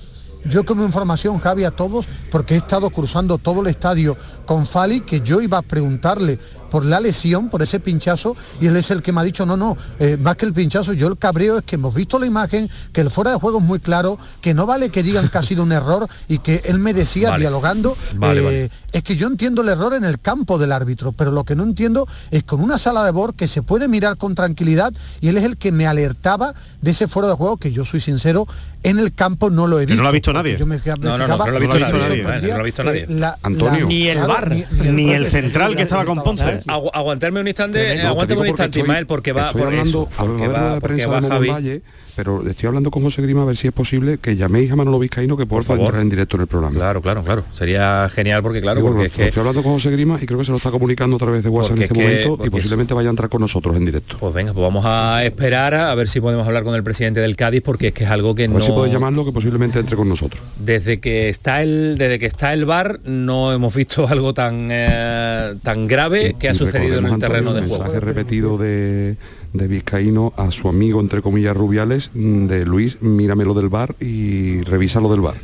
yo 0.49 0.65
como 0.65 0.85
información, 0.85 1.39
Javi, 1.39 1.65
a 1.65 1.71
todos, 1.71 2.07
porque 2.31 2.55
he 2.55 2.57
estado 2.57 2.91
cruzando 2.91 3.39
todo 3.39 3.61
el 3.61 3.67
estadio 3.69 4.17
con 4.47 4.67
Fali, 4.67 5.01
que 5.01 5.21
yo 5.21 5.41
iba 5.41 5.59
a 5.59 5.63
preguntarle 5.63 6.39
por 6.71 6.85
la 6.85 7.01
lesión, 7.01 7.49
por 7.49 7.63
ese 7.63 7.81
pinchazo, 7.81 8.37
y 8.61 8.67
él 8.67 8.77
es 8.77 8.91
el 8.91 9.01
que 9.03 9.13
me 9.13 9.21
ha 9.21 9.25
dicho, 9.25 9.47
no, 9.47 9.57
no, 9.57 9.77
eh, 9.99 10.17
más 10.21 10.37
que 10.37 10.45
el 10.47 10.53
pinchazo, 10.53 10.93
yo 10.93 11.09
el 11.09 11.17
cabreo 11.17 11.59
es 11.59 11.65
que 11.65 11.77
hemos 11.77 11.95
visto 11.95 12.19
la 12.19 12.27
imagen, 12.27 12.69
que 12.93 13.01
el 13.01 13.11
fuera 13.11 13.31
de 13.31 13.39
juego 13.39 13.59
es 13.59 13.65
muy 13.65 13.79
claro, 13.79 14.19
que 14.41 14.53
no 14.55 14.67
vale 14.67 14.91
que 14.91 15.03
digan 15.03 15.29
que 15.29 15.39
ha 15.39 15.43
sido 15.43 15.63
un 15.63 15.73
error 15.73 16.09
y 16.29 16.39
que 16.39 16.63
él 16.67 16.79
me 16.79 16.93
decía, 16.93 17.31
Vale. 17.31 17.41
dialogando, 17.43 17.97
Vale, 18.17 18.41
eh, 18.41 18.45
vale. 18.45 18.71
es 18.93 19.03
que 19.03 19.17
yo 19.17 19.27
entiendo 19.27 19.63
el 19.63 19.69
error 19.69 19.95
en 19.95 20.05
el 20.05 20.21
campo 20.21 20.59
del 20.59 20.73
árbitro, 20.73 21.13
pero 21.13 21.31
lo 21.31 21.45
que 21.45 21.55
no 21.57 21.63
entiendo 21.63 22.07
es 22.31 22.43
con 22.43 22.61
una 22.61 22.79
sala 22.79 23.05
de 23.05 23.11
bor 23.13 23.35
que 23.35 23.49
se 23.49 23.63
puede 23.63 23.89
mirar 23.89 24.17
con 24.17 24.35
tranquilidad 24.35 24.93
y 25.21 25.29
él 25.29 25.37
es 25.39 25.45
el 25.45 25.57
que 25.57 25.73
me 25.73 25.87
alertaba 25.87 26.55
de 26.83 26.91
ese 26.91 27.07
fuera 27.09 27.29
de 27.29 27.35
juego 27.35 27.57
que 27.57 27.73
yo 27.73 27.85
soy 27.85 28.01
sincero, 28.01 28.47
en 28.83 28.99
el 28.99 29.15
campo 29.15 29.51
no 29.51 29.67
lo 29.67 29.79
he 29.81 29.87
Que 29.87 29.93
visto. 29.93 29.97
no 29.99 30.03
lo 30.03 30.09
ha 30.09 30.13
visto 30.13 30.33
nadie. 30.37 30.57
Yo 30.57 30.67
me, 30.67 30.77
me 30.77 30.83
No, 31.01 31.19
no, 31.19 31.27
no, 31.27 31.37
no 31.37 31.47
lo 31.47 31.57
ha 31.57 31.61
visto 31.61 31.79
nadie, 31.79 32.23
no 32.23 32.49
lo 32.49 32.61
ha 32.61 32.63
visto 32.63 32.85
nadie. 32.85 33.07
la- 33.09 33.39
Antonio. 33.43 33.81
la- 33.81 33.87
Ni 33.87 34.09
el 34.09 34.17
claro, 34.19 34.33
VAR, 34.33 34.51
ni, 34.51 34.65
ni 34.93 35.11
el 35.13 35.27
central 35.31 35.77
que 35.77 35.83
estaba 35.83 36.05
con 36.05 36.23
Ponce. 36.23 36.45
Ponce. 36.45 36.69
Agu- 36.69 36.91
aguantarme 36.93 37.41
un 37.41 37.49
instante, 37.49 38.01
aguántame 38.03 38.41
un 38.43 38.47
instante, 38.49 38.81
Ismael, 38.81 39.07
porque 39.07 39.33
va 39.33 39.53
por 39.53 39.63
hablando, 39.63 40.09
eso, 40.13 40.53
va, 40.53 40.75
de 40.75 40.81
prensa 40.81 41.21
de 41.21 41.29
Valle, 41.51 41.83
pero 42.17 42.45
estoy 42.49 42.67
hablando 42.69 42.91
con 42.91 43.03
José 43.03 43.21
Grima 43.23 43.43
a 43.43 43.45
ver 43.45 43.57
si 43.57 43.67
es 43.67 43.73
posible 43.73 44.19
que 44.19 44.35
llaméis 44.37 44.73
a 44.73 44.77
Manolo 44.77 44.99
Vizcaíno 44.99 45.37
que 45.37 45.45
por 45.47 45.63
favor 45.65 45.85
entrar 45.85 46.03
en 46.03 46.09
directo 46.09 46.37
en 46.37 46.41
el 46.43 46.47
programa. 46.49 46.75
Claro, 46.75 47.03
claro, 47.03 47.23
claro. 47.23 47.45
Sería 47.53 48.09
genial 48.09 48.43
porque 48.43 48.61
claro, 48.63 48.81
porque 48.81 48.99
lo- 48.99 49.05
es 49.05 49.13
que 49.13 49.27
estoy 49.29 49.41
hablando 49.41 49.63
con 49.63 49.75
José 49.75 49.91
Grima 49.91 50.19
y 50.21 50.27
creo 50.27 50.39
que 50.39 50.45
se 50.47 50.51
lo 50.51 50.57
está 50.57 50.71
comunicando 50.71 51.17
a 51.17 51.19
través 51.19 51.43
de 51.43 51.49
WhatsApp 51.51 51.77
en 51.77 51.83
este 51.83 51.95
es 51.95 51.99
que- 52.01 52.05
momento 52.09 52.29
porque 52.39 52.47
y 52.47 52.51
posiblemente 52.51 52.95
vaya 52.95 53.09
a 53.09 53.11
entrar 53.11 53.29
con 53.29 53.41
nosotros 53.43 53.77
en 53.77 53.85
directo. 53.85 54.17
Pues 54.19 54.33
venga, 54.35 54.53
pues 54.55 54.63
vamos 54.63 54.85
a 54.87 55.25
esperar 55.25 55.75
a 55.75 55.95
ver 55.95 56.09
si 56.09 56.21
podemos 56.21 56.47
hablar 56.47 56.65
con 56.65 56.75
el 56.75 56.83
presidente 56.83 57.21
del 57.21 57.37
Cádiz 57.37 57.61
porque 57.63 57.89
es 57.89 57.93
que 57.95 58.05
es 58.05 58.11
algo 58.11 58.35
que 58.35 58.45
A 58.45 58.49
no 58.49 58.55
ver 58.55 58.63
si 58.65 58.73
puede 58.73 58.91
llamarlo 58.91 59.25
que 59.25 59.33
posiblemente 59.33 59.79
entre 59.79 59.97
con 59.97 60.09
nosotros. 60.09 60.43
desde 60.59 61.01
que 61.01 61.29
está 61.29 61.63
el 61.63 61.97
desde 61.99 62.19
que 62.19 62.27
está 62.27 62.53
el 62.55 62.65
bar 62.65 63.01
no 63.05 63.53
hemos 63.53 63.75
visto 63.75 64.07
algo 64.09 64.33
tan 64.33 64.69
eh, 64.71 65.55
tan 65.63 65.87
grave 65.87 66.35
que 66.39 66.49
ha 66.49 66.55
sucedido 66.55 66.99
en 66.99 67.07
el 67.07 67.19
terreno 67.19 67.51
Antonio, 67.51 67.63
de 67.63 67.69
juego. 67.69 67.85
mensaje 67.85 68.01
repetido 68.01 68.57
de, 68.59 69.17
de 69.57 69.69
Vizcaíno 69.69 70.33
a 70.37 70.51
su 70.51 70.69
amigo, 70.69 71.01
entre 71.01 71.23
comillas, 71.23 71.57
Rubiales, 71.57 72.11
mm, 72.15 72.47
de 72.47 72.65
Luis, 72.65 73.01
míramelo 73.03 73.55
del 73.55 73.69
bar 73.69 73.95
y 74.01 74.63
revísalo 74.63 75.11
del 75.11 75.21
bar. 75.21 75.35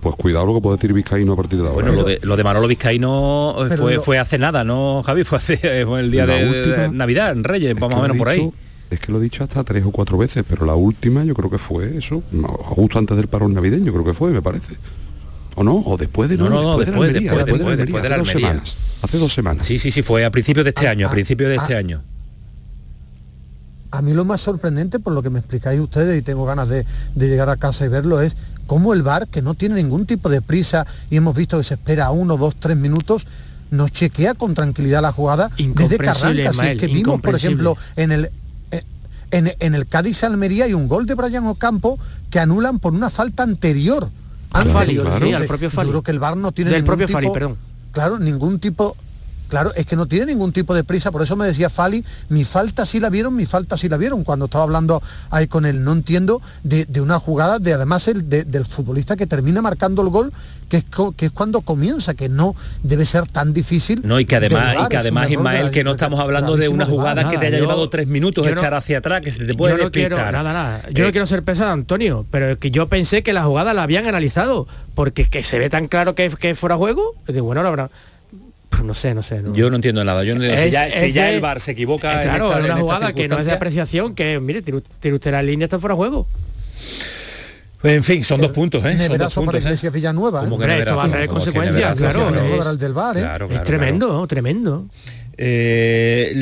Pues 0.00 0.16
cuidado 0.16 0.44
lo 0.46 0.54
que 0.54 0.60
puede 0.60 0.76
decir 0.76 0.92
Vizcaíno 0.92 1.32
a 1.32 1.36
partir 1.36 1.60
de 1.62 1.68
ahora. 1.68 1.74
Bueno, 1.86 1.92
lo 1.92 2.04
de, 2.04 2.18
lo 2.22 2.36
de 2.36 2.44
Manolo 2.44 2.68
Vizcaíno 2.68 3.54
eh, 3.66 3.76
fue, 3.76 3.94
lo- 3.94 4.02
fue 4.02 4.18
hace 4.18 4.38
nada, 4.38 4.62
¿no, 4.64 5.02
Javi? 5.04 5.24
Fue, 5.24 5.38
hace, 5.38 5.84
fue 5.86 6.00
el 6.00 6.10
día 6.10 6.26
de, 6.26 6.44
de 6.44 6.60
última- 6.62 6.88
Navidad, 6.88 7.32
en 7.32 7.42
Reyes, 7.44 7.74
más 7.80 7.84
o 7.92 8.02
menos 8.02 8.08
lo 8.08 8.14
por 8.18 8.28
ahí. 8.28 8.50
Es 8.90 9.00
que 9.00 9.10
lo 9.10 9.18
he 9.18 9.22
dicho 9.22 9.42
hasta 9.42 9.64
tres 9.64 9.84
o 9.84 9.90
cuatro 9.90 10.18
veces, 10.18 10.44
pero 10.48 10.66
la 10.66 10.74
última 10.74 11.24
yo 11.24 11.34
creo 11.34 11.48
que 11.50 11.58
fue 11.58 11.96
eso, 11.96 12.22
justo 12.60 12.98
antes 12.98 13.16
del 13.16 13.28
parón 13.28 13.54
navideño, 13.54 13.92
creo 13.92 14.04
que 14.04 14.12
fue, 14.14 14.30
me 14.30 14.42
parece. 14.42 14.74
¿O 15.56 15.64
no? 15.64 15.76
¿O 15.86 15.96
después 15.96 16.28
de 16.28 16.36
No, 16.36 16.50
no, 16.50 16.62
no, 16.62 16.78
de 16.78 16.84
después, 16.84 16.88
la 16.88 17.06
Almería, 17.18 17.32
después, 17.34 17.58
de 17.58 17.64
la 17.64 17.76
después, 17.76 17.78
después 17.78 18.02
de 18.02 18.08
la 18.08 18.14
hace 18.16 18.20
dos 18.20 18.28
Almería. 18.28 18.48
semanas. 18.50 18.76
Hace 19.02 19.18
dos 19.18 19.32
semanas. 19.32 19.66
Sí, 19.66 19.78
sí, 19.78 19.90
sí, 19.90 20.02
fue 20.02 20.24
a 20.24 20.30
principios 20.30 20.64
de 20.64 20.70
este 20.70 20.86
año, 20.86 21.06
a 21.08 21.10
principios 21.10 21.48
de 21.48 21.56
ah, 21.56 21.62
este 21.62 21.76
año. 21.76 22.02
A 23.96 24.02
mí 24.02 24.12
lo 24.12 24.24
más 24.24 24.40
sorprendente, 24.40 24.98
por 24.98 25.12
lo 25.12 25.22
que 25.22 25.30
me 25.30 25.38
explicáis 25.38 25.80
ustedes, 25.80 26.18
y 26.18 26.22
tengo 26.22 26.44
ganas 26.44 26.68
de, 26.68 26.84
de 27.14 27.28
llegar 27.28 27.48
a 27.48 27.56
casa 27.56 27.84
y 27.84 27.88
verlo, 27.88 28.20
es 28.20 28.34
cómo 28.66 28.92
el 28.92 29.02
bar, 29.02 29.28
que 29.28 29.40
no 29.40 29.54
tiene 29.54 29.76
ningún 29.76 30.04
tipo 30.04 30.28
de 30.28 30.42
prisa, 30.42 30.84
y 31.10 31.16
hemos 31.16 31.36
visto 31.36 31.56
que 31.58 31.64
se 31.64 31.74
espera 31.74 32.10
uno, 32.10 32.36
dos, 32.36 32.56
tres 32.56 32.76
minutos, 32.76 33.26
nos 33.70 33.92
chequea 33.92 34.34
con 34.34 34.54
tranquilidad 34.54 35.00
la 35.00 35.12
jugada 35.12 35.50
desde 35.56 35.98
que 35.98 36.08
arranca. 36.08 36.52
Si 36.52 36.66
es 36.66 36.80
que 36.80 36.86
vimos, 36.88 37.20
por 37.20 37.36
ejemplo, 37.36 37.76
en 37.94 38.10
el 38.12 38.30
eh, 38.72 38.82
en, 39.30 39.52
en 39.60 39.74
el 39.74 39.86
Cádiz 39.86 40.24
Almería 40.24 40.64
hay 40.64 40.74
un 40.74 40.88
gol 40.88 41.06
de 41.06 41.14
Brian 41.14 41.46
Ocampo 41.46 41.98
que 42.30 42.40
anulan 42.40 42.78
por 42.80 42.94
una 42.94 43.10
falta 43.10 43.42
anterior. 43.44 44.10
Fali, 44.50 44.70
Anterior. 44.70 45.18
sí, 45.22 45.32
al 45.34 45.46
propio 45.46 45.68
yo 45.70 45.74
Fali. 45.76 45.90
creo 45.90 46.02
que 46.02 46.10
el 46.12 46.18
bar 46.20 46.36
no 46.36 46.52
tiene 46.52 46.70
Del 46.70 46.82
ningún 46.82 46.86
propio 46.86 47.06
tipo, 47.06 47.16
Fali, 47.16 47.30
perdón. 47.32 47.56
Claro, 47.92 48.18
ningún 48.18 48.58
tipo 48.60 48.96
Claro, 49.54 49.70
es 49.76 49.86
que 49.86 49.94
no 49.94 50.06
tiene 50.06 50.26
ningún 50.26 50.50
tipo 50.50 50.74
de 50.74 50.82
prisa, 50.82 51.12
por 51.12 51.22
eso 51.22 51.36
me 51.36 51.46
decía 51.46 51.70
Fali, 51.70 52.04
mi 52.28 52.42
falta 52.42 52.84
sí 52.84 52.98
la 52.98 53.08
vieron, 53.08 53.36
mi 53.36 53.46
falta 53.46 53.76
sí 53.76 53.88
la 53.88 53.96
vieron, 53.96 54.24
cuando 54.24 54.46
estaba 54.46 54.64
hablando 54.64 55.00
ahí 55.30 55.46
con 55.46 55.64
él, 55.64 55.84
no 55.84 55.92
entiendo 55.92 56.42
de, 56.64 56.86
de 56.86 57.00
una 57.00 57.20
jugada 57.20 57.60
de 57.60 57.72
además 57.72 58.08
el, 58.08 58.28
de- 58.28 58.42
del 58.42 58.64
futbolista 58.64 59.14
que 59.14 59.28
termina 59.28 59.62
marcando 59.62 60.02
el 60.02 60.08
gol, 60.08 60.32
que 60.68 60.78
es, 60.78 60.84
que 61.16 61.26
es 61.26 61.30
cuando 61.30 61.60
comienza, 61.60 62.14
que 62.14 62.28
no 62.28 62.56
debe 62.82 63.06
ser 63.06 63.26
tan 63.26 63.52
difícil. 63.52 64.00
No, 64.04 64.18
y 64.18 64.24
que 64.24 64.34
además, 64.34 64.74
de 64.76 64.82
y 64.82 64.88
que 64.88 64.96
además 64.96 65.30
Ismael, 65.30 65.70
que 65.70 65.84
no 65.84 65.92
estamos 65.92 66.18
hablando 66.18 66.56
de 66.56 66.66
una 66.66 66.84
jugada 66.86 67.30
que 67.30 67.38
te 67.38 67.46
haya 67.46 67.58
yo- 67.58 67.62
llevado 67.66 67.88
tres 67.88 68.08
minutos 68.08 68.44
echar 68.48 68.72
no- 68.72 68.78
hacia 68.78 68.98
atrás, 68.98 69.20
que 69.20 69.30
se 69.30 69.44
te 69.44 69.54
puede 69.54 69.76
yo 69.78 69.84
no 69.84 69.90
quiero 69.92 70.16
nada, 70.16 70.42
nada. 70.52 70.82
Yo 70.90 71.04
Eh, 71.04 71.06
no 71.06 71.12
quiero 71.12 71.28
ser 71.28 71.44
pesado, 71.44 71.70
Antonio, 71.70 72.26
pero 72.32 72.50
es 72.50 72.58
que 72.58 72.72
yo 72.72 72.88
pensé 72.88 73.22
que 73.22 73.32
la 73.32 73.44
jugada 73.44 73.72
la 73.72 73.84
habían 73.84 74.08
analizado, 74.08 74.66
porque 74.96 75.26
que 75.28 75.44
se 75.44 75.60
ve 75.60 75.70
tan 75.70 75.86
claro 75.86 76.16
que, 76.16 76.28
que 76.30 76.56
fuera 76.56 76.76
juego, 76.76 77.14
de 77.28 77.40
bueno, 77.40 77.60
ahora 77.60 77.68
habrá. 77.68 77.90
No 78.82 78.94
sé, 78.94 79.14
no 79.14 79.22
sé. 79.22 79.40
no. 79.42 79.54
Yo 79.54 79.70
no 79.70 79.76
entiendo 79.76 80.04
nada. 80.04 80.24
Yo 80.24 80.34
no- 80.34 80.42
si 80.42 80.48
Es- 80.50 80.72
ya, 80.72 80.90
si 80.90 81.06
es 81.06 81.14
ya 81.14 81.26
de- 81.26 81.34
el 81.36 81.40
bar 81.40 81.60
se 81.60 81.72
equivoca 81.72 82.12
Eh, 82.12 82.16
en 82.16 82.28
claro, 82.30 82.46
esta- 82.46 82.58
es 82.58 82.64
en 82.64 82.70
una 82.72 82.80
jugada 82.80 83.12
que 83.12 83.28
no 83.28 83.38
es 83.38 83.46
de 83.46 83.52
apreciación, 83.52 84.14
que 84.14 84.40
mire, 84.40 84.62
tire, 84.62 84.82
tire 85.00 85.14
usted 85.14 85.30
la 85.32 85.42
línea, 85.42 85.64
está 85.66 85.78
fuera 85.78 85.94
de 85.94 85.96
juego. 85.96 86.26
En 87.82 88.02
fin, 88.02 88.24
son 88.24 88.40
dos 88.40 88.50
puntos, 88.52 88.80
¿eh? 88.84 88.88
Son 88.88 88.98
dos 88.98 89.08
Neverazo 89.08 89.40
para 89.42 89.44
puntos, 89.46 89.60
¿eh? 89.60 89.64
Iglesias 89.64 89.92
Villanueva. 89.92 90.40
¿eh? 90.40 90.44
¿Cómo 90.44 90.56
que 90.58 90.64
Hombre, 90.64 90.78
esto 90.78 90.96
va 90.96 91.04
a 91.04 91.08
traer 91.08 91.28
¿Cómo 91.28 91.40
que 91.40 91.44
consecuencias, 91.52 91.98
claro, 91.98 92.20
es- 92.28 92.32
Villanueva 92.34 92.74
del 92.76 92.92
bar, 92.94 93.16
¿eh? 93.16 93.20
Claro, 93.20 93.44
es 93.44 93.50
claro, 93.50 93.64
tremendo, 93.66 94.26
tremendo. 94.26 94.84
Eh, 95.36 96.32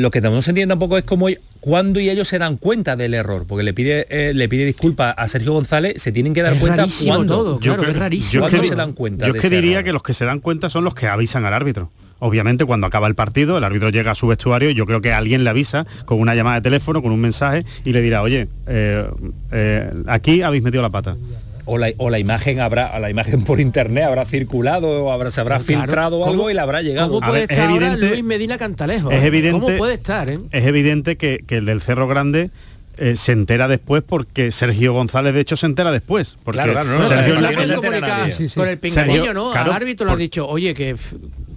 lo 0.00 0.10
que 0.10 0.20
no 0.20 0.42
se 0.42 0.50
entiende 0.50 0.72
tampoco 0.72 0.98
es 0.98 1.04
cómo 1.04 1.28
cuándo 1.60 1.98
y 2.00 2.10
ellos 2.10 2.28
se 2.28 2.38
dan 2.38 2.56
cuenta 2.58 2.96
del 2.96 3.14
error, 3.14 3.46
porque 3.48 3.64
le 3.64 3.72
pide 3.72 4.06
eh, 4.10 4.34
le 4.34 4.48
pide 4.48 4.66
disculpas 4.66 5.14
a 5.16 5.28
Sergio 5.28 5.52
González, 5.52 6.02
se 6.02 6.12
tienen 6.12 6.34
que 6.34 6.42
dar 6.42 6.54
Es 6.54 6.60
cuenta 6.60 6.86
cuándo. 7.06 7.34
todo, 7.36 7.58
claro, 7.58 7.80
creo- 7.82 7.92
es 7.92 7.98
rarísimo. 7.98 8.32
yo 8.32 8.46
es 8.46 8.50
¿Cuándo 8.50 8.62
que- 8.62 8.68
se 8.68 8.74
dan 8.76 8.92
cuenta 8.92 9.26
Yo 9.26 9.34
es 9.34 9.40
que 9.40 9.48
diría 9.50 9.72
error? 9.78 9.84
que 9.84 9.92
los 9.92 10.02
que 10.02 10.14
se 10.14 10.24
dan 10.24 10.40
cuenta 10.40 10.68
son 10.70 10.84
los 10.84 10.94
que 10.94 11.06
avisan 11.06 11.44
al 11.46 11.54
árbitro. 11.54 11.90
Obviamente 12.18 12.64
cuando 12.64 12.86
acaba 12.86 13.06
el 13.08 13.14
partido, 13.14 13.58
el 13.58 13.64
árbitro 13.64 13.90
llega 13.90 14.12
a 14.12 14.14
su 14.14 14.26
vestuario 14.26 14.70
y 14.70 14.74
yo 14.74 14.86
creo 14.86 15.00
que 15.00 15.12
alguien 15.12 15.42
le 15.44 15.50
avisa 15.50 15.86
con 16.04 16.20
una 16.20 16.34
llamada 16.34 16.56
de 16.56 16.62
teléfono, 16.62 17.02
con 17.02 17.12
un 17.12 17.20
mensaje 17.20 17.64
y 17.84 17.92
le 17.92 18.00
dirá, 18.02 18.22
oye, 18.22 18.48
eh, 18.66 19.04
eh, 19.52 19.90
aquí 20.06 20.42
habéis 20.42 20.62
metido 20.62 20.82
la 20.82 20.90
pata. 20.90 21.16
O 21.66 21.78
la, 21.78 21.90
o 21.96 22.10
la 22.10 22.18
imagen 22.18 22.60
habrá, 22.60 22.98
la 22.98 23.08
imagen 23.10 23.42
por 23.44 23.58
internet 23.58 24.04
habrá 24.04 24.26
circulado, 24.26 25.04
o 25.06 25.12
habrá, 25.12 25.30
se 25.30 25.40
habrá 25.40 25.58
Claro, 25.60 25.80
filtrado 25.82 26.18
¿cómo- 26.20 26.30
algo 26.30 26.50
y 26.50 26.54
le 26.54 26.60
habrá 26.60 26.82
llegado. 26.82 27.08
¿Cómo 27.08 27.20
puede 27.20 27.32
ver, 27.40 27.42
es 27.44 27.50
estar 27.56 27.70
ahora 27.70 27.86
evidente- 27.86 28.08
Luis 28.10 28.24
Medina 28.24 28.58
Cantalejo? 28.58 29.10
Es 29.10 29.24
evidente, 29.24 29.60
¿Cómo 29.60 29.76
puede 29.78 29.94
estar, 29.94 30.30
eh? 30.30 30.40
es 30.50 30.66
evidente 30.66 31.16
que, 31.16 31.42
que 31.46 31.56
el 31.56 31.64
del 31.66 31.80
Cerro 31.80 32.06
Grande 32.06 32.50
eh, 32.98 33.16
se 33.16 33.32
entera 33.32 33.66
después 33.66 34.04
porque 34.06 34.52
Sergio 34.52 34.92
González 34.92 35.34
de 35.34 35.40
hecho 35.40 35.56
se 35.56 35.66
entera 35.66 35.90
después. 35.90 36.36
Porque 36.44 36.58
Claro, 36.58 36.72
claro, 36.72 36.90
no, 36.98 37.08
Sergio 37.08 37.34
no, 37.34 37.40
Se 37.40 37.54
no. 38.00 38.30
Sí, 38.30 38.48
sí. 38.48 38.54
con 38.60 38.68
el 38.68 38.78
pinganillo, 38.78 39.34
¿no? 39.34 39.50
claro, 39.50 39.70
Al 39.72 39.76
árbitro 39.82 40.06
le 40.06 40.12
ha 40.12 40.14
por- 40.14 40.20
dicho, 40.20 40.46
oye, 40.46 40.74
que, 40.74 40.94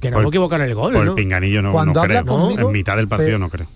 que 0.02 0.10
no 0.10 0.16
por- 0.16 0.24
me 0.24 0.30
equivocar 0.30 0.62
en 0.62 0.68
el 0.70 0.74
gol, 0.76 0.94
por 0.94 1.06
¿no? 1.06 1.12
el 1.12 1.16
pinganillo 1.16 1.62
no, 1.62 1.72
Cuando 1.74 1.94
no 1.94 2.02
habla 2.02 2.24
creo. 2.24 2.26
conmigo, 2.38 2.68
en 2.70 2.74
mitad 2.74 2.96
del 2.98 3.08
partido 3.08 3.34
pe- 3.34 3.40
no 3.40 3.50
creo. 3.50 3.68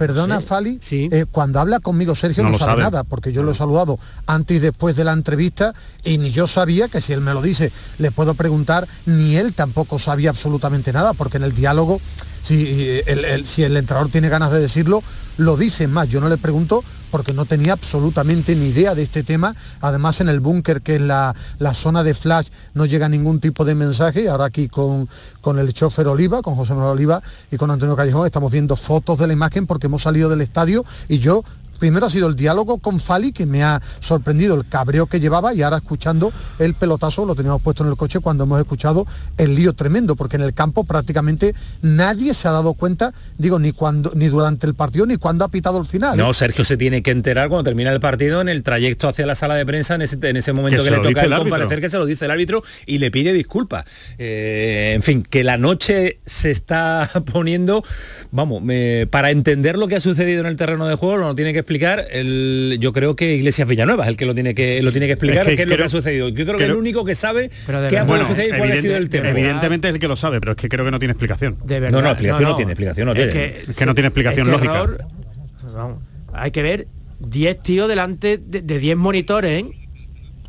Perdona, 0.00 0.40
Sí, 0.40 0.46
Fali, 0.46 0.80
sí. 0.82 1.08
eh, 1.12 1.26
cuando 1.30 1.60
habla 1.60 1.78
conmigo 1.78 2.14
Sergio 2.14 2.42
No 2.42 2.48
no, 2.48 2.52
lo 2.54 2.58
sabe, 2.58 2.70
sabe. 2.70 2.82
nada, 2.84 3.04
porque 3.04 3.34
yo 3.34 3.42
lo 3.42 3.52
he 3.52 3.54
saludado 3.54 3.98
antes 4.26 4.56
y 4.56 4.60
después 4.60 4.96
de 4.96 5.04
la 5.04 5.12
entrevista 5.12 5.74
y 6.04 6.16
ni 6.16 6.30
yo 6.30 6.46
sabía 6.46 6.88
que 6.88 7.02
si 7.02 7.12
él 7.12 7.20
me 7.20 7.34
lo 7.34 7.42
dice 7.42 7.70
le 7.98 8.10
puedo 8.10 8.32
preguntar, 8.32 8.88
ni 9.04 9.36
él 9.36 9.52
tampoco 9.52 9.98
sabía 9.98 10.30
absolutamente 10.30 10.90
nada, 10.94 11.12
porque 11.12 11.36
en 11.36 11.42
el 11.42 11.52
diálogo, 11.54 12.00
si 12.42 13.00
el, 13.06 13.24
el- 13.24 13.46
si 13.46 13.62
el 13.64 13.76
entrenador 13.76 14.10
tiene 14.10 14.28
ganas 14.28 14.50
de 14.52 14.60
decirlo, 14.60 15.02
lo 15.36 15.56
dice 15.56 15.84
Es 15.84 15.90
más. 15.90 16.08
Yo 16.08 16.20
no 16.20 16.28
le 16.28 16.36
pregunto 16.36 16.84
porque 17.10 17.32
no 17.32 17.44
tenía 17.44 17.72
absolutamente 17.72 18.54
ni 18.54 18.68
idea 18.68 18.94
de 18.94 19.02
este 19.02 19.22
tema. 19.22 19.54
Además 19.80 20.20
en 20.20 20.28
el 20.28 20.40
búnker, 20.40 20.80
que 20.82 20.96
es 20.96 21.00
la, 21.00 21.34
la 21.58 21.74
zona 21.74 22.02
de 22.04 22.14
flash, 22.14 22.48
no 22.74 22.86
llega 22.86 23.08
ningún 23.08 23.40
tipo 23.40 23.64
de 23.64 23.74
mensaje. 23.74 24.28
Ahora 24.28 24.44
aquí 24.46 24.68
con, 24.68 25.08
con 25.40 25.58
el 25.58 25.72
chofer 25.72 26.06
Oliva, 26.08 26.42
con 26.42 26.54
José 26.54 26.74
Manuel 26.74 26.92
Oliva 26.92 27.22
y 27.50 27.56
con 27.56 27.70
Antonio 27.70 27.96
Callejón, 27.96 28.26
estamos 28.26 28.52
viendo 28.52 28.76
fotos 28.76 29.18
de 29.18 29.26
la 29.26 29.32
imagen 29.32 29.66
porque 29.66 29.86
hemos 29.86 30.02
salido 30.02 30.28
del 30.28 30.40
estadio 30.40 30.84
y 31.08 31.18
yo 31.18 31.42
Primero 31.80 32.06
ha 32.06 32.10
sido 32.10 32.28
el 32.28 32.36
diálogo 32.36 32.78
con 32.78 33.00
Fali, 33.00 33.32
que 33.32 33.46
me 33.46 33.64
ha 33.64 33.80
sorprendido 33.98 34.54
el 34.54 34.68
cabreo 34.68 35.06
que 35.06 35.18
llevaba, 35.18 35.52
y 35.54 35.62
ahora 35.62 35.78
escuchando 35.78 36.32
el 36.60 36.74
pelotazo, 36.74 37.24
lo 37.26 37.34
teníamos 37.34 37.60
puesto 37.62 37.82
en 37.82 37.90
el 37.90 37.96
coche 37.96 38.20
cuando 38.20 38.44
hemos 38.44 38.60
escuchado 38.60 39.04
el 39.38 39.54
lío 39.56 39.72
tremendo, 39.72 40.14
porque 40.14 40.36
en 40.36 40.42
el 40.42 40.54
campo 40.54 40.84
prácticamente 40.84 41.54
nadie 41.82 42.34
se 42.34 42.46
ha 42.46 42.52
dado 42.52 42.74
cuenta, 42.74 43.12
digo, 43.38 43.58
ni 43.58 43.72
cuando, 43.72 44.12
ni 44.14 44.28
durante 44.28 44.66
el 44.68 44.74
partido, 44.74 45.06
ni 45.06 45.16
cuando 45.16 45.44
ha 45.44 45.48
pitado 45.48 45.78
el 45.80 45.86
final. 45.86 46.14
¿eh? 46.14 46.22
No, 46.22 46.32
Sergio 46.34 46.64
se 46.64 46.76
tiene 46.76 47.02
que 47.02 47.10
enterar 47.10 47.48
cuando 47.48 47.64
termina 47.64 47.90
el 47.90 47.98
partido 48.00 48.40
en 48.40 48.48
el 48.50 48.62
trayecto 48.62 49.08
hacia 49.08 49.24
la 49.26 49.34
sala 49.34 49.54
de 49.54 49.64
prensa, 49.66 49.94
en 49.94 50.02
ese, 50.02 50.18
en 50.22 50.36
ese 50.36 50.52
momento 50.52 50.84
Que 50.84 50.90
le 50.90 50.96
toca 50.98 51.22
el 51.22 51.34
comparecer, 51.34 51.80
que 51.80 51.88
se 51.88 51.96
lo 51.98 52.04
dice 52.06 52.26
el 52.26 52.30
árbitro 52.30 52.62
y 52.86 52.98
le 52.98 53.10
pide 53.10 53.32
disculpas. 53.32 53.86
Eh, 54.18 54.92
en 54.94 55.02
fin, 55.02 55.22
que 55.22 55.42
la 55.44 55.56
noche 55.56 56.20
se 56.26 56.50
está 56.50 57.10
poniendo, 57.32 57.82
vamos, 58.30 58.62
me- 58.62 59.06
para 59.10 59.30
entender 59.30 59.78
lo 59.78 59.88
que 59.88 59.96
ha 59.96 60.00
sucedido 60.00 60.40
en 60.40 60.46
el 60.46 60.56
terreno 60.56 60.86
de 60.86 60.94
juego, 60.94 61.16
lo 61.16 61.34
tiene 61.34 61.52
que 61.54 61.60
explicar, 61.70 62.06
el, 62.10 62.78
yo 62.80 62.92
creo 62.92 63.14
que 63.14 63.34
Iglesias 63.36 63.68
Villanueva 63.68 64.02
es 64.04 64.08
el 64.10 64.16
que 64.16 64.26
lo 64.26 64.34
tiene 64.34 64.54
que, 64.54 64.82
lo 64.82 64.90
tiene 64.90 65.06
que 65.06 65.12
explicar, 65.12 65.42
Es 65.42 65.46
que 65.50 65.56
qué 65.56 65.62
es 65.62 65.68
lo 65.68 65.76
que 65.76 65.84
ha 65.84 65.88
sucedido. 65.88 66.28
Yo 66.28 66.44
creo 66.44 66.58
que 66.58 66.64
el 66.64 66.74
único 66.74 67.04
que 67.04 67.14
sabe 67.14 67.50
qué 67.88 67.98
ha 67.98 68.04
podido 68.06 68.26
suceder 68.26 68.54
y 68.54 68.58
cuál 68.58 68.72
ha 68.72 68.80
sido 68.80 68.96
el 68.96 69.04
evidente- 69.04 69.18
tema. 69.18 69.28
evidentemente 69.30 69.88
es 69.88 69.94
el 69.94 70.00
que 70.00 70.08
lo 70.08 70.16
sabe, 70.16 70.40
pero 70.40 70.52
es 70.52 70.56
que 70.58 70.68
creo 70.68 70.84
que 70.84 70.90
no 70.90 70.98
tiene 70.98 71.12
explicación. 71.12 71.56
De 71.64 71.78
verdad. 71.78 71.98
No, 71.98 72.02
no, 72.02 72.10
explicación 72.10 72.48
no 72.50 72.56
tiene, 72.56 72.72
explicación 72.72 73.06
no 73.06 73.12
es 73.12 73.16
tiene. 73.18 73.32
Que, 73.32 73.70
Es 73.70 73.76
que 73.76 73.86
no 73.86 73.94
tiene 73.94 74.08
explicación 74.08 74.46
este 74.48 74.52
lógica. 74.66 74.74
error, 74.82 75.04
vamos, 75.74 75.98
hay 76.32 76.50
que 76.50 76.62
ver 76.62 76.86
10 77.20 77.62
tíos 77.62 77.88
delante 77.88 78.38
de 78.38 78.62
de 78.62 78.78
10 78.80 78.96
monitores, 78.96 79.62
¿eh? 79.62 79.66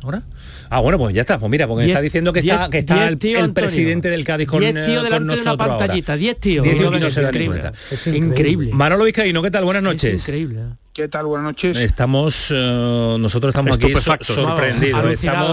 ¿Ahora? 0.02 0.24
Ah, 0.68 0.80
bueno, 0.80 0.98
pues 0.98 1.14
ya 1.14 1.20
está. 1.20 1.38
Pues 1.38 1.48
mira, 1.48 1.68
porque 1.68 1.84
Diez- 1.84 1.90
está 1.92 2.00
diciendo 2.00 2.32
que 2.32 2.40
está, 2.40 2.66
diez- 2.66 2.70
que 2.70 2.78
está 2.78 3.06
el, 3.06 3.18
tíos, 3.18 3.48
presidente 3.50 4.10
del 4.10 4.24
Cádiz 4.24 4.48
con, 4.48 4.58
Diez 4.58 4.74
tíos 4.74 4.96
con 4.96 5.04
delante 5.04 5.36
de 5.36 5.42
una 5.42 5.56
pantallita, 5.56 6.16
10 6.16 6.40
tíos. 6.40 6.64
Diez 6.64 6.76
tíos 6.76 6.96
y 6.96 6.98
no 6.98 7.10
se 7.10 7.20
dan 7.22 7.32
cuenta. 7.46 7.72
Es 7.90 8.06
increíble. 8.08 8.70
Manolo 8.72 9.04
Vizcaíno, 9.04 9.40
¿qué 9.42 9.50
tal? 9.52 9.62
Buenas 9.64 9.82
Es 9.82 9.84
noches. 9.84 10.20
increíble. 10.20 10.58
¿Qué 10.92 11.08
tal? 11.08 11.24
Buenas 11.24 11.46
noches. 11.46 11.78
Estamos, 11.78 12.48
eh, 12.50 13.16
nosotros 13.18 13.50
estamos 13.50 13.76
aquí 13.76 13.94
so- 13.94 14.16
sorprendidos, 14.20 15.00
Alucinado, 15.02 15.48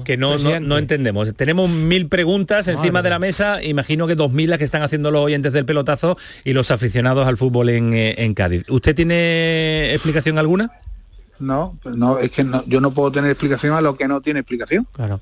estamos 0.00 0.04
que 0.04 0.16
no, 0.16 0.36
no, 0.60 0.78
entendemos. 0.78 1.32
Tenemos 1.36 1.70
mil 1.70 2.08
preguntas 2.08 2.66
encima 2.66 2.94
Madre 2.94 3.04
de 3.04 3.10
la 3.10 3.18
mesa, 3.20 3.62
imagino 3.62 4.08
que 4.08 4.16
dos 4.16 4.32
mil 4.32 4.50
las 4.50 4.58
que 4.58 4.64
están 4.64 4.82
haciendo 4.82 5.12
los 5.12 5.24
oyentes 5.24 5.52
del 5.52 5.64
pelotazo 5.64 6.18
y 6.42 6.54
los 6.54 6.72
aficionados 6.72 7.28
al 7.28 7.36
fútbol 7.36 7.68
en, 7.68 7.94
eh, 7.94 8.16
en 8.18 8.34
Cádiz. 8.34 8.64
¿Usted 8.68 8.96
tiene 8.96 9.92
explicación 9.92 10.38
alguna? 10.38 10.72
No, 11.38 11.78
pues 11.80 11.94
no, 11.94 12.18
es 12.18 12.32
que 12.32 12.42
no- 12.42 12.64
yo 12.66 12.80
no 12.80 12.90
puedo 12.90 13.12
tener 13.12 13.30
explicación 13.30 13.74
a 13.74 13.80
lo 13.80 13.96
que 13.96 14.08
no 14.08 14.20
tiene 14.20 14.40
explicación. 14.40 14.88
Claro. 14.92 15.20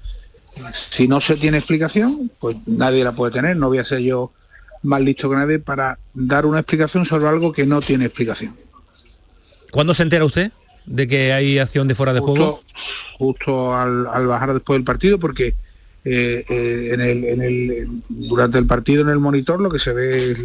Si 0.73 1.07
no 1.09 1.21
se 1.21 1.37
tiene 1.37 1.59
explicación, 1.59 2.31
pues 2.41 2.57
nadie 2.65 3.05
la 3.05 3.13
puede 3.13 3.33
tener. 3.33 3.57
No 3.59 3.69
voy 3.69 3.79
a 3.79 3.85
ser 3.85 3.99
yo 4.01 4.33
más 4.83 5.03
listo 5.03 5.29
que 5.29 5.37
nadie 5.37 5.59
para 5.59 5.99
dar 6.15 6.47
una 6.47 6.61
explicación 6.61 7.05
sobre 7.05 7.29
algo 7.29 7.53
que 7.53 7.67
no 7.67 7.81
tiene 7.81 8.07
explicación. 8.07 8.55
¿Cuándo 9.71 9.95
se 9.95 10.03
entera 10.03 10.25
usted 10.25 10.53
de 10.87 11.07
que 11.07 11.33
hay 11.33 11.59
acción 11.59 11.87
de 11.89 11.95
fuera 11.95 12.13
de 12.13 12.21
juego? 12.21 12.63
Justo 13.19 13.75
al, 13.77 14.07
al 14.07 14.27
bajar 14.27 14.55
después 14.55 14.77
del 14.77 14.85
partido, 14.85 15.19
porque 15.19 15.55
eh, 16.05 16.45
eh, 16.49 16.91
en 16.93 17.01
el, 17.01 17.25
en 17.25 17.43
el- 17.43 18.03
durante 18.09 18.59
el 18.59 18.67
partido 18.67 19.03
en 19.03 19.09
el 19.11 19.19
monitor 19.19 19.61
lo 19.61 19.69
que 19.71 19.79
se 19.79 19.93
ve 19.93 20.31
es 20.33 20.39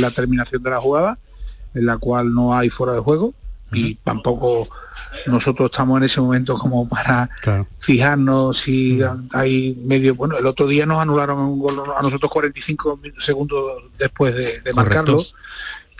la 0.00 0.10
terminación 0.10 0.62
de 0.62 0.70
la 0.70 0.80
jugada, 0.80 1.18
en 1.74 1.86
la 1.86 1.98
cual 1.98 2.32
no 2.32 2.56
hay 2.56 2.70
fuera 2.70 2.94
de 2.94 3.00
juego 3.00 3.34
y 3.72 3.94
tampoco 3.96 4.66
nosotros 5.26 5.70
estamos 5.70 5.98
en 5.98 6.02
ese 6.04 6.20
momento 6.20 6.58
como 6.58 6.88
para 6.88 7.30
fijarnos 7.78 8.58
si 8.58 9.00
hay 9.32 9.76
medio 9.84 10.16
bueno 10.16 10.36
el 10.36 10.44
otro 10.46 10.66
día 10.66 10.86
nos 10.86 11.00
anularon 11.00 11.38
un 11.38 11.60
gol 11.60 11.80
a 11.96 12.02
nosotros 12.02 12.30
45 12.32 12.98
min- 13.00 13.12
segundos 13.20 13.84
después 13.96 14.34
de, 14.34 14.60
de 14.60 14.72
marcarlo 14.72 15.18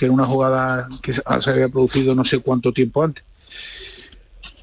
que 0.01 0.07
era 0.07 0.15
una 0.15 0.25
jugada 0.25 0.89
que 1.03 1.13
se 1.13 1.21
se 1.41 1.51
había 1.51 1.69
producido 1.69 2.15
no 2.15 2.25
sé 2.25 2.39
cuánto 2.39 2.73
tiempo 2.73 3.05
antes 3.05 3.23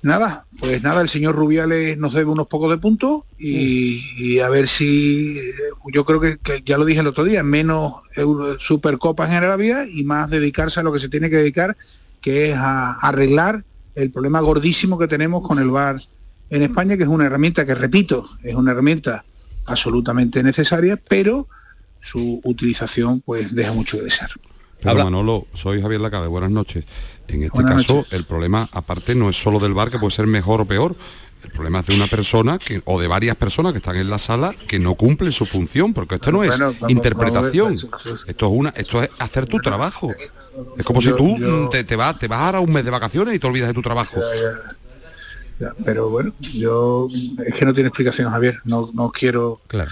nada 0.01 0.47
pues 0.57 0.81
nada 0.81 1.01
el 1.01 1.09
señor 1.09 1.35
Rubiales 1.35 1.95
nos 1.99 2.15
debe 2.15 2.31
unos 2.31 2.47
pocos 2.47 2.71
de 2.71 2.79
puntos 2.79 3.21
y, 3.38 4.39
a 4.39 4.49
ver 4.49 4.67
si 4.67 5.38
eh, 5.38 5.53
yo 5.93 6.05
creo 6.05 6.19
que, 6.19 6.39
ya 6.65 6.79
lo 6.79 6.85
dije 6.85 7.01
el 7.01 7.07
otro 7.07 7.23
día 7.23 7.43
menos 7.43 7.93
supercopas 8.57 9.31
en 9.31 9.59
vida 9.59 9.85
y 9.88 10.03
más 10.05 10.31
dedicarse 10.31 10.79
a 10.79 10.83
lo 10.83 10.91
que 10.91 10.99
se 10.99 11.07
tiene 11.07 11.29
que 11.29 11.38
dedicar 11.38 11.77
que 12.19 12.49
es 12.49 12.57
a 12.57 12.93
arreglar 12.93 13.63
el 13.93 14.09
problema 14.09 14.39
gordísimo 14.41 14.97
que 14.97 15.07
tenemos 15.07 15.47
con 15.47 15.59
el 15.59 15.69
VAR 15.69 16.01
en 16.49 16.61
España, 16.61 16.97
que 16.97 17.03
es 17.03 17.09
una 17.09 17.25
herramienta 17.25 17.65
que, 17.65 17.75
repito, 17.75 18.29
es 18.43 18.55
una 18.55 18.71
herramienta 18.71 19.25
absolutamente 19.65 20.43
necesaria, 20.43 20.97
pero 20.97 21.47
su 21.99 22.39
utilización 22.43 23.21
pues 23.21 23.53
deja 23.53 23.73
mucho 23.73 23.97
de 23.97 24.05
desear. 24.05 24.31
Pero 24.82 25.03
Manolo, 25.03 25.47
soy 25.53 25.82
Javier 25.82 26.01
Lacabe, 26.01 26.28
buenas 26.28 26.51
noches. 26.51 26.86
En 27.28 27.43
este 27.43 27.53
Buenas 27.55 27.75
caso, 27.78 27.95
noches. 27.97 28.13
el 28.13 28.23
problema, 28.25 28.69
aparte, 28.71 29.15
no 29.15 29.30
es 29.30 29.36
solo 29.36 29.59
del 29.59 29.73
bar, 29.73 29.89
que 29.91 29.99
puede 29.99 30.11
ser 30.11 30.28
mejor 30.28 30.61
o 30.61 30.65
peor. 30.65 30.95
El 31.43 31.51
problema 31.51 31.80
es 31.80 31.88
de 31.88 31.95
una 31.95 32.07
persona 32.07 32.57
que, 32.57 32.82
o 32.86 32.99
de 32.99 33.07
varias 33.07 33.36
personas 33.36 33.71
que 33.73 33.78
están 33.78 33.95
en 33.95 34.09
la 34.09 34.17
sala 34.19 34.53
que 34.67 34.80
no 34.80 34.95
cumplen 34.95 35.32
su 35.32 35.45
función, 35.45 35.93
porque 35.93 36.15
esto 36.15 36.32
no 36.32 36.43
es 36.43 36.49
Bueno, 36.51 36.73
vamos- 36.73 36.89
interpretación. 36.89 37.75
vamos 37.75 37.88
a 37.93 38.09
ver, 38.09 38.17
Esto 38.28 38.45
es 38.47 38.51
una, 38.53 38.69
esto 38.71 39.03
es 39.03 39.09
hacer 39.19 39.45
tu 39.45 39.57
trabajo. 39.59 40.11
Es 40.78 40.86
como 40.86 40.99
Yo- 41.01 41.11
si 41.11 41.17
tú 41.17 41.38
yo- 41.38 41.69
te, 41.69 41.84
te 41.84 41.95
vas, 41.95 42.17
te 42.17 42.28
vas 42.28 42.39
ahora 42.39 42.59
un 42.59 42.71
mes 42.71 42.84
de 42.86 42.91
vacaciones 42.91 43.36
y 43.36 43.39
te 43.39 43.47
olvidas 43.47 43.67
de 43.69 43.73
tu 43.73 43.82
trabajo. 43.82 44.19
Ya, 45.59 45.73
pero 45.84 46.09
bueno, 46.09 46.34
yo 46.53 47.07
es 47.45 47.53
que 47.55 47.65
no 47.65 47.73
tiene 47.73 47.88
explicación, 47.89 48.30
Javier. 48.32 48.59
No, 48.63 48.89
no 48.93 49.11
quiero. 49.11 49.59
Claro. 49.67 49.91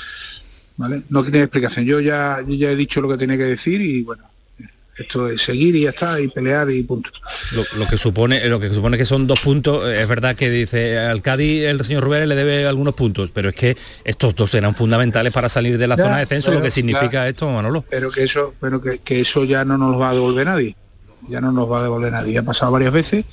¿Vale? 0.77 1.03
No 1.09 1.23
tiene 1.23 1.41
explicación. 1.41 1.85
Yo 1.85 1.99
ya, 2.01 2.37
yo 2.47 2.53
ya 2.55 2.69
he 2.71 2.75
dicho 2.75 3.01
lo 3.01 3.09
que 3.09 3.17
tenía 3.17 3.37
que 3.37 3.45
decir 3.45 3.81
y 3.81 4.03
bueno, 4.03 4.23
esto 4.97 5.29
es 5.29 5.41
seguir 5.41 5.75
y 5.75 5.81
ya 5.81 5.89
está, 5.89 6.19
y 6.21 6.27
pelear 6.29 6.69
y 6.71 6.81
punto. 6.83 7.09
Lo, 7.53 7.63
lo 7.77 7.87
que 7.87 7.97
supone 7.97 8.47
lo 8.47 8.59
que 8.59 8.73
supone 8.73 8.97
que 8.97 9.05
son 9.05 9.27
dos 9.27 9.39
puntos 9.41 9.85
eh, 9.87 10.01
es 10.01 10.07
verdad 10.07 10.35
que 10.35 10.49
dice 10.49 10.97
al 10.97 11.21
Cádiz 11.21 11.63
el 11.65 11.83
señor 11.83 12.03
Rubiales 12.03 12.29
le 12.29 12.35
debe 12.35 12.65
algunos 12.65 12.93
puntos 12.95 13.31
pero 13.31 13.49
es 13.49 13.55
que 13.55 13.75
estos 14.03 14.35
dos 14.35 14.53
eran 14.53 14.73
fundamentales 14.73 15.33
para 15.33 15.49
salir 15.49 15.77
de 15.77 15.87
la 15.87 15.95
Ya, 15.97 16.03
zona 16.03 16.15
de 16.15 16.21
descenso 16.21 16.53
lo 16.53 16.61
que 16.61 16.71
significa 16.71 17.11
ya. 17.11 17.27
esto 17.27 17.49
Manolo. 17.51 17.83
Pero 17.89 18.09
que 18.09 18.23
eso 18.23 18.53
pero 18.59 18.81
que, 18.81 18.99
que 18.99 19.19
eso 19.21 19.43
ya 19.43 19.65
no 19.65 19.77
nos 19.77 19.99
va 19.99 20.11
a 20.11 20.13
devolver 20.13 20.45
nadie. 20.45 20.75
Ya 21.27 21.41
no 21.41 21.51
nos 21.51 21.69
va 21.71 21.79
a 21.79 21.83
devolver 21.83 22.11
nadie. 22.11 22.37
Ha 22.37 22.43
pasado 22.43 22.71
varias 22.71 22.93
veces 22.93 23.25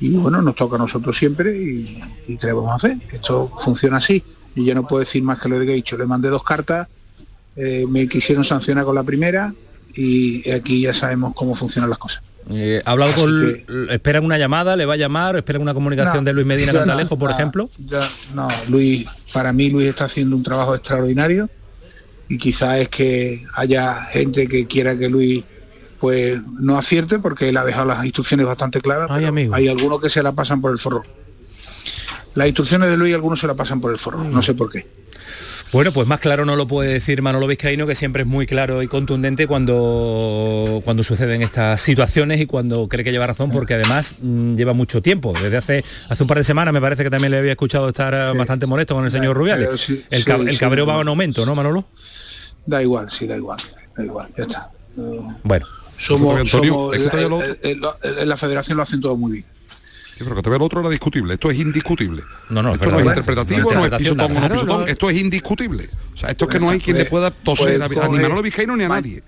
y 0.00 0.10
bueno 0.10 0.40
nos 0.42 0.54
toca 0.54 0.76
a 0.76 0.78
nosotros 0.78 1.16
siempre 1.16 1.56
y, 1.56 2.00
y 2.28 2.36
qué 2.36 2.46
le 2.48 2.52
vamos 2.52 2.72
a 2.72 2.74
hacer. 2.76 2.98
Esto 3.12 3.52
funciona 3.58 3.96
así. 3.96 4.22
Y 4.54 4.64
yo 4.66 4.74
no 4.74 4.86
puedo 4.86 5.00
decir 5.00 5.22
más 5.22 5.40
que 5.40 5.48
lo 5.48 5.58
que 5.58 5.64
he 5.72 5.74
dicho 5.74 5.96
le 5.96 6.06
mandé 6.06 6.28
dos 6.28 6.44
cartas 6.44 6.86
eh, 7.56 7.84
me 7.88 8.06
quisieron 8.08 8.44
sancionar 8.44 8.84
con 8.84 8.94
la 8.94 9.02
primera 9.02 9.52
y 9.94 10.50
aquí 10.50 10.82
ya 10.82 10.94
sabemos 10.94 11.34
cómo 11.34 11.54
funcionan 11.54 11.90
las 11.90 11.98
cosas. 11.98 12.22
Eh, 12.50 12.82
ha 12.84 12.90
hablado 12.90 13.12
Así 13.12 13.20
con 13.22 13.88
esperan 13.90 14.24
una 14.24 14.36
llamada 14.36 14.76
le 14.76 14.84
va 14.84 14.94
a 14.94 14.96
llamar 14.96 15.36
esperan 15.36 15.62
una 15.62 15.74
comunicación 15.74 16.24
No, 16.24 16.28
de 16.28 16.32
Luis 16.32 16.44
Medina 16.44 16.72
Cantalejo 16.72 17.14
no, 17.14 17.18
por 17.18 17.30
ejemplo 17.30 17.70
ya, 17.86 18.00
no 18.34 18.48
Luis 18.68 19.06
para 19.32 19.52
mí 19.52 19.70
Luis 19.70 19.86
está 19.86 20.06
haciendo 20.06 20.34
un 20.34 20.42
trabajo 20.42 20.74
extraordinario 20.74 21.48
y 22.28 22.38
quizás 22.38 22.80
es 22.80 22.88
que 22.88 23.44
haya 23.54 24.06
gente 24.06 24.48
que 24.48 24.66
quiera 24.66 24.98
que 24.98 25.08
Luis 25.08 25.44
pues 26.00 26.40
no 26.58 26.76
acierte 26.76 27.20
porque 27.20 27.48
él 27.48 27.56
ha 27.56 27.64
dejado 27.64 27.86
las 27.86 28.04
instrucciones 28.04 28.44
bastante 28.44 28.80
claras 28.80 29.08
pero 29.08 29.54
hay 29.54 29.68
algunos 29.68 30.00
que 30.00 30.10
se 30.10 30.20
la 30.22 30.32
pasan 30.32 30.60
por 30.60 30.72
el 30.72 30.78
forro. 30.78 31.04
Las 32.34 32.48
instrucciones 32.48 32.90
de 32.90 32.96
Luis 32.96 33.14
algunos 33.14 33.38
se 33.38 33.46
la 33.46 33.54
pasan 33.54 33.80
por 33.80 33.92
el 33.92 33.98
forro 33.98 34.24
no. 34.24 34.42
sé 34.42 34.54
por 34.54 34.68
qué 34.68 35.01
Bueno, 35.72 35.90
pues 35.90 36.06
más 36.06 36.20
claro 36.20 36.44
no 36.44 36.54
lo 36.54 36.66
puede 36.66 36.92
decir 36.92 37.22
Manolo 37.22 37.46
Vizcaíno, 37.46 37.86
que 37.86 37.94
siempre 37.94 38.22
es 38.22 38.28
muy 38.28 38.46
claro 38.46 38.82
y 38.82 38.88
contundente 38.88 39.46
cuando, 39.46 40.82
cuando 40.84 41.02
suceden 41.02 41.40
estas 41.40 41.80
situaciones 41.80 42.40
y 42.42 42.46
cuando 42.46 42.88
cree 42.88 43.02
que 43.02 43.10
lleva 43.10 43.26
razón, 43.26 43.50
porque 43.50 43.72
además 43.74 44.16
mm, 44.20 44.54
lleva 44.56 44.74
mucho 44.74 45.00
tiempo. 45.00 45.32
Desde 45.32 45.56
hace, 45.56 45.84
hace 46.10 46.22
un 46.22 46.26
par 46.26 46.36
de 46.36 46.44
semanas 46.44 46.74
me 46.74 46.80
parece 46.80 47.02
que 47.04 47.08
también 47.10 47.30
le 47.30 47.38
había 47.38 47.52
escuchado 47.52 47.88
estar 47.88 48.12
eh, 48.12 48.36
bastante 48.36 48.66
molesto 48.66 48.94
con 48.94 49.06
el 49.06 49.10
señor 49.10 49.34
Rubiales. 49.34 49.80
sí, 49.80 50.04
el, 50.10 50.22
sí, 50.24 50.30
el 50.30 50.50
sí, 50.52 50.58
cabreo 50.58 50.84
va 50.84 50.94
no. 50.96 51.00
en 51.02 51.08
aumento, 51.08 51.46
¿no, 51.46 51.54
Manolo? 51.54 51.86
da 52.66 52.80
igual 52.80 53.10
sí 53.10 53.26
da 53.26 53.36
igual 53.36 53.58
da 53.96 54.04
igual 54.04 54.28
ya 54.36 54.44
está 54.44 54.70
Bueno. 55.42 55.66
somos, 55.98 56.48
somos- 56.48 56.96
la 58.24 58.36
federación 58.36 58.76
lo 58.76 58.82
hacen 58.84 59.00
todo 59.00 59.16
muy 59.16 59.32
bien 59.32 59.44
Sí, 60.22 60.28
pero 60.28 60.36
que 60.36 60.42
todavía 60.42 60.58
lo 60.60 60.64
otro 60.66 60.80
era 60.80 60.88
discutible. 60.90 61.34
Esto 61.34 61.50
es 61.50 61.58
indiscutible. 61.58 62.22
No, 62.50 62.62
no, 62.62 62.74
esto 62.74 62.90
no 62.90 62.98
es 63.00 63.06
interpretativo, 63.06 63.72
no, 63.72 63.80
no 63.80 63.86
es 63.86 63.92
pisotón, 63.98 64.34
nada. 64.34 64.48
no 64.48 64.54
pisotón. 64.54 64.80
no. 64.82 64.86
Esto 64.86 65.10
es 65.10 65.16
indiscutible. 65.18 65.90
O 66.14 66.16
sea, 66.16 66.30
esto 66.30 66.44
es 66.44 66.50
que 66.50 66.60
no 66.60 66.70
hay 66.70 66.80
quien 66.80 66.96
le 66.96 67.04
Pues- 67.04 67.10
pueda 67.10 67.30
toser 67.30 67.82
a, 67.82 67.86
pues 67.88 67.98
a 67.98 68.08
ni 68.08 68.18
Manolo 68.18 68.42
Vizcaíno 68.42 68.76
ni 68.76 68.84
a 68.84 68.88
nadie. 68.88 69.22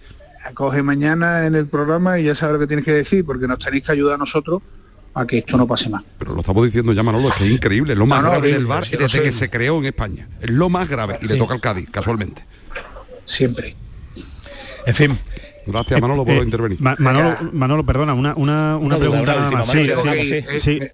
coge 0.55 0.83
mañana 0.83 1.47
en 1.47 1.55
el 1.55 1.67
programa 1.67 2.19
y 2.19 2.25
ya 2.25 2.35
sabe 2.35 2.55
lo 2.55 2.59
que 2.59 2.67
tienes 2.67 2.85
que 2.85 2.93
decir 2.93 3.25
porque 3.25 3.47
nos 3.49 3.59
tenéis 3.59 3.85
que 3.85 3.93
ayudar 3.93 4.15
a 4.15 4.19
nosotros 4.19 4.63
a 5.15 5.27
que 5.27 5.39
esto 5.39 5.57
no 5.57 5.67
pase 5.67 5.89
más 5.89 6.03
Pero 6.19 6.35
lo 6.35 6.41
estamos 6.41 6.65
diciendo 6.67 6.93
ya, 6.93 7.03
Manolo, 7.03 7.29
es 7.29 7.35
que 7.35 7.47
es 7.47 7.53
increíble. 7.53 7.93
Es 7.93 7.99
lo 7.99 8.07
más 8.07 8.23
grave 8.23 8.53
del 8.53 8.67
bar 8.67 8.87
desde 8.89 9.23
que 9.23 9.33
se 9.33 9.49
creó 9.49 9.79
en 9.79 9.87
España. 9.87 10.29
Es 10.41 10.51
lo 10.51 10.69
más 10.69 10.89
grave. 10.89 11.19
Y 11.23 11.27
le 11.29 11.37
toca 11.37 11.55
al 11.55 11.61
Cádiz, 11.61 11.89
casualmente. 11.91 12.45
Siempre. 13.25 13.77
En 14.87 14.95
fin. 14.95 15.19
Gracias, 15.67 16.01
Manolo, 16.01 16.25
por 16.25 16.35
Eh, 16.35 16.43
intervenir. 16.43 16.81
Ma- 16.81 16.97
Manolo, 16.99 17.37
Manolo, 17.53 17.85
perdona, 17.87 18.15
una, 18.15 18.35
una, 18.37 18.77
una 18.77 18.97
pregunta 18.99 19.35
nada 19.35 19.43
última, 19.45 19.59
más. 19.61 19.69
Sí, 20.63 20.79
Eh, 20.81 20.93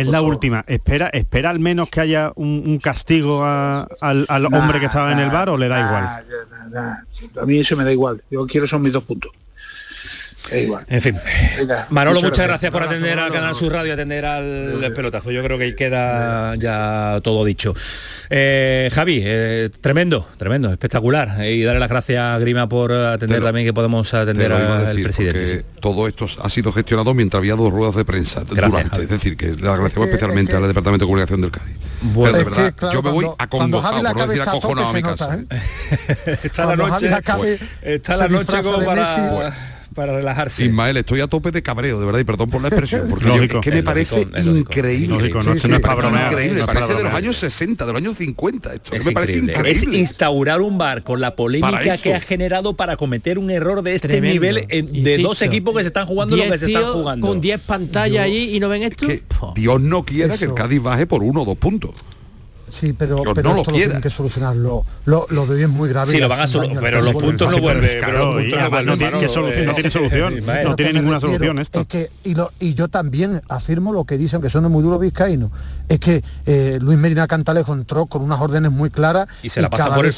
es 0.00 0.08
la- 0.08 0.22
última. 0.22 0.64
Espera, 0.66 1.08
espera 1.08 1.50
al 1.50 1.60
menos 1.60 1.88
que 1.90 2.00
haya 2.00 2.32
un, 2.36 2.62
un 2.66 2.78
castigo 2.78 3.44
a- 3.44 3.86
al, 4.00 4.26
al 4.28 4.46
hombre 4.46 4.80
que 4.80 4.86
estaba 4.86 5.12
en 5.12 5.18
el 5.20 5.30
bar 5.30 5.48
o 5.50 5.56
le 5.56 5.68
da 5.68 5.80
igual. 5.80 6.02
Nah, 6.04 6.68
nah, 6.70 6.92
nah. 7.36 7.42
A 7.42 7.46
mí 7.46 7.58
eso 7.58 7.76
me 7.76 7.84
da 7.84 7.92
igual. 7.92 8.22
Yo 8.30 8.46
quiero 8.46 8.66
son 8.66 8.82
mis 8.82 8.92
dos 8.92 9.04
puntos. 9.04 9.30
Igual. 10.52 10.84
En 10.88 11.02
fin. 11.02 11.16
Venga, 11.58 11.86
Manolo, 11.90 12.22
muchas 12.22 12.46
gracias, 12.46 12.70
por 12.70 12.82
atender 12.82 13.18
al 13.18 13.32
Canal 13.32 13.54
Sur 13.54 13.72
Radio, 13.72 13.92
atender 13.94 14.24
al 14.24 14.92
pelotazo. 14.94 15.30
Yo 15.30 15.42
creo 15.42 15.58
que 15.58 15.64
ahí 15.64 15.74
queda 15.74 16.54
ya 16.56 17.20
todo 17.22 17.44
dicho. 17.44 17.74
Eh, 18.30 18.90
Javi, 18.92 19.22
eh, 19.24 19.70
tremendo, 19.80 20.26
tremendo, 20.36 20.70
espectacular. 20.70 21.44
Y 21.44 21.62
darle 21.62 21.80
las 21.80 21.90
gracias 21.90 22.22
a 22.22 22.38
Grima 22.38 22.68
por 22.68 22.92
atender 22.92 23.42
también 23.42 23.66
que 23.66 23.72
podemos 23.72 24.10
Te 24.10 24.16
atender 24.16 24.52
a 24.52 24.90
al 24.90 25.02
presidente. 25.02 25.58
sí. 25.58 25.64
todo 25.80 26.06
esto 26.08 26.26
ha 26.42 26.50
sido 26.50 26.72
gestionado 26.72 27.14
mientras 27.14 27.38
había 27.38 27.56
dos 27.56 27.72
ruedas 27.72 27.94
de 27.94 28.04
prensa 28.04 28.44
durante. 28.44 29.02
Es 29.02 29.08
decir, 29.08 29.36
que 29.36 29.54
le 29.54 29.68
agradecemos 29.68 30.08
especialmente 30.08 30.54
al 30.54 30.66
Departamento 30.66 31.04
de 31.04 31.08
Comunicación 31.08 31.40
del 31.40 31.50
Cádiz. 31.50 31.76
Bueno. 32.00 32.32
Pero 32.32 32.38
de 32.38 32.44
verdad, 32.44 32.66
que, 32.66 32.72
claro, 32.74 32.94
yo 32.94 33.02
me 33.02 33.10
voy 33.10 33.26
Javi 33.26 34.02
la 34.02 34.12
por 34.12 34.20
no 34.20 34.26
decir 34.26 34.42
a 34.42 34.50
acojonado 34.50 34.88
a 34.88 34.92
mi 34.92 35.02
casa. 35.02 35.34
¿eh? 35.36 35.46
está 36.44 36.66
la 36.66 36.76
noche, 36.76 37.08
está 37.82 38.16
la 38.16 38.28
noche 38.28 38.62
como 38.62 38.84
para. 38.84 39.77
Para 39.94 40.14
relajarse. 40.14 40.64
Ismael, 40.64 40.96
estoy 40.96 41.20
a 41.20 41.26
tope 41.26 41.50
de 41.50 41.62
cabreo, 41.62 41.98
de 41.98 42.06
verdad, 42.06 42.20
y 42.20 42.24
perdón 42.24 42.48
por 42.50 42.62
la 42.62 42.68
expresión, 42.68 43.06
porque 43.10 43.24
Lógico. 43.28 43.54
yo- 43.54 43.60
es 43.60 43.64
que 43.64 43.70
me 43.72 43.82
parece 43.82 44.20
increíble. 44.44 45.28
Increíble, 45.28 46.64
parece 46.66 46.94
de 46.94 47.02
los 47.02 47.12
años 47.12 47.36
60, 47.36 47.86
de 47.86 47.92
los 47.92 48.00
años 48.02 48.16
50. 48.16 48.74
Esto 48.74 48.94
Es 48.94 49.04
me 49.04 49.12
parece 49.12 49.38
increíble. 49.38 49.70
Es 49.70 49.82
instaurar 49.82 50.60
un 50.60 50.78
bar 50.78 51.02
con 51.02 51.20
la 51.20 51.34
polémica 51.36 51.98
que 51.98 52.14
ha 52.14 52.20
generado 52.20 52.74
para 52.74 52.96
cometer 52.96 53.38
un 53.38 53.50
error 53.50 53.82
de 53.82 53.94
este 53.94 54.08
Tremendo. 54.08 54.32
nivel 54.34 54.66
en- 54.68 54.92
de 54.92 54.98
Insisto. 54.98 55.22
dos 55.28 55.42
equipos 55.42 55.74
que 55.76 55.82
se 55.82 55.88
están 55.88 56.06
jugando 56.06 56.36
lo 56.36 56.42
que 56.42 56.48
Diez 56.48 56.60
se 56.60 56.66
están 56.66 56.92
jugando. 56.92 57.26
Con 57.26 57.40
10 57.40 57.60
pantallas 57.60 58.24
allí 58.24 58.54
y 58.56 58.60
no 58.60 58.68
ven 58.68 58.82
esto. 58.82 59.06
Dios 59.54 59.80
no 59.80 60.04
quiera 60.04 60.36
que 60.36 60.44
el 60.44 60.54
Cádiz 60.54 60.82
baje 60.82 61.06
por 61.06 61.22
uno 61.22 61.42
o 61.42 61.44
dos 61.44 61.56
puntos. 61.58 61.90
Sí, 62.70 62.92
pero, 62.92 63.22
pero 63.34 63.50
no 63.50 63.56
esto 63.58 63.70
lo 63.70 63.76
tienen 63.76 64.00
que 64.00 64.10
solucionarlo. 64.10 64.84
Lo, 65.04 65.26
lo 65.30 65.46
de 65.46 65.56
hoy 65.56 65.62
es 65.62 65.68
muy 65.68 65.88
grave. 65.88 66.12
Sí, 66.12 66.18
lo 66.18 66.28
van 66.28 66.40
a 66.40 66.46
solucionar, 66.46 66.82
pero, 66.82 67.00
los 67.00 67.12
puntos 67.14 67.50
no 67.50 67.58
vuelven. 67.58 68.00
No 68.00 68.96
tiene 68.96 69.28
solución, 69.28 69.66
no 69.66 70.76
tiene 70.76 70.90
eh, 70.90 70.90
eh, 70.90 70.92
ninguna 70.92 71.20
solución 71.20 71.58
esto. 71.58 71.80
Es 71.80 71.86
que, 71.86 72.10
y, 72.24 72.34
lo, 72.34 72.50
y 72.60 72.74
yo 72.74 72.88
también 72.88 73.40
afirmo 73.48 73.92
lo 73.92 74.04
que 74.04 74.18
dicen, 74.18 74.40
que 74.40 74.50
son 74.50 74.70
muy 74.70 74.82
duros 74.82 75.00
vizcaínos, 75.00 75.50
es 75.88 75.98
que 75.98 76.22
eh, 76.46 76.78
Luis 76.80 76.98
Medina 76.98 77.26
Cantalejo 77.26 77.72
entró 77.72 78.06
con 78.06 78.22
unas 78.22 78.40
órdenes 78.40 78.70
muy 78.70 78.90
claras 78.90 79.26
y 79.42 79.50
se 79.50 79.60
la 79.60 79.70
pasa 79.70 79.94
por 79.94 80.06
el. 80.06 80.14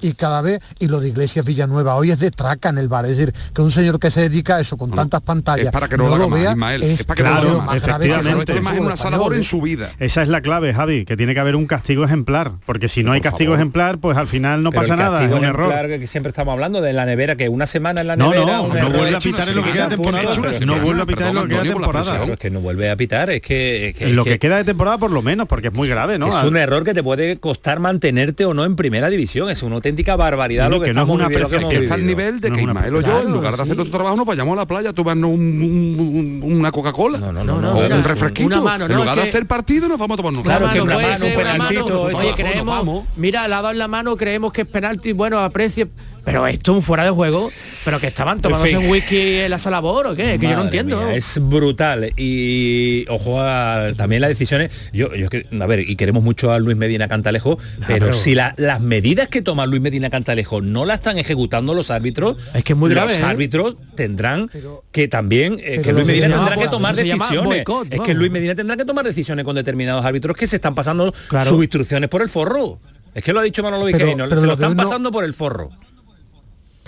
Y 0.00 0.12
cada 0.14 0.42
vez, 0.42 0.60
y 0.78 0.88
lo 0.88 1.00
de 1.00 1.08
Iglesias 1.08 1.44
Villanueva 1.44 1.94
hoy 1.94 2.10
es 2.10 2.18
de 2.18 2.30
traca 2.30 2.68
en 2.68 2.78
el 2.78 2.88
bar, 2.88 3.04
es 3.06 3.16
decir, 3.16 3.34
que 3.54 3.62
un 3.62 3.70
señor 3.70 3.98
que 3.98 4.10
se 4.10 4.22
dedica 4.22 4.56
a 4.56 4.60
eso 4.60 4.76
con 4.76 4.90
tantas 4.90 5.20
pantallas, 5.22 5.66
es 5.66 5.72
para 5.72 5.88
que 5.88 5.96
no 5.96 6.16
lo, 6.16 6.30
vea, 6.30 6.56
es, 6.80 7.04
para 7.04 7.16
que 7.16 7.22
no 7.22 7.42
lo 7.42 7.62
más 7.62 7.82
grave 7.82 8.06
que 8.06 8.14
este 8.14 9.36
en 9.36 9.44
su 9.44 9.60
vida. 9.60 9.92
Esa 9.98 10.22
es 10.22 10.28
la 10.28 10.40
clave, 10.40 10.72
Javi, 10.78 11.04
que 11.04 11.16
tiene 11.16 11.34
que 11.34 11.40
haber 11.40 11.56
un 11.56 11.66
castigo 11.66 12.04
ejemplar, 12.04 12.52
porque 12.64 12.88
si 12.88 13.02
no 13.02 13.12
hay 13.12 13.20
castigo 13.20 13.54
ejemplar, 13.54 13.98
pues 13.98 14.16
al 14.16 14.28
final 14.28 14.62
no 14.62 14.70
pasa 14.70 14.96
nada, 14.96 15.24
es 15.24 15.32
un 15.32 15.44
error. 15.44 15.72
que 15.88 16.06
siempre 16.06 16.30
estamos 16.30 16.52
hablando 16.52 16.80
de 16.80 16.92
la 16.92 17.04
nevera, 17.04 17.36
que 17.36 17.48
una 17.48 17.66
semana 17.66 18.00
en 18.00 18.06
la 18.06 18.16
nevera... 18.16 18.44
No, 18.44 18.68
no, 18.68 18.74
no 18.74 18.90
vuelve 18.90 19.16
a 19.16 19.20
pitar 19.20 19.48
en 19.48 19.56
lo 19.56 19.64
que 19.64 19.72
queda 19.72 19.88
temporada. 19.88 20.30
No 20.64 20.80
vuelve 20.80 21.02
a 21.02 21.06
pitar 21.06 21.48
temporada. 21.62 22.24
Es 22.24 22.38
que 22.38 22.50
no 22.50 22.60
vuelve 22.60 22.90
a 22.90 22.96
pitar, 22.96 23.30
es 23.30 23.42
que... 23.42 23.94
En 23.98 24.16
lo 24.16 24.24
que 24.24 24.38
queda 24.38 24.56
de 24.56 24.64
temporada 24.64 24.98
por 24.98 25.10
lo 25.10 25.22
menos, 25.22 25.48
porque 25.48 25.68
es 25.68 25.74
muy 25.74 25.88
grave, 25.88 26.18
¿no? 26.18 26.28
Es 26.28 26.44
un 26.44 26.56
error 26.56 26.84
que 26.84 26.94
te 26.94 27.02
puede 27.02 27.38
costar 27.38 27.80
mantenerte 27.80 28.44
o 28.44 28.54
no 28.54 28.64
en 28.64 28.76
primera 28.76 29.10
división, 29.10 29.50
es 29.50 29.62
una 29.62 29.76
auténtica 29.76 30.16
barbaridad 30.16 30.70
lo 30.70 30.80
que, 30.80 30.94
no 30.94 31.02
es 31.02 31.08
una 31.08 31.28
que 31.28 31.76
está 31.82 31.94
al 31.94 32.06
nivel 32.06 32.40
de 32.40 32.50
que 32.52 32.60
Ismael 32.62 32.94
o 32.94 33.00
yo, 33.00 33.22
en 33.22 33.32
lugar 33.32 33.56
de 33.56 33.62
hacer 33.62 33.80
otro 33.80 33.92
trabajo, 33.92 34.16
nos 34.16 34.26
vayamos 34.26 34.52
a 34.54 34.56
la 34.56 34.66
playa 34.66 34.90
a 34.90 34.92
tomarnos 34.92 35.30
una 35.30 36.70
Coca-Cola. 36.70 37.18
Un 37.18 38.04
refresquito. 38.04 38.56
En 38.56 38.94
lugar 38.94 39.16
de 39.16 39.22
hacer 39.22 39.46
partido, 39.46 39.88
nos 39.88 39.98
vamos 39.98 40.18
a 40.18 40.22
tomar 40.22 40.34
un 40.34 40.42
mano, 40.68 40.82
una 40.84 40.98
mano, 40.98 41.26
un 41.26 41.34
penaltito. 41.34 42.02
Oye, 42.02 42.34
creemos, 42.34 43.04
mira, 43.16 43.48
le 43.48 43.54
ha 43.54 43.56
dado 43.58 43.70
en 43.70 43.78
la 43.78 43.88
mano, 43.88 44.16
creemos 44.16 44.52
que 44.52 44.62
es 44.62 44.68
penalti, 44.68 45.12
bueno, 45.12 45.38
aprecie, 45.40 45.88
pero 46.28 46.46
esto 46.46 46.72
un 46.74 46.82
fuera 46.82 47.04
de 47.04 47.10
juego, 47.10 47.50
pero 47.84 47.98
que 47.98 48.08
estaban 48.08 48.40
tomándose 48.40 48.76
un 48.76 48.88
whisky 48.88 49.38
en 49.40 49.50
la 49.50 49.58
salabor 49.58 50.08
o 50.08 50.14
qué, 50.14 50.38
que 50.38 50.48
yo 50.48 50.56
no 50.56 50.64
entiendo. 50.64 51.08
Es 51.10 51.38
brutal 51.40 52.12
y 52.16 53.06
ojo 53.08 53.40
a 53.40 53.92
también 53.96 54.20
las 54.20 54.28
decisiones. 54.28 54.70
Yo, 54.92 55.14
yo 55.14 55.28
a 55.60 55.66
ver, 55.66 55.80
y 55.80 55.96
queremos 55.96 56.22
mucho 56.22 56.52
a 56.52 56.58
Luis 56.58 56.76
Medina 56.76 57.08
Cantalejo, 57.08 57.58
ah, 57.80 57.84
pero, 57.86 58.12
si 58.12 58.34
las 58.34 58.80
medidas 58.80 59.28
que 59.28 59.42
toma 59.42 59.66
Luis 59.66 59.80
Medina 59.80 60.10
Cantalejo 60.10 60.60
no 60.60 60.84
las 60.84 60.98
están 60.98 61.18
ejecutando 61.18 61.74
los 61.74 61.90
árbitros, 61.90 62.36
es 62.54 62.64
que 62.64 62.72
es 62.74 62.78
muy 62.78 62.90
grave. 62.90 63.12
Los 63.12 63.22
árbitros 63.22 63.76
tendrán 63.94 64.50
que 64.92 65.08
también 65.08 65.58
eh, 65.62 65.80
que 65.82 65.92
Luis 65.92 66.06
Medina 66.06 66.28
tendrá 66.28 66.56
que 66.56 66.68
tomar 66.68 66.94
decisiones. 66.94 67.64
Es 67.90 68.00
que 68.00 68.14
Luis 68.14 68.30
Medina 68.30 68.54
tendrá 68.54 68.76
que 68.76 68.84
tomar 68.84 69.04
decisiones 69.04 69.44
con 69.44 69.54
determinados 69.56 70.04
árbitros 70.04 70.36
que 70.36 70.46
se 70.46 70.56
están 70.56 70.74
pasando 70.74 71.14
sus 71.44 71.62
instrucciones 71.62 72.08
por 72.08 72.22
el 72.22 72.28
forro. 72.28 72.80
Es 73.14 73.24
que 73.24 73.32
lo 73.32 73.40
ha 73.40 73.42
dicho 73.42 73.62
Manolo 73.62 73.84
Vigerino, 73.84 74.28
se 74.28 74.46
lo 74.46 74.52
están 74.52 74.76
pasando 74.76 75.10
por 75.10 75.24
el 75.24 75.34
forro 75.34 75.70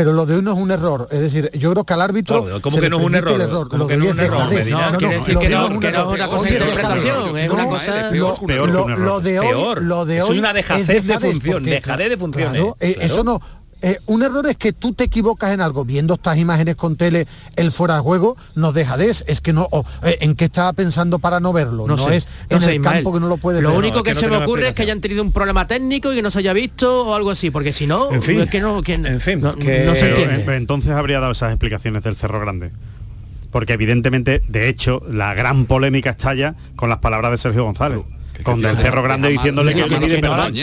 pero 0.01 0.15
lo 0.15 0.25
de 0.25 0.39
uno 0.39 0.53
es 0.53 0.59
un 0.59 0.71
error. 0.71 1.07
Es 1.11 1.21
decir, 1.21 1.51
yo 1.53 1.73
creo 1.73 1.85
que 1.85 1.93
al 1.93 2.01
árbitro. 2.01 2.43
Claro, 2.43 2.63
¿Cómo 2.63 2.75
se 2.75 2.81
que 2.81 2.89
no 2.89 3.01
es 3.01 3.05
un 3.05 3.15
error? 3.15 3.39
error. 3.39 3.69
Lo 3.77 3.87
de 3.87 3.99
no 3.99 4.05
es 4.07 4.13
un 4.13 4.19
error. 4.19 4.41
Lo 4.41 4.49
de 4.49 4.65
interpretación. 6.55 7.37
Es 7.37 7.51
una 7.51 7.67
de 9.21 9.41
hoy. 10.23 10.33
Es 10.33 10.39
una 10.39 10.55
dejadez 10.55 11.07
de 11.07 11.21
función. 11.21 11.63
Dejadez 11.65 12.09
de 12.09 12.17
función. 12.17 12.57
E, 12.81 12.97
eso 13.03 13.25
no. 13.25 13.43
Eh, 13.83 13.99
un 14.07 14.23
error 14.23 14.47
es 14.47 14.57
que 14.57 14.73
tú 14.73 14.93
te 14.93 15.05
equivocas 15.05 15.53
en 15.53 15.61
algo. 15.61 15.85
Viendo 15.85 16.15
estas 16.15 16.39
imágenes 16.39 16.77
con 16.77 16.97
tele, 16.97 17.27
el 17.57 17.71
fuera 17.71 17.95
de 17.95 18.01
juego 18.01 18.37
nos 18.55 18.75
deja 18.75 18.97
de 18.97 19.11
es, 19.11 19.25
es 19.27 19.41
que 19.41 19.53
no, 19.53 19.69
eh, 20.05 20.19
¿en 20.21 20.35
qué 20.35 20.47
estaba 20.47 20.73
pensando 20.73 21.19
para 21.19 21.41
no 21.41 21.53
verlo? 21.53 21.87
No, 21.87 22.11
es 22.11 22.29
en 22.51 22.63
el 22.63 22.81
campo 22.81 23.13
que 23.13 23.21
no 23.21 23.29
lo 23.29 23.39
puede 23.39 23.63
Lo 23.63 23.77
único 23.77 24.03
que, 24.03 24.15
se 24.15 24.29
me 24.29 24.37
ocurre 24.37 24.69
es 24.69 24.75
que 24.75 24.83
hayan 24.83 25.01
tenido 25.01 25.23
un 25.23 25.33
problema 25.33 25.67
técnico 25.67 26.13
y 26.13 26.17
que 26.17 26.23
no 26.23 26.31
se 26.31 26.41
haya 26.41 26.53
visto 26.53 27.07
o 27.07 27.15
algo 27.15 27.31
así, 27.31 27.51
porque 27.51 27.73
si 27.73 27.87
no, 27.87 28.13
en 28.13 28.23
fin, 28.23 28.41
es 28.41 28.51
que 28.51 28.61
no, 28.61 28.83
que... 28.83 28.99
no 28.99 29.21
se 29.21 29.33
entiende. 29.33 30.45
Eh, 30.47 30.57
entonces 30.57 30.93
habría 30.93 31.21
dado 31.21 31.33
esas 31.33 31.51
explicaciones 31.51 32.03
del 32.05 32.17
Cerro 32.17 32.41
Grande 32.41 32.73
porque 33.51 33.73
evidentemente, 33.73 34.43
de 34.47 34.69
hecho, 34.69 35.03
la 35.11 35.35
gran 35.35 35.67
polémica 35.67 36.11
estalla 36.11 36.55
con 36.77 36.89
las 36.89 36.99
palabras 36.99 37.33
de 37.33 37.39
Sergio 37.39 37.65
González. 37.65 37.99
Con 38.43 38.65
el 38.65 38.77
cerro 38.77 39.03
grande 39.03 39.29
diciéndole 39.29 39.75
que, 39.75 40.23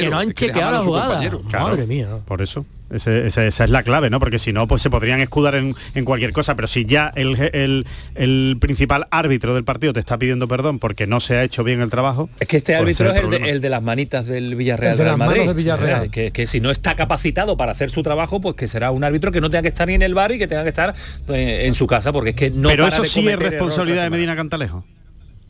no 0.10 0.20
han 0.20 0.34
chequeado 0.34 0.72
la 0.72 0.82
jugada. 0.82 1.20
Madre 1.52 1.86
mía. 1.86 2.10
Por 2.26 2.42
eso. 2.42 2.66
Esa, 2.90 3.46
es 3.46 3.70
la 3.70 3.84
clave, 3.84 4.10
¿no? 4.10 4.20
Porque 4.20 4.40
si 4.40 4.54
no, 4.54 4.66
pues 4.68 4.82
se 4.82 4.90
podrían 4.90 5.20
escudar 5.20 5.56
en, 5.56 5.76
en 5.94 6.06
cualquier 6.06 6.32
cosa, 6.32 6.56
pero 6.56 6.68
si 6.70 6.86
ya 6.86 7.12
el, 7.16 7.86
el, 8.16 8.58
principal 8.62 9.08
árbitro 9.12 9.54
del 9.54 9.66
partido 9.66 9.92
te 9.92 10.00
está 10.00 10.18
pidiendo 10.18 10.48
perdón 10.48 10.80
porque 10.80 11.06
no 11.06 11.20
se 11.20 11.36
ha 11.36 11.44
hecho 11.44 11.64
bien 11.66 11.82
el 11.82 11.90
trabajo. 11.90 12.30
Es 12.40 12.48
que 12.48 12.58
este 12.58 12.78
pues 12.78 13.02
árbitro 13.02 13.34
es 13.34 13.42
el 13.44 13.44
de, 13.44 13.60
de, 13.60 13.70
las 13.70 13.84
manitas 13.84 14.26
del 14.28 14.56
Villarreal. 14.56 14.98
De, 14.98 15.04
las 15.04 15.18
Madrid, 15.18 15.42
manos 15.42 15.56
Villarreal. 15.56 16.10
Que, 16.10 16.32
que, 16.32 16.48
si 16.48 16.62
no 16.62 16.72
está 16.72 16.96
capacitado 16.96 17.58
para 17.58 17.74
hacer 17.74 17.90
su 17.90 18.04
trabajo, 18.04 18.40
pues 18.40 18.56
que 18.56 18.70
será 18.70 18.92
un 18.92 19.04
árbitro 19.04 19.34
que 19.34 19.42
no 19.42 19.50
tenga 19.50 19.64
que 19.64 19.70
estar 19.70 19.88
ni 19.88 19.96
en 19.96 20.02
el 20.02 20.14
bar 20.14 20.32
y 20.32 20.40
que 20.40 20.48
tenga 20.48 20.64
que 20.64 20.70
estar 20.70 20.96
eh, 21.28 21.64
en, 21.66 21.76
su 21.76 21.88
casa, 21.88 22.14
porque 22.14 22.30
es 22.30 22.36
que 22.38 22.52
no. 22.52 22.70
Pero 22.70 22.88
eso 22.88 23.04
sí 23.04 23.28
es 23.28 23.38
responsabilidad 23.38 24.04
de 24.04 24.10
Medina 24.10 24.36
Cantalejo 24.36 24.86